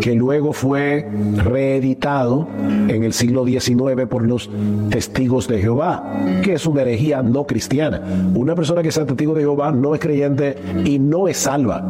que 0.00 0.14
luego 0.14 0.52
fue 0.52 1.08
reeditado 1.36 2.46
en 2.88 3.02
el 3.02 3.12
siglo 3.12 3.44
XIX 3.44 4.06
por 4.08 4.22
los 4.22 4.50
testigos 4.90 5.48
de 5.48 5.60
Jehová, 5.60 6.12
que 6.42 6.54
es 6.54 6.66
una 6.66 6.82
herejía 6.82 7.22
no 7.22 7.46
cristiana. 7.46 8.02
Una 8.34 8.54
persona 8.54 8.82
que 8.82 8.92
sea 8.92 9.06
testigo 9.06 9.34
de 9.34 9.40
Jehová 9.40 9.72
no 9.72 9.94
es 9.94 10.00
creyente 10.00 10.56
y 10.84 10.98
no 10.98 11.28
es 11.28 11.38
salva, 11.38 11.84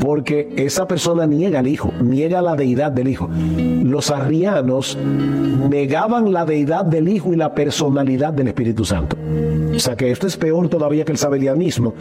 porque 0.00 0.52
esa 0.56 0.86
persona 0.86 1.26
niega 1.26 1.60
al 1.60 1.66
Hijo, 1.66 1.92
niega 2.02 2.42
la 2.42 2.56
deidad 2.56 2.92
del 2.92 3.08
Hijo. 3.08 3.28
Los 3.56 4.10
arrianos 4.10 4.98
negaban 5.70 6.32
la 6.32 6.44
deidad 6.44 6.84
del 6.84 7.08
Hijo 7.08 7.32
y 7.32 7.36
la 7.36 7.54
personalidad 7.54 8.32
del 8.32 8.48
Espíritu 8.48 8.84
Santo. 8.84 9.16
O 9.74 9.78
sea 9.78 9.94
que 9.94 10.10
esto 10.10 10.26
es 10.26 10.36
peor 10.36 10.68
todavía 10.68 11.04
que 11.04 11.12
el 11.12 11.18
sabelianismo, 11.18 11.92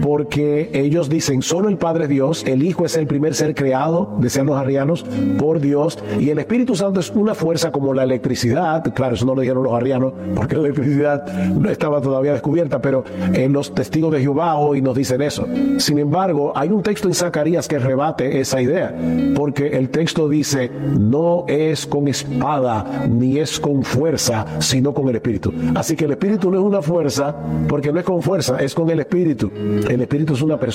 porque 0.00 0.70
ellos 0.84 1.08
dicen 1.08 1.42
solo 1.42 1.68
el 1.68 1.76
Padre 1.76 2.04
es 2.04 2.10
Dios, 2.10 2.44
el 2.46 2.62
Hijo 2.62 2.84
es 2.84 2.96
el 2.96 3.06
primer 3.06 3.34
ser 3.34 3.54
creado, 3.54 4.16
decían 4.18 4.46
los 4.46 4.56
arrianos, 4.56 5.04
por 5.38 5.60
Dios, 5.60 5.98
y 6.20 6.30
el 6.30 6.38
Espíritu 6.38 6.74
Santo 6.76 7.00
es 7.00 7.10
una 7.10 7.34
fuerza 7.34 7.72
como 7.72 7.94
la 7.94 8.04
electricidad, 8.04 8.84
claro, 8.94 9.14
eso 9.14 9.24
no 9.24 9.34
lo 9.34 9.40
dijeron 9.40 9.62
los 9.62 9.72
arrianos, 9.72 10.12
porque 10.34 10.56
la 10.56 10.62
electricidad 10.62 11.26
no 11.54 11.70
estaba 11.70 12.00
todavía 12.00 12.32
descubierta, 12.32 12.80
pero 12.80 13.04
en 13.32 13.52
los 13.52 13.74
testigos 13.74 14.12
de 14.12 14.20
Jehová 14.20 14.56
hoy 14.56 14.82
nos 14.82 14.94
dicen 14.94 15.22
eso. 15.22 15.46
Sin 15.78 15.98
embargo, 15.98 16.52
hay 16.54 16.68
un 16.68 16.82
texto 16.82 17.08
en 17.08 17.14
Zacarías 17.14 17.66
que 17.66 17.78
rebate 17.78 18.40
esa 18.40 18.60
idea, 18.60 18.94
porque 19.34 19.68
el 19.68 19.88
texto 19.88 20.28
dice, 20.28 20.70
no 20.70 21.44
es 21.48 21.86
con 21.86 22.08
espada, 22.08 23.06
ni 23.08 23.38
es 23.38 23.58
con 23.58 23.82
fuerza, 23.82 24.44
sino 24.60 24.92
con 24.92 25.08
el 25.08 25.16
Espíritu. 25.16 25.52
Así 25.74 25.96
que 25.96 26.04
el 26.04 26.12
Espíritu 26.12 26.50
no 26.50 26.58
es 26.58 26.64
una 26.64 26.82
fuerza, 26.82 27.34
porque 27.68 27.92
no 27.92 28.00
es 28.00 28.04
con 28.04 28.22
fuerza, 28.22 28.58
es 28.58 28.74
con 28.74 28.90
el 28.90 29.00
Espíritu. 29.00 29.50
El 29.88 30.00
Espíritu 30.00 30.34
es 30.34 30.42
una 30.42 30.58
persona 30.58 30.73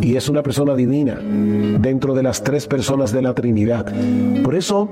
y 0.00 0.16
es 0.16 0.28
una 0.28 0.42
persona 0.42 0.74
divina 0.74 1.18
dentro 1.80 2.14
de 2.14 2.22
las 2.22 2.42
tres 2.42 2.66
personas 2.66 3.12
de 3.12 3.22
la 3.22 3.34
Trinidad. 3.34 3.86
Por 4.42 4.54
eso 4.54 4.88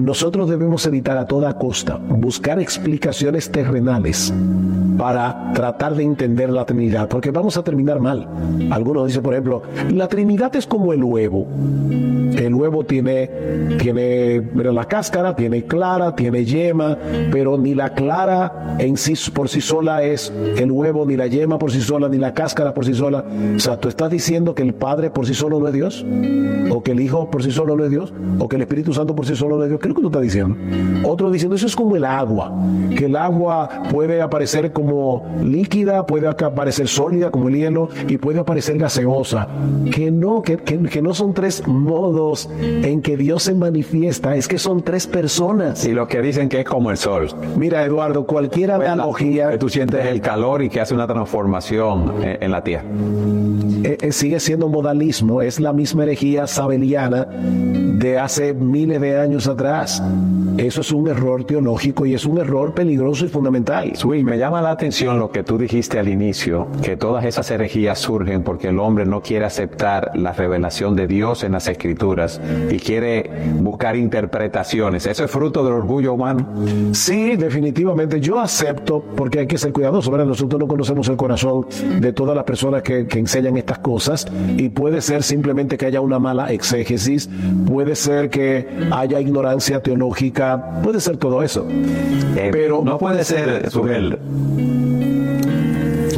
nosotros 0.00 0.48
debemos 0.48 0.86
evitar 0.86 1.16
a 1.16 1.26
toda 1.26 1.56
costa 1.58 1.96
buscar 1.96 2.58
explicaciones 2.60 3.50
terrenales 3.50 4.32
para 4.98 5.52
tratar 5.54 5.94
de 5.94 6.02
entender 6.02 6.50
la 6.50 6.66
Trinidad, 6.66 7.08
porque 7.08 7.30
vamos 7.30 7.56
a 7.56 7.62
terminar 7.62 8.00
mal. 8.00 8.26
Algunos 8.70 9.06
dicen, 9.06 9.22
por 9.22 9.32
ejemplo, 9.32 9.62
la 9.90 10.08
Trinidad 10.08 10.54
es 10.56 10.66
como 10.66 10.92
el 10.92 11.04
huevo. 11.04 11.46
El 12.36 12.54
huevo 12.54 12.84
tiene, 12.84 13.30
tiene 13.78 14.42
la 14.54 14.84
cáscara, 14.84 15.34
tiene 15.34 15.64
clara, 15.64 16.14
tiene 16.14 16.44
yema, 16.44 16.98
pero 17.30 17.56
ni 17.56 17.74
la 17.74 17.94
clara 17.94 18.76
en 18.78 18.96
sí 18.96 19.14
por 19.32 19.48
sí 19.48 19.60
sola 19.60 20.02
es 20.02 20.32
el 20.56 20.70
huevo, 20.70 21.06
ni 21.06 21.16
la 21.16 21.26
yema 21.26 21.58
por 21.58 21.70
sí 21.70 21.80
sola, 21.80 22.08
ni 22.08 22.18
la 22.18 22.34
cáscara 22.34 22.74
por 22.74 22.84
sí 22.84 22.94
sola. 22.94 23.24
Sea, 23.68 23.78
tú 23.78 23.90
estás 23.90 24.10
diciendo 24.10 24.54
que 24.54 24.62
el 24.62 24.72
Padre 24.72 25.10
por 25.10 25.26
sí 25.26 25.34
solo 25.34 25.60
no 25.60 25.66
es 25.66 25.74
Dios, 25.74 26.06
o 26.70 26.82
que 26.82 26.92
el 26.92 27.00
Hijo 27.00 27.30
por 27.30 27.42
sí 27.42 27.50
solo 27.50 27.76
no 27.76 27.84
es 27.84 27.90
Dios, 27.90 28.14
o 28.38 28.48
que 28.48 28.56
el 28.56 28.62
Espíritu 28.62 28.94
Santo 28.94 29.14
por 29.14 29.26
sí 29.26 29.36
solo 29.36 29.58
no 29.58 29.64
es 29.64 29.68
Dios. 29.68 29.78
¿Qué 29.78 29.88
es 29.88 29.90
lo 29.90 29.94
que 29.96 30.00
tú 30.00 30.06
estás 30.06 30.22
diciendo? 30.22 30.56
Otro 31.06 31.30
diciendo, 31.30 31.54
eso 31.54 31.66
es 31.66 31.76
como 31.76 31.94
el 31.94 32.06
agua, 32.06 32.50
que 32.96 33.04
el 33.04 33.14
agua 33.14 33.68
puede 33.92 34.22
aparecer 34.22 34.72
como 34.72 35.26
líquida, 35.44 36.06
puede 36.06 36.28
aparecer 36.28 36.88
sólida 36.88 37.30
como 37.30 37.50
el 37.50 37.56
hielo 37.56 37.90
y 38.08 38.16
puede 38.16 38.38
aparecer 38.38 38.78
gaseosa. 38.78 39.48
Que 39.92 40.10
no, 40.10 40.40
que, 40.40 40.56
que, 40.56 40.78
que 40.84 41.02
no 41.02 41.12
son 41.12 41.34
tres 41.34 41.66
modos 41.68 42.48
en 42.62 43.02
que 43.02 43.18
Dios 43.18 43.42
se 43.42 43.54
manifiesta, 43.54 44.34
es 44.34 44.48
que 44.48 44.56
son 44.56 44.80
tres 44.80 45.06
personas. 45.06 45.84
Y 45.84 45.92
los 45.92 46.08
que 46.08 46.22
dicen 46.22 46.48
que 46.48 46.60
es 46.60 46.64
como 46.64 46.90
el 46.90 46.96
sol. 46.96 47.28
Mira, 47.58 47.84
Eduardo, 47.84 48.24
cualquier 48.24 48.70
analogía 48.70 49.50
Que 49.50 49.58
tú 49.58 49.68
sientes 49.68 50.06
el 50.06 50.22
calor 50.22 50.62
y 50.62 50.70
que 50.70 50.80
hace 50.80 50.94
una 50.94 51.06
transformación 51.06 52.14
en, 52.22 52.44
en 52.44 52.50
la 52.50 52.64
tierra. 52.64 52.86
Eh, 53.84 53.98
eh, 54.00 54.12
sigue 54.12 54.40
siendo 54.40 54.68
modalismo, 54.68 55.42
es 55.42 55.60
la 55.60 55.72
misma 55.72 56.04
herejía 56.04 56.46
sabeliana 56.46 57.26
de 57.98 58.18
hace 58.18 58.54
miles 58.54 59.00
de 59.00 59.18
años 59.18 59.46
atrás. 59.48 60.02
Eso 60.56 60.80
es 60.80 60.90
un 60.92 61.08
error 61.08 61.44
teológico 61.44 62.04
y 62.04 62.14
es 62.14 62.24
un 62.24 62.38
error 62.38 62.74
peligroso 62.74 63.24
y 63.24 63.28
fundamental. 63.28 63.94
Sui, 63.94 64.24
me 64.24 64.38
llama 64.38 64.60
la 64.60 64.70
atención 64.70 65.18
lo 65.18 65.30
que 65.30 65.44
tú 65.44 65.56
dijiste 65.56 65.98
al 65.98 66.08
inicio, 66.08 66.66
que 66.82 66.96
todas 66.96 67.24
esas 67.24 67.50
herejías 67.50 67.98
surgen 67.98 68.42
porque 68.42 68.68
el 68.68 68.78
hombre 68.78 69.06
no 69.06 69.22
quiere 69.22 69.44
aceptar 69.44 70.12
la 70.14 70.32
revelación 70.32 70.96
de 70.96 71.06
Dios 71.06 71.44
en 71.44 71.52
las 71.52 71.68
escrituras 71.68 72.40
y 72.70 72.78
quiere 72.78 73.30
buscar 73.60 73.96
interpretaciones. 73.96 75.06
¿Eso 75.06 75.24
es 75.24 75.30
fruto 75.30 75.64
del 75.64 75.74
orgullo 75.74 76.14
humano? 76.14 76.46
Sí, 76.92 77.36
definitivamente. 77.36 78.20
Yo 78.20 78.40
acepto, 78.40 79.02
porque 79.16 79.40
hay 79.40 79.46
que 79.46 79.58
ser 79.58 79.72
cuidadoso, 79.72 80.10
¿verdad? 80.10 80.26
Nosotros 80.26 80.58
no 80.58 80.66
conocemos 80.66 81.08
el 81.08 81.16
corazón 81.16 81.66
de 82.00 82.12
todas 82.12 82.34
las 82.34 82.44
personas 82.44 82.82
que, 82.82 83.06
que 83.06 83.18
enseñan 83.18 83.47
estas 83.56 83.78
cosas 83.78 84.26
y 84.56 84.68
puede 84.68 85.00
ser 85.00 85.22
simplemente 85.22 85.76
que 85.78 85.86
haya 85.86 86.00
una 86.00 86.18
mala 86.18 86.52
exégesis, 86.52 87.28
puede 87.66 87.94
ser 87.94 88.30
que 88.30 88.68
haya 88.90 89.20
ignorancia 89.20 89.80
teológica, 89.82 90.80
puede 90.82 91.00
ser 91.00 91.16
todo 91.16 91.42
eso. 91.42 91.66
Eh, 92.36 92.50
Pero 92.52 92.82
no 92.84 92.98
puede 92.98 93.24
ser, 93.24 93.70
Sugel, 93.70 94.18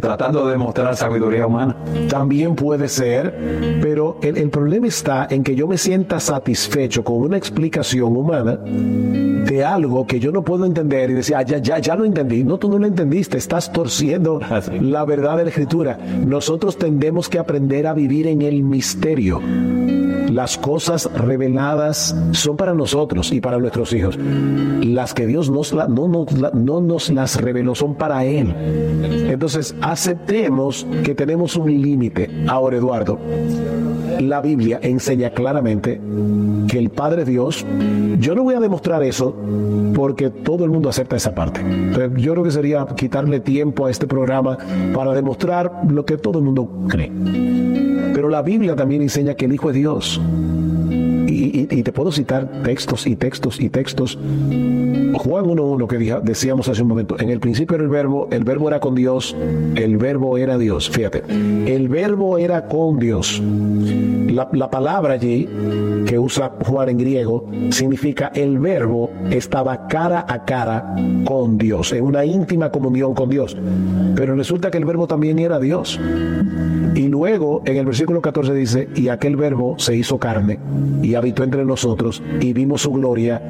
tratando 0.01 0.47
de 0.47 0.53
demostrar 0.53 0.97
sabiduría 0.97 1.47
humana. 1.47 1.77
También 2.09 2.55
puede 2.55 2.89
ser, 2.89 3.79
pero 3.81 4.19
el, 4.23 4.37
el 4.37 4.51
problema 4.51 4.87
está 4.87 5.27
en 5.31 5.45
que 5.45 5.55
yo 5.55 5.67
me 5.67 5.79
sienta 5.79 6.21
satisfecho 6.21 7.05
con 7.05 7.17
una 7.17 7.37
explicación 7.37 8.17
humana 8.17 8.59
de 8.65 9.65
algo 9.65 10.07
que 10.07 10.21
yo 10.21 10.33
no 10.33 10.43
puedo 10.43 10.65
entender 10.65 11.11
y 11.11 11.15
decir, 11.15 11.37
ah, 11.37 11.43
ya, 11.43 11.59
ya, 11.59 11.79
ya 11.79 11.95
lo 11.97 12.05
entendí. 12.05 12.45
No, 12.45 12.59
tú 12.59 12.69
no 12.69 12.79
lo 12.79 12.87
entendiste, 12.87 13.39
estás 13.39 13.73
torciendo 13.73 14.41
Así. 14.49 14.79
la 14.81 15.05
verdad 15.05 15.37
de 15.37 15.45
la 15.45 15.51
escritura. 15.51 15.99
Nosotros 16.27 16.77
tendemos 16.77 17.29
que 17.29 17.39
aprender 17.39 17.87
a 17.87 17.95
vivir 17.95 18.27
en 18.27 18.43
el 18.43 18.63
misterio. 18.63 19.41
Las 20.31 20.57
cosas 20.59 21.11
reveladas 21.15 22.15
son 22.33 22.57
para 22.57 22.73
nosotros 22.75 23.33
y 23.33 23.41
para 23.41 23.59
nuestros 23.59 23.93
hijos. 23.93 24.19
Las 24.83 25.13
que 25.15 25.27
Dios 25.27 25.51
nos 25.51 25.73
no, 25.75 26.09
nos 26.09 26.33
la- 26.39 26.51
no 26.55 26.81
nos 26.81 27.11
las 27.11 27.41
reveló 27.41 27.75
son 27.75 27.95
para 27.95 28.25
Él. 28.25 28.55
Entonces, 29.29 29.75
aceptemos 29.81 30.87
que 31.05 31.15
tenemos 31.15 31.57
un 31.57 31.71
límite. 31.83 32.31
Ahora, 32.49 32.77
Eduardo, 32.77 33.19
la 34.21 34.41
Biblia 34.41 34.79
enseña 34.83 35.31
claramente 35.31 36.01
que 36.69 36.79
el 36.79 36.91
Padre 36.91 37.25
Dios, 37.25 37.67
yo 38.21 38.35
no 38.35 38.45
voy 38.45 38.55
a 38.55 38.61
demostrar 38.61 39.03
eso 39.03 39.35
porque 39.95 40.31
todo 40.31 40.65
el 40.65 40.71
mundo 40.71 40.89
acepta 40.89 41.17
esa 41.17 41.35
parte. 41.35 41.61
Entonces, 41.61 42.11
yo 42.23 42.33
creo 42.33 42.45
que 42.45 42.51
sería 42.51 42.87
quitarle 42.97 43.41
tiempo 43.41 43.87
a 43.87 43.91
este 43.91 44.07
programa 44.07 44.57
para 44.95 45.13
demostrar 45.13 45.83
lo 45.89 46.05
que 46.05 46.17
todo 46.17 46.39
el 46.39 46.45
mundo 46.45 46.69
cree. 46.89 47.11
Pero 48.15 48.29
la 48.29 48.43
Biblia 48.43 48.75
también 48.77 49.03
enseña 49.03 49.35
que 49.35 49.45
el 49.47 49.53
Hijo 49.53 49.71
es 49.71 49.77
Dios. 49.77 50.21
Y, 51.29 51.67
y- 51.71 51.83
te 51.83 51.93
puedo 51.93 52.13
citar 52.13 52.63
textos 52.65 53.07
y 53.07 53.17
textos 53.17 53.61
y 53.61 53.71
textos. 53.71 54.19
Juan 55.15 55.45
1.1 55.45 55.87
que 55.87 56.21
decíamos 56.23 56.69
hace 56.69 56.83
un 56.83 56.89
momento, 56.89 57.17
en 57.19 57.31
el 57.31 57.41
principio 57.41 57.77
era 57.77 57.85
el 57.85 57.91
verbo, 57.91 58.29
el 58.31 58.45
verbo 58.45 58.69
era 58.69 58.81
con 58.81 58.95
Dios, 58.95 59.37
el 59.75 59.97
verbo 59.97 60.39
era 60.39 60.59
Dios. 60.59 60.91
Fíjate, 60.91 61.23
el 61.29 61.89
verbo 61.89 62.39
era 62.39 62.67
con 62.67 62.99
Dios. 62.99 63.41
La, 63.41 64.49
la 64.53 64.71
palabra 64.71 65.15
allí 65.15 65.49
que 66.07 66.19
usa 66.19 66.53
Juan 66.65 66.89
en 66.89 66.99
griego 66.99 67.47
significa 67.71 68.31
el 68.35 68.59
verbo 68.59 69.11
estaba 69.31 69.87
cara 69.89 70.25
a 70.29 70.45
cara 70.45 70.95
con 71.25 71.59
Dios, 71.59 71.93
en 71.93 72.05
una 72.05 72.25
íntima 72.25 72.71
comunión 72.71 73.15
con 73.15 73.29
Dios. 73.29 73.57
Pero 74.15 74.35
resulta 74.35 74.71
que 74.71 74.79
el 74.79 74.85
verbo 74.85 75.07
también 75.07 75.39
era 75.39 75.59
Dios. 75.59 75.99
Y 76.95 77.09
luego 77.09 77.63
en 77.65 77.77
el 77.77 77.87
versículo 77.87 78.21
14 78.21 78.53
dice, 78.53 78.89
y 78.95 79.09
aquel 79.09 79.37
verbo 79.37 79.77
se 79.79 79.97
hizo 79.97 80.19
carne 80.19 80.59
y 81.03 81.15
habitó 81.15 81.45
entre 81.45 81.65
nosotros 81.65 82.23
y 82.41 82.53
vimos 82.53 82.83
su 82.83 82.93
gloria, 82.93 83.41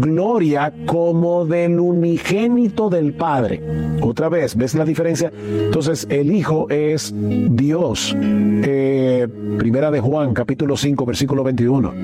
gloria 0.00 0.72
como 0.98 1.46
del 1.46 1.78
unigénito 1.78 2.90
del 2.90 3.12
Padre. 3.12 3.62
Otra 4.02 4.28
vez, 4.28 4.56
¿ves 4.56 4.74
la 4.74 4.84
diferencia? 4.84 5.30
Entonces 5.48 6.08
el 6.10 6.32
Hijo 6.32 6.68
es 6.70 7.14
Dios. 7.16 8.16
Eh, 8.20 9.28
primera 9.58 9.92
de 9.92 10.00
Juan, 10.00 10.34
capítulo 10.34 10.76
5, 10.76 11.06
versículo 11.06 11.44
21. 11.44 11.94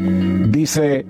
Dice 0.49 1.05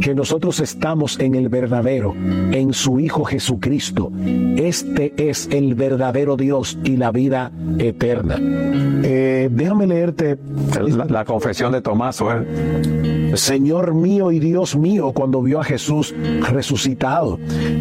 que 0.00 0.14
nosotros 0.14 0.60
estamos 0.60 1.20
en 1.20 1.34
el 1.34 1.50
verdadero, 1.50 2.14
en 2.16 2.72
su 2.72 2.98
Hijo 2.98 3.24
Jesucristo. 3.24 4.10
Este 4.56 5.12
es 5.18 5.46
el 5.52 5.74
verdadero 5.74 6.38
Dios 6.38 6.78
y 6.84 6.96
la 6.96 7.12
vida 7.12 7.52
eterna. 7.78 8.38
Eh, 8.40 9.50
déjame 9.52 9.86
leerte 9.86 10.38
La, 10.96 11.04
la 11.04 11.24
confesión 11.26 11.70
de 11.72 11.82
Tomás, 11.82 12.16
Sugel. 12.16 12.46
Señor 13.34 13.94
mío 13.94 14.32
y 14.32 14.40
Dios 14.40 14.76
mío, 14.76 15.12
cuando 15.12 15.42
vio 15.42 15.60
a 15.60 15.64
Jesús 15.64 16.14
resucitado. 16.50 17.09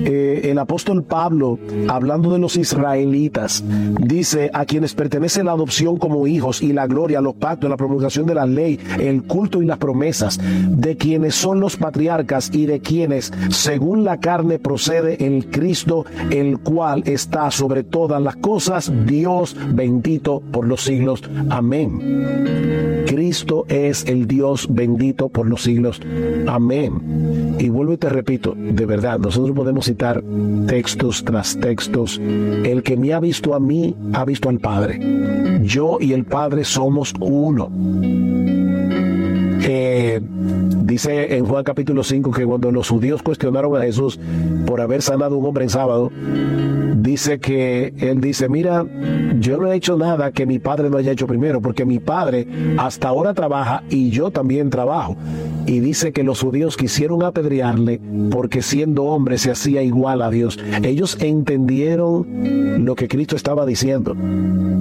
Eh, 0.05 0.41
el 0.45 0.57
apóstol 0.57 1.03
Pablo, 1.03 1.59
hablando 1.87 2.31
de 2.31 2.39
los 2.39 2.55
israelitas, 2.55 3.63
dice 3.99 4.49
a 4.53 4.65
quienes 4.65 4.95
pertenece 4.95 5.43
la 5.43 5.51
adopción 5.51 5.97
como 5.97 6.25
hijos 6.27 6.61
y 6.61 6.73
la 6.73 6.87
gloria, 6.87 7.21
los 7.21 7.35
pactos, 7.35 7.69
la 7.69 7.77
promulgación 7.77 8.25
de 8.25 8.35
la 8.35 8.45
ley, 8.45 8.79
el 8.99 9.23
culto 9.23 9.61
y 9.61 9.65
las 9.65 9.77
promesas, 9.77 10.39
de 10.69 10.97
quienes 10.97 11.35
son 11.35 11.59
los 11.59 11.77
patriarcas 11.77 12.49
y 12.53 12.65
de 12.65 12.79
quienes, 12.79 13.31
según 13.49 14.03
la 14.03 14.19
carne, 14.19 14.57
procede 14.57 15.25
el 15.25 15.47
Cristo, 15.49 16.05
el 16.31 16.59
cual 16.59 17.03
está 17.05 17.51
sobre 17.51 17.83
todas 17.83 18.21
las 18.21 18.35
cosas, 18.37 18.91
Dios 19.05 19.55
bendito 19.73 20.41
por 20.51 20.67
los 20.67 20.81
siglos. 20.81 21.21
Amén. 21.49 23.05
Cristo 23.05 23.65
es 23.67 24.05
el 24.05 24.27
Dios 24.27 24.67
bendito 24.69 25.29
por 25.29 25.47
los 25.47 25.63
siglos. 25.63 26.01
Amén. 26.47 27.38
Y 27.59 27.67
vuelvo 27.67 27.93
y 27.93 27.97
te 27.97 28.07
repito, 28.07 28.55
de 28.55 28.85
verdad, 28.85 29.19
nosotros 29.19 29.55
podemos 29.55 29.85
citar 29.85 30.23
textos 30.65 31.23
tras 31.25 31.59
textos. 31.59 32.17
El 32.17 32.83
que 32.83 32.95
me 32.95 33.13
ha 33.13 33.19
visto 33.19 33.53
a 33.53 33.59
mí, 33.59 33.95
ha 34.13 34.23
visto 34.23 34.47
al 34.47 34.59
Padre. 34.59 35.59
Yo 35.63 35.97
y 35.99 36.13
el 36.13 36.23
Padre 36.23 36.63
somos 36.63 37.13
uno. 37.19 37.69
Eh, 39.61 40.21
dice 40.89 41.35
en 41.35 41.45
Juan 41.45 41.63
capítulo 41.63 42.03
5 42.03 42.31
que 42.31 42.45
cuando 42.45 42.71
los 42.71 42.89
judíos 42.89 43.21
cuestionaron 43.21 43.77
a 43.77 43.81
Jesús 43.81 44.19
por 44.65 44.81
haber 44.81 45.01
sanado 45.01 45.35
a 45.35 45.37
un 45.37 45.45
hombre 45.45 45.63
en 45.63 45.69
sábado, 45.69 46.11
dice 47.01 47.39
que 47.39 47.93
él 47.97 48.19
dice, 48.21 48.49
mira, 48.49 48.85
yo 49.39 49.57
no 49.57 49.71
he 49.71 49.75
hecho 49.75 49.97
nada 49.97 50.31
que 50.31 50.45
mi 50.45 50.59
padre 50.59 50.89
no 50.89 50.97
haya 50.97 51.11
hecho 51.11 51.27
primero, 51.27 51.61
porque 51.61 51.85
mi 51.85 51.99
padre 51.99 52.47
hasta 52.77 53.07
ahora 53.07 53.33
trabaja 53.33 53.83
y 53.89 54.09
yo 54.09 54.31
también 54.31 54.69
trabajo. 54.69 55.15
Y 55.65 55.79
dice 55.79 56.11
que 56.11 56.23
los 56.23 56.41
judíos 56.41 56.77
quisieron 56.77 57.23
apedrearle 57.23 58.01
porque 58.31 58.61
siendo 58.61 59.03
hombre 59.03 59.37
se 59.37 59.51
hacía 59.51 59.83
igual 59.83 60.21
a 60.21 60.29
Dios. 60.29 60.57
Ellos 60.83 61.17
entendieron 61.21 62.85
lo 62.85 62.95
que 62.95 63.07
Cristo 63.07 63.35
estaba 63.35 63.65
diciendo. 63.65 64.15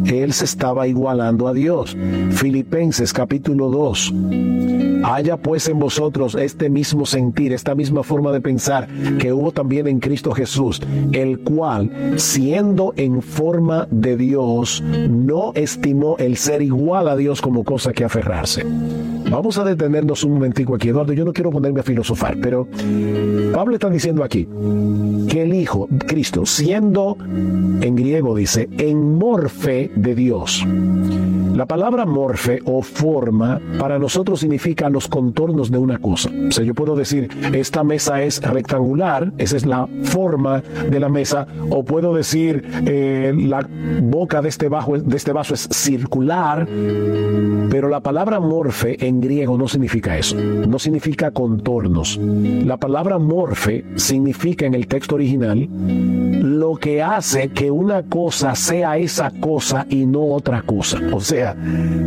Él 0.07 0.33
se 0.33 0.47
estaba 0.47 0.87
igualando 0.87 1.47
a 1.47 1.53
Dios. 1.53 1.97
Filipenses 2.31 3.13
capítulo 3.13 3.69
2. 3.69 4.78
Haya 5.05 5.37
pues 5.37 5.69
en 5.69 5.79
vosotros 5.79 6.35
este 6.35 6.71
mismo 6.71 7.07
sentir, 7.07 7.53
esta 7.53 7.75
misma 7.75 8.03
forma 8.03 8.33
de 8.33 8.41
pensar 8.41 8.89
que 9.19 9.33
hubo 9.33 9.53
también 9.53 9.87
en 9.87 10.01
Cristo 10.01 10.33
Jesús, 10.33 10.81
el 11.13 11.41
cual, 11.41 12.15
siendo 12.17 12.93
en 12.97 13.23
forma 13.23 13.87
de 13.91 14.17
Dios, 14.17 14.83
no 14.83 15.53
estimó 15.55 16.17
el 16.19 16.37
ser 16.37 16.63
igual 16.63 17.09
a 17.09 17.17
Dios 17.17 17.41
como 17.41 17.65
cosa 17.65 17.93
que 17.93 18.05
aferrarse. 18.05 18.65
Vamos 19.31 19.59
a 19.59 19.65
detenernos 19.65 20.25
un 20.25 20.35
momentico 20.35 20.75
aquí, 20.75 20.89
Eduardo. 20.89 21.13
Yo 21.13 21.25
no 21.25 21.33
quiero 21.33 21.51
ponerme 21.51 21.81
a 21.81 21.83
filosofar, 21.83 22.37
pero 22.41 22.67
Pablo 23.53 23.75
está 23.75 23.91
diciendo 23.91 24.25
aquí 24.25 24.49
que 25.29 25.43
el 25.43 25.55
Hijo, 25.55 25.89
Cristo, 26.07 26.47
siendo 26.47 27.17
en 27.21 27.95
griego 27.95 28.35
dice, 28.35 28.69
en 28.79 29.19
morfe 29.19 29.91
de 29.95 30.15
Dios. 30.15 30.65
La 31.55 31.67
palabra 31.67 32.07
morfe 32.07 32.61
o 32.67 32.83
forma 32.83 33.61
para 33.81 33.99
nosotros 33.99 34.39
significa 34.39 34.89
los 34.89 35.09
contornos 35.09 35.73
de 35.73 35.79
una 35.79 35.99
cosa. 35.99 36.31
O 36.49 36.53
sea, 36.53 36.65
yo 36.65 36.73
puedo 36.73 36.95
decir, 36.95 37.29
esta 37.53 37.83
mesa 37.83 38.23
es 38.23 38.41
rectangular, 38.41 39.33
esa 39.39 39.57
es 39.57 39.67
la 39.67 39.89
forma 40.05 40.63
de 40.89 41.01
la 41.01 41.09
mesa, 41.09 41.49
o 41.71 41.85
puedo 41.85 42.15
decir, 42.15 42.65
eh, 42.87 43.35
la 43.37 43.69
boca 44.03 44.41
de 44.41 44.49
este, 44.51 44.69
bajo, 44.69 44.99
de 44.99 45.17
este 45.17 45.33
vaso 45.33 45.55
es 45.55 45.69
circular, 45.73 46.69
pero 47.71 47.89
la 47.89 48.01
palabra 48.01 48.39
morfe 48.39 49.05
en 49.05 49.18
griego 49.21 49.57
no 49.59 49.69
significa 49.69 50.17
eso, 50.17 50.37
no 50.37 50.79
significa 50.79 51.31
contornos. 51.31 52.19
La 52.19 52.77
palabra 52.77 53.19
morfe 53.19 53.85
significa 53.97 54.67
en 54.67 54.75
el 54.75 54.87
texto 54.87 55.15
original 55.15 55.69
lo 55.69 56.77
que 56.77 57.03
hace 57.03 57.49
que 57.49 57.71
una 57.71 58.05
cosa 58.05 58.55
sea 58.55 58.97
esa 58.99 59.31
cosa 59.41 59.87
y 59.89 60.07
no 60.07 60.27
otra 60.27 60.63
cosa. 60.63 61.01
O 61.13 61.21
sea, 61.21 61.57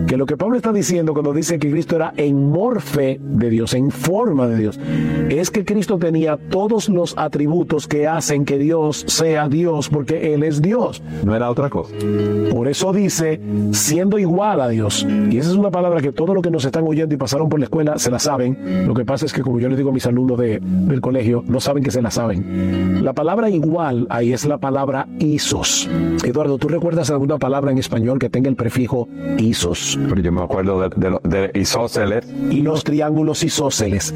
que 0.07 0.17
lo 0.17 0.25
que 0.25 0.37
Pablo 0.37 0.55
está 0.55 0.71
diciendo 0.71 1.13
cuando 1.13 1.33
dice 1.33 1.59
que 1.59 1.71
Cristo 1.71 1.95
era 1.95 2.13
en 2.17 2.49
morfe 2.51 3.19
de 3.21 3.49
Dios, 3.49 3.73
en 3.73 3.91
forma 3.91 4.47
de 4.47 4.57
Dios, 4.57 4.79
es 5.29 5.51
que 5.51 5.65
Cristo 5.65 5.97
tenía 5.97 6.37
todos 6.37 6.89
los 6.89 7.17
atributos 7.17 7.87
que 7.87 8.07
hacen 8.07 8.45
que 8.45 8.57
Dios 8.57 9.03
sea 9.07 9.47
Dios, 9.47 9.89
porque 9.89 10.33
Él 10.33 10.43
es 10.43 10.61
Dios. 10.61 11.01
No 11.23 11.35
era 11.35 11.49
otra 11.49 11.69
cosa. 11.69 11.93
Por 12.51 12.67
eso 12.67 12.93
dice, 12.93 13.39
siendo 13.71 14.19
igual 14.19 14.61
a 14.61 14.69
Dios. 14.69 15.05
Y 15.29 15.37
esa 15.37 15.49
es 15.49 15.55
una 15.55 15.71
palabra 15.71 16.01
que 16.01 16.11
todos 16.11 16.33
los 16.35 16.43
que 16.43 16.51
nos 16.51 16.65
están 16.65 16.85
oyendo 16.87 17.00
y 17.09 17.17
pasaron 17.17 17.49
por 17.49 17.59
la 17.59 17.65
escuela 17.65 17.97
se 17.97 18.11
la 18.11 18.19
saben. 18.19 18.85
Lo 18.87 18.93
que 18.93 19.05
pasa 19.05 19.25
es 19.25 19.33
que, 19.33 19.41
como 19.41 19.59
yo 19.59 19.69
les 19.69 19.77
digo 19.77 19.89
a 19.89 19.93
mis 19.93 20.05
alumnos 20.05 20.37
de, 20.37 20.59
del 20.61 21.01
colegio, 21.01 21.43
no 21.47 21.59
saben 21.59 21.83
que 21.83 21.91
se 21.91 22.01
la 22.01 22.11
saben. 22.11 23.03
La 23.03 23.13
palabra 23.13 23.49
igual 23.49 24.07
ahí 24.09 24.33
es 24.33 24.45
la 24.45 24.57
palabra 24.57 25.07
isos. 25.19 25.89
Eduardo, 26.23 26.57
¿tú 26.57 26.67
recuerdas 26.67 27.09
alguna 27.09 27.37
palabra 27.37 27.71
en 27.71 27.77
español 27.77 28.19
que 28.19 28.29
tenga 28.29 28.49
el 28.49 28.55
prefijo 28.55 29.07
isos? 29.37 29.97
Pero 30.09 30.21
yo 30.21 30.31
me 30.31 30.41
acuerdo 30.41 30.81
de, 30.81 30.89
de, 30.95 31.19
de 31.51 31.59
isósceles. 31.59 32.27
Y 32.49 32.61
los 32.61 32.83
triángulos 32.83 33.43
isósceles. 33.43 34.13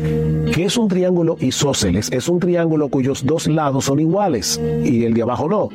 ¿Qué 0.53 0.65
es 0.65 0.77
un 0.77 0.88
triángulo 0.88 1.38
isósceles? 1.39 2.11
Es 2.11 2.29
un 2.29 2.39
triángulo 2.39 2.89
cuyos 2.89 3.25
dos 3.25 3.47
lados 3.47 3.86
son 3.86 3.99
iguales 3.99 4.61
y 4.83 5.03
el 5.03 5.13
de 5.13 5.21
abajo 5.21 5.49
no. 5.49 5.69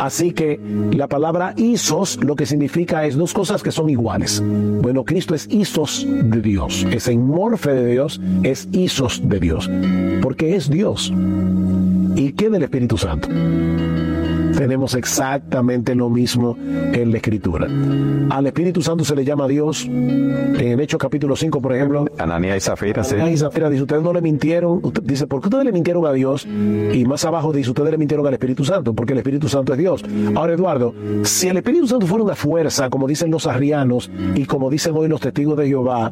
Así 0.00 0.32
que 0.32 0.60
la 0.92 1.08
palabra 1.08 1.54
isos 1.56 2.22
lo 2.22 2.36
que 2.36 2.46
significa 2.46 3.04
es 3.04 3.16
dos 3.16 3.32
cosas 3.32 3.62
que 3.62 3.70
son 3.70 3.90
iguales. 3.90 4.42
Bueno, 4.82 5.04
Cristo 5.04 5.34
es 5.34 5.46
isos 5.50 6.06
de 6.06 6.40
Dios, 6.40 6.53
es 6.90 7.08
en 7.08 7.26
morfe 7.26 7.72
de 7.72 7.86
Dios, 7.92 8.20
es 8.42 8.68
isos 8.72 9.28
de 9.28 9.40
Dios, 9.40 9.70
porque 10.22 10.56
es 10.56 10.70
Dios. 10.70 11.12
¿Y 12.16 12.32
qué 12.32 12.48
del 12.48 12.62
Espíritu 12.62 12.96
Santo? 12.96 13.28
Tenemos 14.56 14.94
exactamente 14.94 15.94
lo 15.94 16.10
mismo 16.10 16.56
en 16.58 17.10
la 17.10 17.16
Escritura. 17.16 17.68
Al 18.30 18.46
Espíritu 18.46 18.82
Santo 18.82 19.04
se 19.04 19.14
le 19.14 19.24
llama 19.24 19.48
Dios. 19.48 19.84
En 19.84 20.58
el 20.60 20.80
Hechos 20.80 20.98
capítulo 20.98 21.36
5, 21.36 21.60
por 21.60 21.74
ejemplo. 21.74 22.06
Ananías 22.18 22.56
y 22.56 22.60
Zafira, 22.60 23.04
sí. 23.04 23.14
Ananías 23.14 23.34
y 23.34 23.38
Zafira 23.38 23.68
dice, 23.70 23.82
ustedes 23.82 24.02
no 24.02 24.12
le 24.12 24.20
mintieron. 24.20 24.80
Dice, 25.02 25.26
¿por 25.26 25.40
qué 25.40 25.48
ustedes 25.48 25.64
le 25.64 25.72
mintieron 25.72 26.06
a 26.06 26.12
Dios? 26.12 26.46
Y 26.46 27.04
más 27.04 27.24
abajo 27.24 27.52
dice, 27.52 27.70
ustedes 27.70 27.90
le 27.90 27.98
mintieron 27.98 28.26
al 28.26 28.32
Espíritu 28.34 28.64
Santo, 28.64 28.94
porque 28.94 29.12
el 29.12 29.18
Espíritu 29.18 29.48
Santo 29.48 29.72
es 29.72 29.78
Dios. 29.78 30.04
Ahora, 30.34 30.54
Eduardo, 30.54 30.94
si 31.22 31.48
el 31.48 31.56
Espíritu 31.56 31.86
Santo 31.86 32.06
fuera 32.06 32.24
una 32.24 32.34
fuerza, 32.34 32.90
como 32.90 33.06
dicen 33.06 33.30
los 33.30 33.46
arrianos 33.46 34.10
y 34.34 34.44
como 34.46 34.70
dicen 34.70 34.94
hoy 34.96 35.08
los 35.08 35.20
testigos 35.20 35.56
de 35.58 35.66
Jehová, 35.66 36.10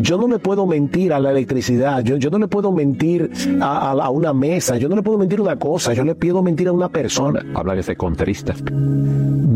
yo 0.00 0.16
no 0.18 0.28
le 0.28 0.38
puedo 0.38 0.66
mentir 0.66 1.12
a 1.12 1.18
la 1.18 1.30
electricidad, 1.30 2.02
yo, 2.02 2.16
yo 2.16 2.30
no 2.30 2.38
le 2.38 2.48
puedo 2.48 2.72
mentir 2.72 3.30
a, 3.60 3.90
a, 3.90 3.92
a 3.92 4.10
una 4.10 4.32
mesa, 4.32 4.76
yo 4.76 4.88
no 4.88 4.96
le 4.96 5.02
puedo 5.02 5.18
mentir 5.18 5.38
a 5.40 5.42
una 5.42 5.56
cosa, 5.56 5.92
yo 5.92 6.04
le 6.04 6.14
pido 6.14 6.42
mentir 6.42 6.68
a 6.68 6.72
una 6.72 6.88
persona. 6.88 7.44
Habla 7.54 7.74
se 7.82 7.96
contrista. 7.96 8.54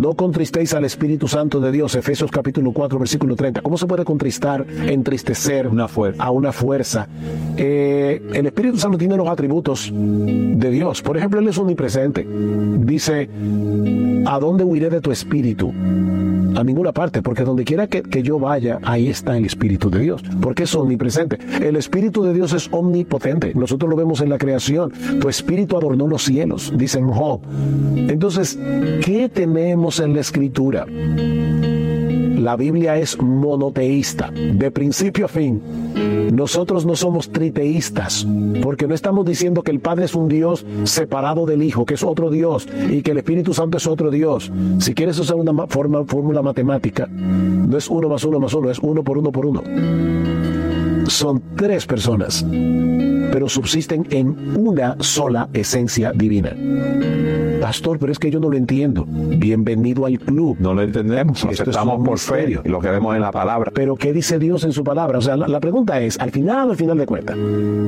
No 0.05 0.14
contristéis 0.14 0.75
al 0.75 0.85
Espíritu 0.85 1.29
Santo 1.29 1.61
de 1.61 1.72
Dios, 1.72 1.95
Efesios 1.95 2.31
capítulo 2.31 2.72
4, 2.72 2.99
versículo 2.99 3.37
30. 3.37 3.62
¿Cómo 3.62 3.79
se 3.79 3.87
puede 3.87 4.05
contristar, 4.05 4.66
entristecer 4.87 5.68
Una 5.68 5.89
a 6.18 6.31
una 6.31 6.53
fuerza? 6.53 7.09
Eh, 7.57 8.20
el 8.35 8.47
Espíritu 8.47 8.79
Santo 8.79 8.99
tiene 8.99 9.16
los 9.16 9.29
atributos 9.29 9.91
de 9.95 10.70
Dios. 10.70 11.01
Por 11.01 11.16
ejemplo, 11.16 11.41
Él 11.41 11.49
es 11.49 11.57
omnipresente. 11.59 12.27
Dice, 12.27 13.29
¿a 14.27 14.39
dónde 14.39 14.64
huiré 14.64 14.91
de 14.91 15.01
tu 15.01 15.11
espíritu? 15.11 15.72
A 16.57 16.62
ninguna 16.62 16.93
parte, 16.93 17.20
porque 17.20 17.43
donde 17.43 17.64
quiera 17.64 17.89
que, 17.89 18.03
que 18.03 18.22
yo 18.22 18.39
vaya, 18.39 18.79
ahí 18.85 19.09
está 19.09 19.37
el 19.37 19.45
Espíritu 19.45 19.91
de 19.91 19.99
Dios, 19.99 20.22
porque 20.41 20.64
es 20.64 20.75
omnipresente. 20.75 21.39
El 21.61 21.75
Espíritu 21.75 22.22
de 22.22 22.33
Dios 22.33 22.53
es 22.53 22.68
omnipotente. 22.70 23.53
Nosotros 23.55 23.91
lo 23.91 23.97
vemos 23.97 24.20
en 24.20 24.29
la 24.29 24.39
creación. 24.39 24.93
Tu 25.20 25.29
Espíritu 25.29 25.77
adornó 25.77 26.07
los 26.07 26.22
cielos, 26.22 26.72
dice 26.77 27.01
en 27.01 27.09
Job. 27.09 27.41
Entonces, 28.15 28.57
¿qué 29.05 29.29
tenemos 29.29 29.99
en 29.99 30.15
la 30.15 30.21
Escritura? 30.21 30.87
La 30.87 32.55
Biblia 32.55 32.97
es 32.97 33.21
monoteísta, 33.21 34.31
de 34.31 34.71
principio 34.71 35.25
a 35.25 35.29
fin. 35.29 35.61
Nosotros 36.33 36.87
no 36.87 36.95
somos 36.95 37.31
triteístas, 37.33 38.25
porque 38.62 38.87
no 38.87 38.95
estamos 38.95 39.27
diciendo 39.27 39.62
que 39.62 39.73
el 39.73 39.81
Padre 39.81 40.05
es 40.05 40.15
un 40.15 40.29
Dios 40.29 40.65
separado 40.85 41.45
del 41.45 41.65
Hijo, 41.65 41.85
que 41.87 41.95
es 41.95 42.05
otro 42.05 42.31
Dios, 42.31 42.69
y 42.89 43.03
que 43.03 43.11
el 43.11 43.19
Espíritu 43.19 43.53
Santo 43.53 43.79
es 43.79 43.87
otro 43.89 44.12
Dios. 44.12 44.53
Si 44.79 44.95
quieres 44.95 45.19
usar 45.19 45.35
una 45.35 45.53
ma- 45.53 45.67
forma, 45.67 46.05
fórmula 46.05 46.41
matemática, 46.41 47.09
no 47.11 47.77
es 47.77 47.89
uno 47.91 48.09
más 48.09 48.23
uno 48.23 48.39
más 48.39 48.55
uno, 48.55 48.71
es 48.71 48.79
uno 48.79 49.03
por 49.03 49.19
uno 49.19 49.33
por 49.33 49.45
uno. 49.45 49.61
Son 51.09 51.43
tres 51.57 51.85
personas, 51.85 52.47
pero 53.33 53.49
subsisten 53.49 54.07
en 54.11 54.57
una 54.57 54.97
sola 55.01 55.49
esencia 55.53 56.12
divina. 56.15 56.55
Pastor, 57.65 57.99
pero 57.99 58.12
es 58.12 58.19
que 58.19 58.31
yo 58.31 58.41
no 58.41 58.51
lo 58.51 58.59
entiendo. 58.59 59.07
Bienvenido 59.09 60.05
al 60.05 60.19
club. 60.19 60.59
No 60.61 60.75
lo 60.75 60.83
entendemos, 60.83 61.43
lo 61.45 61.51
Esto 61.51 61.62
es 61.62 61.69
aceptamos 61.71 61.99
un 61.99 62.05
por 62.05 62.19
fe 62.19 62.61
y 62.62 62.69
lo 62.69 62.79
que 62.79 62.91
vemos 62.91 63.15
en 63.17 63.23
la 63.23 63.33
palabra. 63.33 63.73
Pero 63.75 63.97
¿qué 63.97 64.12
dice 64.12 64.39
Dios 64.39 64.65
en 64.65 64.73
su 64.73 64.85
palabra? 64.85 65.17
O 65.17 65.23
sea, 65.23 65.35
la, 65.35 65.49
la 65.49 65.61
pregunta 65.61 65.99
es, 65.99 66.21
al 66.21 66.31
final, 66.31 66.69
al 66.73 66.77
final 66.77 66.99
de 66.99 67.07
cuentas, 67.07 67.39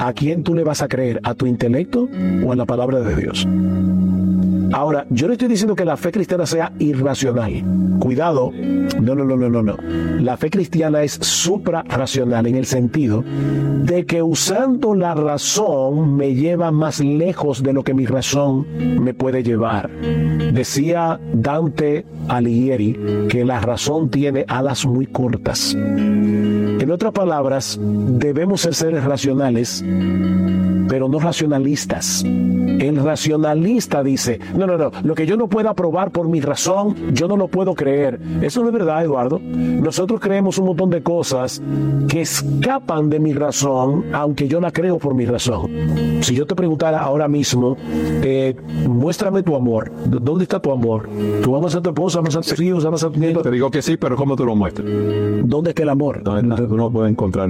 ¿a 0.01 0.15
quién 0.15 0.45
tú 0.45 0.55
le 0.55 0.65
vas 0.65 0.81
a 0.81 0.89
creer? 0.89 1.21
¿A 1.25 1.35
tu 1.35 1.45
intelecto 1.45 2.09
o 2.43 2.53
a 2.53 2.57
la 2.57 2.65
palabra 2.65 3.01
de 3.01 3.17
Dios? 3.17 3.47
Ahora, 4.73 5.07
yo 5.11 5.27
no 5.27 5.33
estoy 5.33 5.49
diciendo 5.49 5.75
que 5.75 5.85
la 5.85 5.97
fe 5.97 6.13
cristiana 6.13 6.47
sea 6.47 6.73
irracional. 6.79 7.63
Cuidado. 7.99 8.51
No, 9.01 9.15
no, 9.15 9.25
no, 9.25 9.37
no, 9.37 9.49
no, 9.49 9.63
no. 9.63 9.77
La 10.21 10.37
fe 10.37 10.51
cristiana 10.51 11.03
es 11.03 11.13
suprarracional 11.13 12.47
en 12.47 12.57
el 12.57 12.67
sentido 12.67 13.23
de 13.23 14.07
que 14.07 14.23
usando 14.23 14.95
la 14.95 15.15
razón 15.15 16.17
me 16.17 16.35
lleva 16.35 16.71
más 16.71 17.01
lejos 17.01 17.63
de 17.63 17.73
lo 17.73 17.85
que 17.85 17.95
mi 17.95 18.07
razón 18.07 18.67
me 19.03 19.15
puede 19.15 19.43
llevar. 19.43 19.91
Decía 19.91 21.21
Dante 21.33 22.05
Alighieri 22.29 23.27
que 23.29 23.45
la 23.45 23.61
razón 23.61 24.11
tiene 24.11 24.45
alas 24.49 24.87
muy 24.87 25.07
cortas. 25.07 25.75
En 25.75 26.91
otras 26.91 27.13
palabras, 27.13 27.79
debemos 27.81 28.61
ser 28.61 28.75
seres 28.75 29.05
racionales, 29.05 29.85
pero 30.89 31.09
no 31.09 31.19
racionalistas. 31.19 32.25
El 32.25 32.97
racionalista 33.03 34.03
dice, 34.03 34.39
no, 34.57 34.67
no, 34.67 34.77
no, 34.77 34.91
lo 35.03 35.15
que 35.15 35.27
yo 35.27 35.37
no 35.37 35.49
pueda 35.49 35.73
probar 35.75 36.11
por 36.11 36.29
mi 36.29 36.41
razón, 36.41 36.95
yo 37.15 37.27
no 37.29 37.37
lo 37.37 37.49
puedo 37.49 37.75
creer. 37.75 38.21
Eso 38.43 38.61
no 38.63 38.69
es 38.69 38.73
verdad, 38.75 39.03
Eduardo. 39.05 39.41
Nosotros 39.41 40.21
creemos 40.21 40.59
un 40.59 40.67
montón 40.67 40.91
de 40.91 41.03
cosas 41.03 41.63
que 42.09 42.21
escapan 42.21 43.09
de 43.11 43.19
mi 43.19 43.33
razón, 43.33 44.05
aunque 44.13 44.47
yo 44.49 44.61
la 44.61 44.71
creo 44.73 44.99
por 44.99 45.15
mi 45.15 45.25
razón. 45.25 45.71
Si 46.21 46.35
yo 46.35 46.47
te 46.47 46.55
preguntara 46.55 47.01
ahora 47.01 47.29
mismo, 47.29 47.77
eh, 48.23 48.55
muéstrame 48.89 49.43
tu 49.43 49.55
amor, 49.57 49.91
¿D- 50.07 50.19
¿dónde 50.21 50.45
está 50.45 50.61
tu 50.61 50.71
amor? 50.73 51.09
¿Tú 51.43 51.57
amas 51.57 51.75
a 51.75 51.81
tu 51.83 51.91
esposa, 51.91 52.19
amas 52.19 52.37
a 52.37 52.41
tus 52.41 52.61
hijos, 52.61 52.85
amas 52.85 53.03
a 53.05 53.11
tu 53.11 53.19
nieto? 53.19 53.43
Te 53.43 53.51
digo 53.51 53.71
que 53.71 53.81
sí, 53.83 53.97
pero 53.97 54.17
¿cómo 54.17 54.37
tú 54.37 54.45
lo 54.45 54.55
muestras? 54.55 54.87
¿Dónde 55.45 55.71
está 55.71 55.83
el 55.83 55.89
amor? 55.89 56.23
Tú 56.23 56.77
no 56.77 56.91
puedes 56.91 57.11
encontrar 57.11 57.49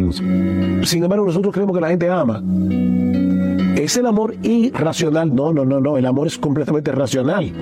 Sin 0.83 1.03
embargo, 1.03 1.27
nosotros 1.27 1.53
creemos 1.53 1.75
que 1.75 1.81
la 1.81 1.89
gente 1.89 2.09
ama. 2.09 2.43
¿Es 3.87 3.97
el 3.97 4.07
amor 4.07 4.35
irracional? 4.43 5.33
No, 5.33 5.53
no, 5.53 5.65
no, 5.65 5.79
no. 5.81 5.97
El 5.97 6.07
amor 6.07 6.27
es 6.27 6.39
completamente 6.39 6.91
racional. 6.91 7.53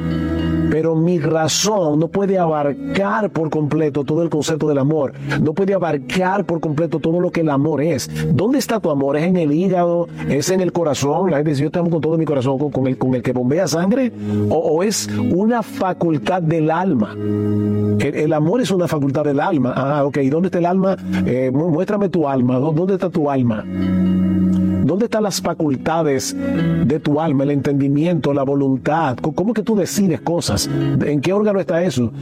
Pero 0.71 0.97
mi 0.97 1.19
razón 1.19 1.99
no 2.01 2.09
puede 2.09 2.39
abarcar 2.39 3.29
por 3.31 3.51
completo 3.51 4.05
todo 4.05 4.23
el 4.23 4.31
concepto 4.31 4.67
del 4.67 4.79
amor. 4.79 5.13
No 5.43 5.53
puede 5.53 5.75
abarcar 5.75 6.47
por 6.47 6.61
completo 6.61 6.99
todo 6.99 7.21
lo 7.21 7.31
que 7.31 7.43
el 7.43 7.51
amor 7.51 7.83
es. 7.83 8.11
¿Dónde 8.35 8.59
está 8.59 8.81
tu 8.81 8.91
amor? 8.91 9.19
¿Es 9.19 9.25
en 9.25 9.37
el 9.37 9.53
hígado? 9.53 10.09
¿Es 10.31 10.49
en 10.49 10.63
el 10.63 10.73
corazón? 10.73 11.31
La 11.31 11.37
gente 11.37 11.51
dice, 11.51 11.63
yo 11.65 11.71
te 11.71 11.79
amo 11.79 11.91
con 11.91 12.01
todo 12.01 12.17
mi 12.17 12.25
corazón, 12.25 12.59
con, 12.71 12.87
el, 12.87 12.97
con 12.97 13.15
el 13.15 13.23
que 13.23 13.33
bombea 13.33 13.69
sangre. 13.69 14.11
¿O, 14.49 14.83
es 14.83 15.09
una 15.31 15.63
facultad 15.63 16.41
del 16.41 16.71
alma? 16.71 17.15
El, 18.01 18.33
amor 18.33 18.63
es 18.63 18.71
una 18.71 18.89
facultad 18.89 19.25
del 19.25 19.41
alma. 19.41 19.75
Ah, 19.77 20.05
ok. 20.07 20.17
¿Dónde 20.31 20.49
está 20.49 20.59
el 20.59 20.67
alma? 20.67 20.97
Eh, 21.27 21.51
mu- 21.53 21.69
muéstrame 21.69 22.09
tu 22.09 22.27
alma. 22.27 22.59
¿Dó- 22.59 22.73
¿Dónde 22.73 22.95
está 22.95 23.11
tu 23.11 23.31
alma? 23.31 23.63
¿Dónde 24.85 25.07
están 25.07 25.23
las 25.23 25.41
facultades 25.41 26.37
de 26.37 27.01
tu 27.01 27.19
alma, 27.19 27.45
el 27.45 27.53
entendimiento, 27.53 28.35
la 28.35 28.43
voluntad? 28.43 29.17
¿Cómo 29.17 29.53
es 29.53 29.55
que 29.55 29.63
tú 29.63 29.75
decides 29.75 30.21
cosas? 30.21 30.69
¿En 30.69 31.23
qué 31.23 31.33
órgano 31.33 31.59
está 31.59 31.83
eso? 31.83 32.13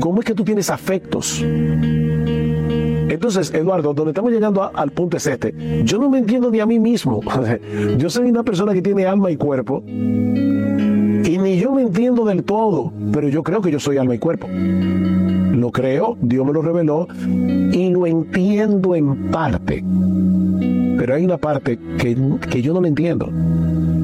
¿Cómo 0.00 0.18
es 0.18 0.26
que 0.26 0.34
tú 0.34 0.42
tienes 0.42 0.70
afectos? 0.70 1.40
Entonces, 1.40 3.54
Eduardo, 3.54 3.94
donde 3.94 4.10
estamos 4.10 4.32
llegando 4.32 4.72
al 4.74 4.90
punto 4.90 5.18
es 5.18 5.26
este. 5.28 5.54
Yo 5.84 5.98
no 5.98 6.10
me 6.10 6.18
entiendo 6.18 6.50
ni 6.50 6.58
a 6.58 6.66
mí 6.66 6.80
mismo. 6.80 7.20
Yo 7.96 8.10
soy 8.10 8.28
una 8.28 8.42
persona 8.42 8.72
que 8.72 8.82
tiene 8.82 9.06
alma 9.06 9.30
y 9.30 9.36
cuerpo. 9.36 9.84
Y 9.86 11.38
ni 11.38 11.60
yo 11.60 11.72
me 11.72 11.82
entiendo 11.82 12.24
del 12.24 12.42
todo, 12.42 12.92
pero 13.12 13.28
yo 13.28 13.44
creo 13.44 13.60
que 13.60 13.70
yo 13.70 13.78
soy 13.78 13.98
alma 13.98 14.16
y 14.16 14.18
cuerpo. 14.18 14.48
Lo 14.48 15.70
creo, 15.70 16.16
Dios 16.20 16.44
me 16.44 16.52
lo 16.52 16.60
reveló 16.60 17.06
y 17.24 17.88
lo 17.90 18.06
entiendo 18.06 18.96
en 18.96 19.30
parte 19.30 19.84
pero 21.00 21.14
hay 21.14 21.24
una 21.24 21.38
parte 21.38 21.78
que, 21.96 22.14
que 22.50 22.60
yo 22.60 22.74
no 22.74 22.82
la 22.82 22.88
entiendo. 22.88 23.32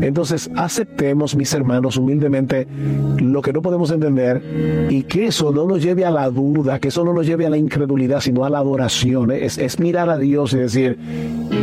Entonces, 0.06 0.48
aceptemos, 0.54 1.34
mis 1.34 1.52
hermanos, 1.52 1.96
humildemente 1.96 2.68
lo 3.18 3.42
que 3.42 3.52
no 3.52 3.60
podemos 3.60 3.90
entender 3.90 4.40
y 4.88 5.02
que 5.02 5.26
eso 5.26 5.50
no 5.50 5.66
nos 5.66 5.82
lleve 5.82 6.04
a 6.04 6.10
la 6.10 6.30
duda, 6.30 6.78
que 6.78 6.88
eso 6.88 7.04
no 7.04 7.12
nos 7.12 7.26
lleve 7.26 7.44
a 7.44 7.50
la 7.50 7.56
incredulidad, 7.56 8.20
sino 8.20 8.44
a 8.44 8.50
la 8.50 8.58
adoración. 8.58 9.32
¿eh? 9.32 9.44
Es, 9.44 9.80
mirar 9.80 10.08
a 10.08 10.16
Dios 10.16 10.52
y 10.52 10.58
decir, 10.58 10.96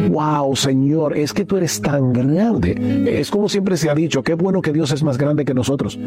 wow, 0.09 0.55
Señor, 0.55 1.17
es 1.17 1.33
que 1.33 1.45
tú 1.45 1.55
eres 1.55 1.81
tan 1.81 2.11
grande. 2.11 3.07
Es 3.07 3.31
como 3.31 3.47
siempre 3.47 3.77
se 3.77 3.89
ha 3.89 3.95
dicho, 3.95 4.23
qué 4.23 4.33
bueno 4.33 4.61
que 4.61 4.73
Dios 4.73 4.91
es 4.91 5.03
más 5.03 5.17
grande 5.17 5.45
que 5.45 5.53
nosotros. 5.53 5.97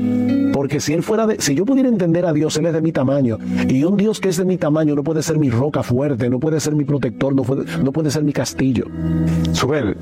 Porque 0.52 0.80
si 0.80 0.92
Él 0.92 1.02
fuera 1.02 1.26
de, 1.26 1.40
si 1.40 1.54
yo 1.54 1.64
pudiera 1.64 1.88
entender 1.88 2.26
a 2.26 2.32
Dios, 2.32 2.56
Él 2.58 2.66
es 2.66 2.74
de 2.74 2.82
mi 2.82 2.92
tamaño. 2.92 3.38
Y 3.68 3.84
un 3.84 3.96
Dios 3.96 4.20
que 4.20 4.28
es 4.28 4.36
de 4.36 4.44
mi 4.44 4.58
tamaño 4.58 4.94
no 4.94 5.02
puede 5.02 5.22
ser 5.22 5.38
mi 5.38 5.48
roca 5.48 5.82
fuerte, 5.82 6.28
no 6.28 6.38
puede 6.38 6.60
ser 6.60 6.74
mi 6.74 6.84
protector, 6.84 7.34
no 7.34 7.42
puede, 7.42 8.10
ser 8.10 8.24
mi 8.24 8.32
castillo. 8.32 8.84
Subel, 9.52 9.96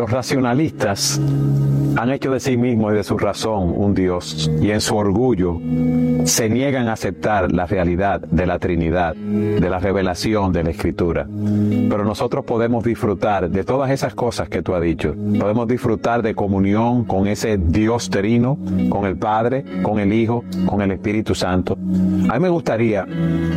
los 0.00 0.10
racionalistas 0.10 1.20
han 1.96 2.10
hecho 2.10 2.30
de 2.30 2.40
sí 2.40 2.56
mismos 2.56 2.92
y 2.92 2.96
de 2.96 3.04
su 3.04 3.18
razón 3.18 3.74
un 3.76 3.92
Dios 3.92 4.50
y 4.60 4.70
en 4.70 4.80
su 4.80 4.96
orgullo 4.96 5.60
se 6.24 6.48
niegan 6.48 6.88
a 6.88 6.94
aceptar 6.94 7.52
la 7.52 7.66
realidad 7.66 8.20
de 8.20 8.46
la 8.46 8.58
Trinidad, 8.58 9.14
de 9.14 9.68
la 9.68 9.78
revelación 9.78 10.52
de 10.52 10.64
la 10.64 10.70
Escritura. 10.70 11.26
Pero 11.26 12.04
nosotros 12.04 12.44
podemos 12.44 12.84
disfrutar 12.84 13.50
de 13.50 13.64
todas 13.64 13.90
esas 13.90 14.14
cosas 14.14 14.48
que 14.48 14.62
tú 14.62 14.74
has 14.74 14.82
dicho. 14.82 15.14
Podemos 15.38 15.66
disfrutar 15.66 16.22
de 16.22 16.34
comunión 16.34 17.04
con 17.04 17.26
ese 17.26 17.58
Dios 17.58 18.10
terino, 18.10 18.58
con 18.88 19.06
el 19.06 19.16
Padre, 19.16 19.64
con 19.82 19.98
el 19.98 20.12
Hijo, 20.12 20.44
con 20.66 20.80
el 20.82 20.92
Espíritu 20.92 21.34
Santo. 21.34 21.74
A 21.74 22.34
mí 22.34 22.40
me 22.40 22.48
gustaría, 22.48 23.06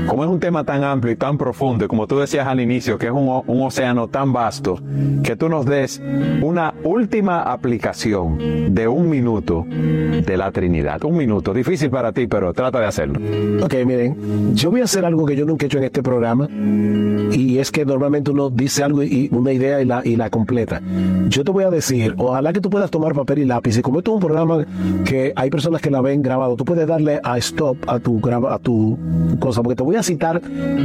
como 0.07 0.23
es 0.23 0.29
un 0.29 0.39
tema 0.39 0.63
tan 0.63 0.83
amplio 0.83 1.13
y 1.13 1.17
tan 1.17 1.37
profundo, 1.37 1.85
y 1.85 1.87
como 1.87 2.07
tú 2.07 2.19
decías 2.19 2.47
al 2.47 2.59
inicio, 2.59 2.97
que 2.97 3.07
es 3.07 3.11
un, 3.11 3.43
un 3.45 3.61
océano 3.61 4.07
tan 4.07 4.33
vasto, 4.33 4.79
que 5.23 5.35
tú 5.35 5.49
nos 5.49 5.65
des 5.65 6.01
una 6.41 6.73
última 6.83 7.41
aplicación 7.41 8.73
de 8.73 8.87
un 8.87 9.09
minuto 9.09 9.65
de 9.67 10.37
la 10.37 10.51
Trinidad. 10.51 11.03
Un 11.03 11.17
minuto, 11.17 11.53
difícil 11.53 11.89
para 11.89 12.11
ti, 12.11 12.27
pero 12.27 12.53
trata 12.53 12.79
de 12.79 12.85
hacerlo. 12.85 13.19
Ok, 13.63 13.73
miren, 13.85 14.55
yo 14.55 14.71
voy 14.71 14.81
a 14.81 14.85
hacer 14.85 15.05
algo 15.05 15.25
que 15.25 15.35
yo 15.35 15.45
nunca 15.45 15.65
he 15.65 15.67
hecho 15.67 15.77
en 15.77 15.85
este 15.85 16.03
programa 16.03 16.47
y 16.49 17.57
es 17.57 17.71
que 17.71 17.85
normalmente 17.85 18.31
uno 18.31 18.49
dice 18.49 18.83
algo 18.83 19.03
y 19.03 19.29
una 19.31 19.51
idea 19.51 19.81
y 19.81 19.85
la, 19.85 20.01
y 20.03 20.15
la 20.15 20.29
completa. 20.29 20.81
Yo 21.27 21.43
te 21.43 21.51
voy 21.51 21.63
a 21.63 21.69
decir, 21.69 22.15
ojalá 22.17 22.53
que 22.53 22.61
tú 22.61 22.69
puedas 22.69 22.91
tomar 22.91 23.13
papel 23.13 23.39
y 23.39 23.45
lápiz 23.45 23.77
y 23.77 23.81
como 23.81 23.99
esto 23.99 24.11
es 24.11 24.15
un 24.15 24.21
programa 24.21 24.65
que 25.05 25.33
hay 25.35 25.49
personas 25.49 25.81
que 25.81 25.89
la 25.89 26.01
ven 26.01 26.21
grabado, 26.21 26.55
tú 26.55 26.65
puedes 26.65 26.87
darle 26.87 27.19
a 27.23 27.37
stop 27.37 27.77
a 27.87 27.99
tu, 27.99 28.21
a 28.47 28.59
tu 28.59 28.97
cosa, 29.39 29.61
porque 29.61 29.75
te 29.75 29.83
voy 29.83 29.95
a 29.95 30.03
citar 30.03 30.41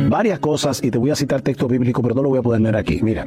varias 0.09 0.39
cosas 0.39 0.83
y 0.83 0.91
te 0.91 0.99
voy 0.99 1.11
a 1.11 1.17
citar 1.17 1.43
texto 1.43 1.69
bíblico, 1.69 2.03
pero 2.03 2.15
no 2.15 2.23
lo 2.23 2.29
voy 2.31 2.39
a 2.39 2.43
poder 2.43 2.61
leer 2.61 2.77
aquí. 2.77 3.01
Mira. 3.03 3.27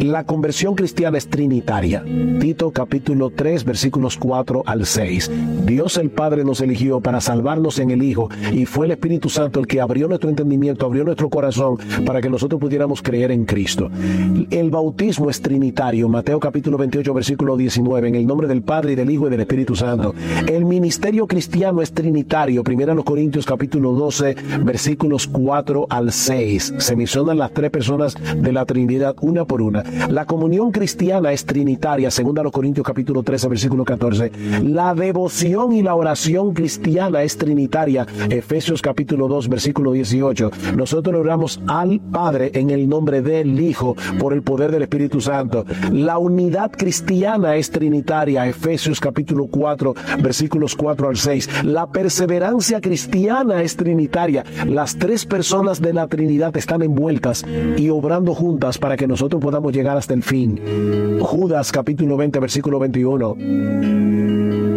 La 0.00 0.24
conversión 0.24 0.74
cristiana 0.74 0.89
es 0.90 1.28
trinitaria. 1.28 2.04
Tito 2.40 2.70
capítulo 2.72 3.30
3 3.30 3.64
versículos 3.64 4.16
4 4.18 4.64
al 4.66 4.84
6. 4.84 5.30
Dios 5.64 5.96
el 5.96 6.10
Padre 6.10 6.44
nos 6.44 6.60
eligió 6.60 7.00
para 7.00 7.20
salvarnos 7.20 7.78
en 7.78 7.90
el 7.90 8.02
Hijo 8.02 8.28
y 8.52 8.66
fue 8.66 8.86
el 8.86 8.92
Espíritu 8.92 9.28
Santo 9.28 9.60
el 9.60 9.66
que 9.66 9.80
abrió 9.80 10.08
nuestro 10.08 10.28
entendimiento, 10.28 10.84
abrió 10.84 11.04
nuestro 11.04 11.30
corazón 11.30 11.78
para 12.04 12.20
que 12.20 12.28
nosotros 12.28 12.60
pudiéramos 12.60 13.02
creer 13.02 13.30
en 13.30 13.44
Cristo. 13.44 13.88
El 14.50 14.70
bautismo 14.70 15.30
es 15.30 15.40
trinitario. 15.40 16.08
Mateo 16.08 16.40
capítulo 16.40 16.76
28 16.76 17.14
versículo 17.14 17.56
19 17.56 18.08
en 18.08 18.14
el 18.16 18.26
nombre 18.26 18.48
del 18.48 18.62
Padre 18.62 18.92
y 18.92 18.96
del 18.96 19.10
Hijo 19.10 19.28
y 19.28 19.30
del 19.30 19.40
Espíritu 19.40 19.76
Santo. 19.76 20.14
El 20.48 20.64
ministerio 20.64 21.26
cristiano 21.26 21.82
es 21.82 21.92
trinitario. 21.92 22.64
Primera 22.64 22.94
los 22.94 23.04
Corintios 23.04 23.46
capítulo 23.46 23.92
12 23.92 24.36
versículos 24.64 25.28
4 25.28 25.86
al 25.88 26.12
6. 26.12 26.74
Se 26.78 26.96
mencionan 26.96 27.38
las 27.38 27.52
tres 27.52 27.70
personas 27.70 28.16
de 28.36 28.52
la 28.52 28.66
Trinidad 28.66 29.14
una 29.20 29.44
por 29.44 29.62
una. 29.62 29.82
La 30.08 30.26
comunión 30.26 30.72
cristiana 30.80 31.30
es 31.30 31.44
trinitaria, 31.44 32.10
segunda 32.10 32.40
a 32.40 32.44
los 32.44 32.52
Corintios 32.52 32.86
capítulo 32.86 33.22
13, 33.22 33.48
versículo 33.48 33.84
14. 33.84 34.32
La 34.62 34.94
devoción 34.94 35.74
y 35.74 35.82
la 35.82 35.94
oración 35.94 36.54
cristiana 36.54 37.22
es 37.22 37.36
trinitaria, 37.36 38.06
Efesios 38.30 38.80
capítulo 38.80 39.28
2, 39.28 39.50
versículo 39.50 39.92
18. 39.92 40.50
Nosotros 40.78 41.14
oramos 41.14 41.60
al 41.66 42.00
Padre 42.00 42.52
en 42.54 42.70
el 42.70 42.88
nombre 42.88 43.20
del 43.20 43.60
Hijo 43.60 43.94
por 44.18 44.32
el 44.32 44.42
poder 44.42 44.70
del 44.70 44.80
Espíritu 44.80 45.20
Santo. 45.20 45.66
La 45.92 46.16
unidad 46.16 46.70
cristiana 46.72 47.56
es 47.56 47.70
trinitaria, 47.70 48.46
Efesios 48.46 49.00
capítulo 49.00 49.48
4, 49.48 49.94
versículos 50.22 50.76
4 50.76 51.08
al 51.10 51.16
6. 51.18 51.64
La 51.64 51.88
perseverancia 51.88 52.80
cristiana 52.80 53.60
es 53.60 53.76
trinitaria. 53.76 54.46
Las 54.66 54.96
tres 54.96 55.26
personas 55.26 55.82
de 55.82 55.92
la 55.92 56.06
Trinidad 56.06 56.56
están 56.56 56.80
envueltas 56.80 57.44
y 57.76 57.90
obrando 57.90 58.32
juntas 58.34 58.78
para 58.78 58.96
que 58.96 59.06
nosotros 59.06 59.42
podamos 59.42 59.74
llegar 59.74 59.98
hasta 59.98 60.14
el 60.14 60.22
fin. 60.22 60.69
Judas 61.20 61.72
capítulo 61.72 62.16
20, 62.16 62.38
versículo 62.40 62.78
21. 62.78 64.69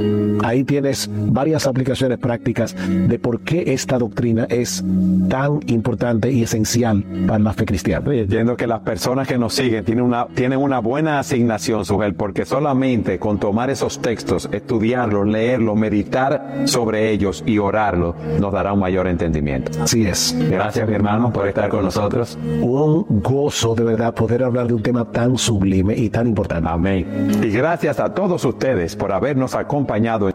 Ahí 0.44 0.64
tienes 0.64 1.10
varias 1.12 1.68
aplicaciones 1.68 2.18
prácticas 2.18 2.76
de 2.88 3.20
por 3.20 3.42
qué 3.42 3.64
esta 3.74 3.98
doctrina 3.98 4.46
es 4.50 4.84
tan 5.30 5.60
importante 5.68 6.32
y 6.32 6.44
esencial 6.44 7.04
para 7.28 7.40
la 7.40 7.54
fe 7.54 7.66
cristiana. 7.66 8.08
Oye, 8.10 8.22
Entiendo 8.22 8.58
que 8.58 8.68
las 8.68 8.82
personas 8.82 9.28
que 9.28 9.38
nos 9.38 9.54
siguen 9.54 9.86
tienen 9.86 10.04
una, 10.04 10.28
tienen 10.28 10.60
una 10.60 10.80
buena 10.80 11.20
asignación, 11.20 11.86
Sujel, 11.86 12.16
porque 12.16 12.46
solamente 12.46 13.20
con 13.20 13.40
tomar 13.40 13.70
esos 13.70 14.02
textos, 14.02 14.50
estudiarlos, 14.52 15.28
leerlos, 15.28 15.76
meditar 15.76 16.64
sobre 16.66 17.12
ellos 17.12 17.44
y 17.46 17.58
orarlos, 17.58 18.16
nos 18.40 18.52
dará 18.52 18.74
un 18.74 18.80
mayor 18.80 19.08
entendimiento. 19.08 19.72
Así 19.82 20.06
es. 20.06 20.36
Gracias, 20.50 20.88
mi 20.88 20.96
hermano, 20.96 21.32
por 21.32 21.48
estar 21.48 21.70
con 21.70 21.84
nosotros. 21.84 22.38
Un 22.62 23.06
gozo 23.22 23.76
de 23.76 23.84
verdad 23.84 24.14
poder 24.14 24.44
hablar 24.44 24.68
de 24.68 24.74
un 24.74 24.82
tema 24.82 25.06
tan 25.06 25.38
sublime 25.38 25.96
y 25.96 26.10
tan 26.10 26.28
importante. 26.28 26.68
Amén. 26.70 27.32
Y 27.44 27.50
gracias 27.50 28.00
a 28.00 28.14
todos 28.14 28.44
ustedes 28.46 28.96
por 28.96 29.12
habernos 29.12 29.56
acompañado. 29.56 30.33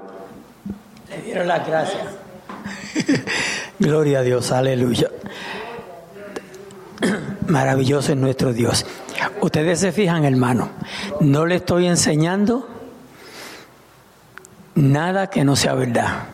Le 1.11 1.23
dieron 1.23 1.49
las 1.49 1.67
gracias. 1.67 2.05
Gloria 3.79 4.21
a 4.21 4.23
Dios, 4.23 4.51
aleluya. 4.53 5.11
Maravilloso 7.47 8.13
es 8.13 8.19
nuestro 8.19 8.53
Dios. 8.53 8.85
Ustedes 9.41 9.81
se 9.81 9.93
fijan, 9.93 10.25
hermano, 10.25 10.71
no 11.21 11.47
le 11.47 11.57
estoy 11.57 11.87
enseñando 11.87 12.69
nada 14.75 15.29
que 15.29 15.45
no 15.45 15.57
sea 15.57 15.75
verdad. 15.75 16.25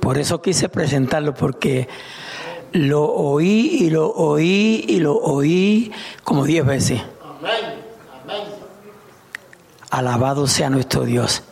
Por 0.00 0.18
eso 0.18 0.42
quise 0.42 0.68
presentarlo, 0.68 1.34
porque 1.34 1.88
lo 2.72 3.04
oí 3.04 3.76
y 3.80 3.90
lo 3.90 4.10
oí 4.10 4.84
y 4.88 5.00
lo 5.00 5.16
oí 5.16 5.92
como 6.24 6.44
diez 6.44 6.64
veces. 6.64 7.02
Alabado 9.90 10.46
sea 10.46 10.70
nuestro 10.70 11.04
Dios. 11.04 11.42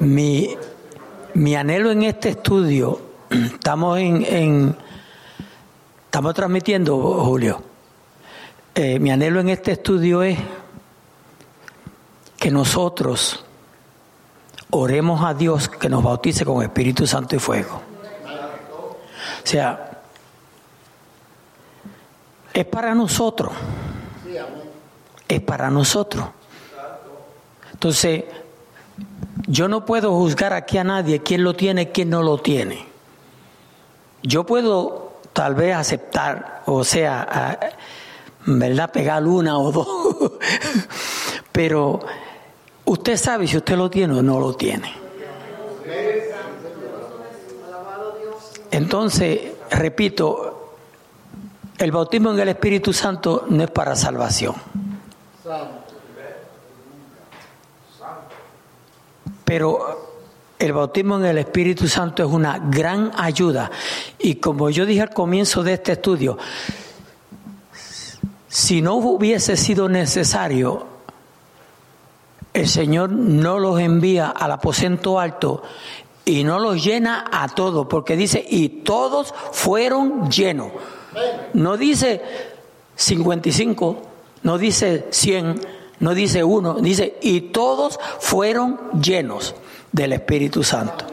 Mi, 0.00 0.56
mi 1.34 1.54
anhelo 1.54 1.90
en 1.90 2.02
este 2.02 2.30
estudio, 2.30 3.00
estamos 3.30 3.98
en, 3.98 4.76
estamos 6.04 6.34
transmitiendo, 6.34 6.98
Julio. 7.24 7.62
Eh, 8.74 8.98
mi 8.98 9.10
anhelo 9.10 9.40
en 9.40 9.48
este 9.48 9.72
estudio 9.72 10.22
es 10.22 10.38
que 12.36 12.50
nosotros 12.50 13.44
oremos 14.70 15.24
a 15.24 15.34
Dios 15.34 15.68
que 15.68 15.88
nos 15.88 16.02
bautice 16.02 16.44
con 16.44 16.62
Espíritu 16.62 17.06
Santo 17.06 17.36
y 17.36 17.38
fuego. 17.38 17.82
O 19.42 19.46
sea, 19.46 20.02
es 22.52 22.64
para 22.64 22.94
nosotros. 22.94 23.52
Es 25.28 25.40
para 25.40 25.70
nosotros. 25.70 26.26
Entonces, 27.72 28.24
yo 29.50 29.66
no 29.66 29.84
puedo 29.84 30.14
juzgar 30.14 30.52
aquí 30.52 30.78
a 30.78 30.84
nadie 30.84 31.24
quién 31.24 31.42
lo 31.42 31.54
tiene, 31.54 31.90
quién 31.90 32.08
no 32.08 32.22
lo 32.22 32.38
tiene. 32.38 32.86
Yo 34.22 34.46
puedo 34.46 35.14
tal 35.32 35.56
vez 35.56 35.74
aceptar, 35.74 36.62
o 36.66 36.84
sea, 36.84 37.58
¿verdad? 38.46 38.92
Pegar 38.92 39.26
una 39.26 39.58
o 39.58 39.72
dos. 39.72 39.88
Pero 41.52 41.98
usted 42.84 43.16
sabe 43.16 43.48
si 43.48 43.56
usted 43.56 43.76
lo 43.76 43.90
tiene 43.90 44.20
o 44.20 44.22
no 44.22 44.38
lo 44.38 44.54
tiene. 44.54 44.94
Entonces, 48.70 49.40
repito, 49.68 50.76
el 51.76 51.90
bautismo 51.90 52.30
en 52.30 52.38
el 52.38 52.50
Espíritu 52.50 52.92
Santo 52.92 53.46
no 53.48 53.64
es 53.64 53.70
para 53.72 53.96
salvación. 53.96 54.54
Pero 59.50 59.80
el 60.60 60.72
bautismo 60.72 61.16
en 61.18 61.24
el 61.24 61.38
Espíritu 61.38 61.88
Santo 61.88 62.22
es 62.22 62.28
una 62.30 62.60
gran 62.70 63.10
ayuda. 63.16 63.68
Y 64.16 64.36
como 64.36 64.70
yo 64.70 64.86
dije 64.86 65.00
al 65.02 65.10
comienzo 65.10 65.64
de 65.64 65.72
este 65.72 65.90
estudio, 65.90 66.38
si 68.46 68.80
no 68.80 68.94
hubiese 68.94 69.56
sido 69.56 69.88
necesario, 69.88 70.86
el 72.52 72.68
Señor 72.68 73.10
no 73.10 73.58
los 73.58 73.80
envía 73.80 74.28
al 74.28 74.52
aposento 74.52 75.18
alto 75.18 75.64
y 76.24 76.44
no 76.44 76.60
los 76.60 76.84
llena 76.84 77.24
a 77.32 77.48
todos, 77.48 77.88
porque 77.88 78.16
dice, 78.16 78.46
y 78.48 78.68
todos 78.68 79.34
fueron 79.50 80.30
llenos. 80.30 80.70
No 81.54 81.76
dice 81.76 82.22
55, 82.94 84.02
no 84.44 84.58
dice 84.58 85.08
100, 85.10 85.79
No 86.00 86.14
dice 86.14 86.42
uno, 86.42 86.74
dice, 86.74 87.18
y 87.20 87.40
todos 87.52 88.00
fueron 88.18 88.80
llenos 89.00 89.54
del 89.92 90.14
Espíritu 90.14 90.64
Santo. 90.64 91.04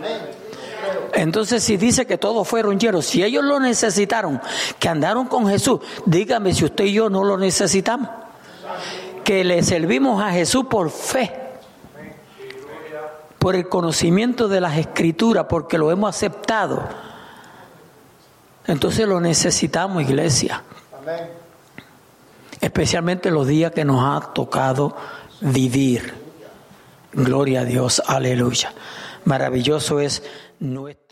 Entonces, 1.13 1.63
si 1.63 1.77
dice 1.77 2.05
que 2.05 2.17
todos 2.17 2.47
fueron 2.47 2.79
llenos, 2.79 3.05
si 3.05 3.23
ellos 3.23 3.43
lo 3.43 3.59
necesitaron, 3.59 4.39
que 4.79 4.87
andaron 4.87 5.27
con 5.27 5.47
Jesús, 5.47 5.81
dígame 6.05 6.53
si 6.53 6.65
usted 6.65 6.85
y 6.85 6.93
yo 6.93 7.09
no 7.09 7.23
lo 7.23 7.37
necesitamos. 7.37 8.09
Que 9.23 9.43
le 9.43 9.61
servimos 9.63 10.23
a 10.23 10.31
Jesús 10.31 10.65
por 10.69 10.89
fe, 10.89 11.33
por 13.39 13.55
el 13.55 13.67
conocimiento 13.67 14.47
de 14.47 14.61
las 14.61 14.77
escrituras, 14.77 15.47
porque 15.49 15.77
lo 15.77 15.91
hemos 15.91 16.15
aceptado. 16.15 16.83
Entonces 18.67 19.07
lo 19.07 19.19
necesitamos, 19.19 20.03
iglesia. 20.03 20.63
Especialmente 22.61 23.31
los 23.31 23.47
días 23.47 23.71
que 23.71 23.85
nos 23.85 24.03
ha 24.03 24.33
tocado 24.33 24.95
vivir. 25.41 26.13
Gloria 27.13 27.61
a 27.61 27.65
Dios, 27.65 28.01
aleluya. 28.05 28.73
Maravilloso 29.25 29.99
es 29.99 30.23
nuestro. 30.59 31.06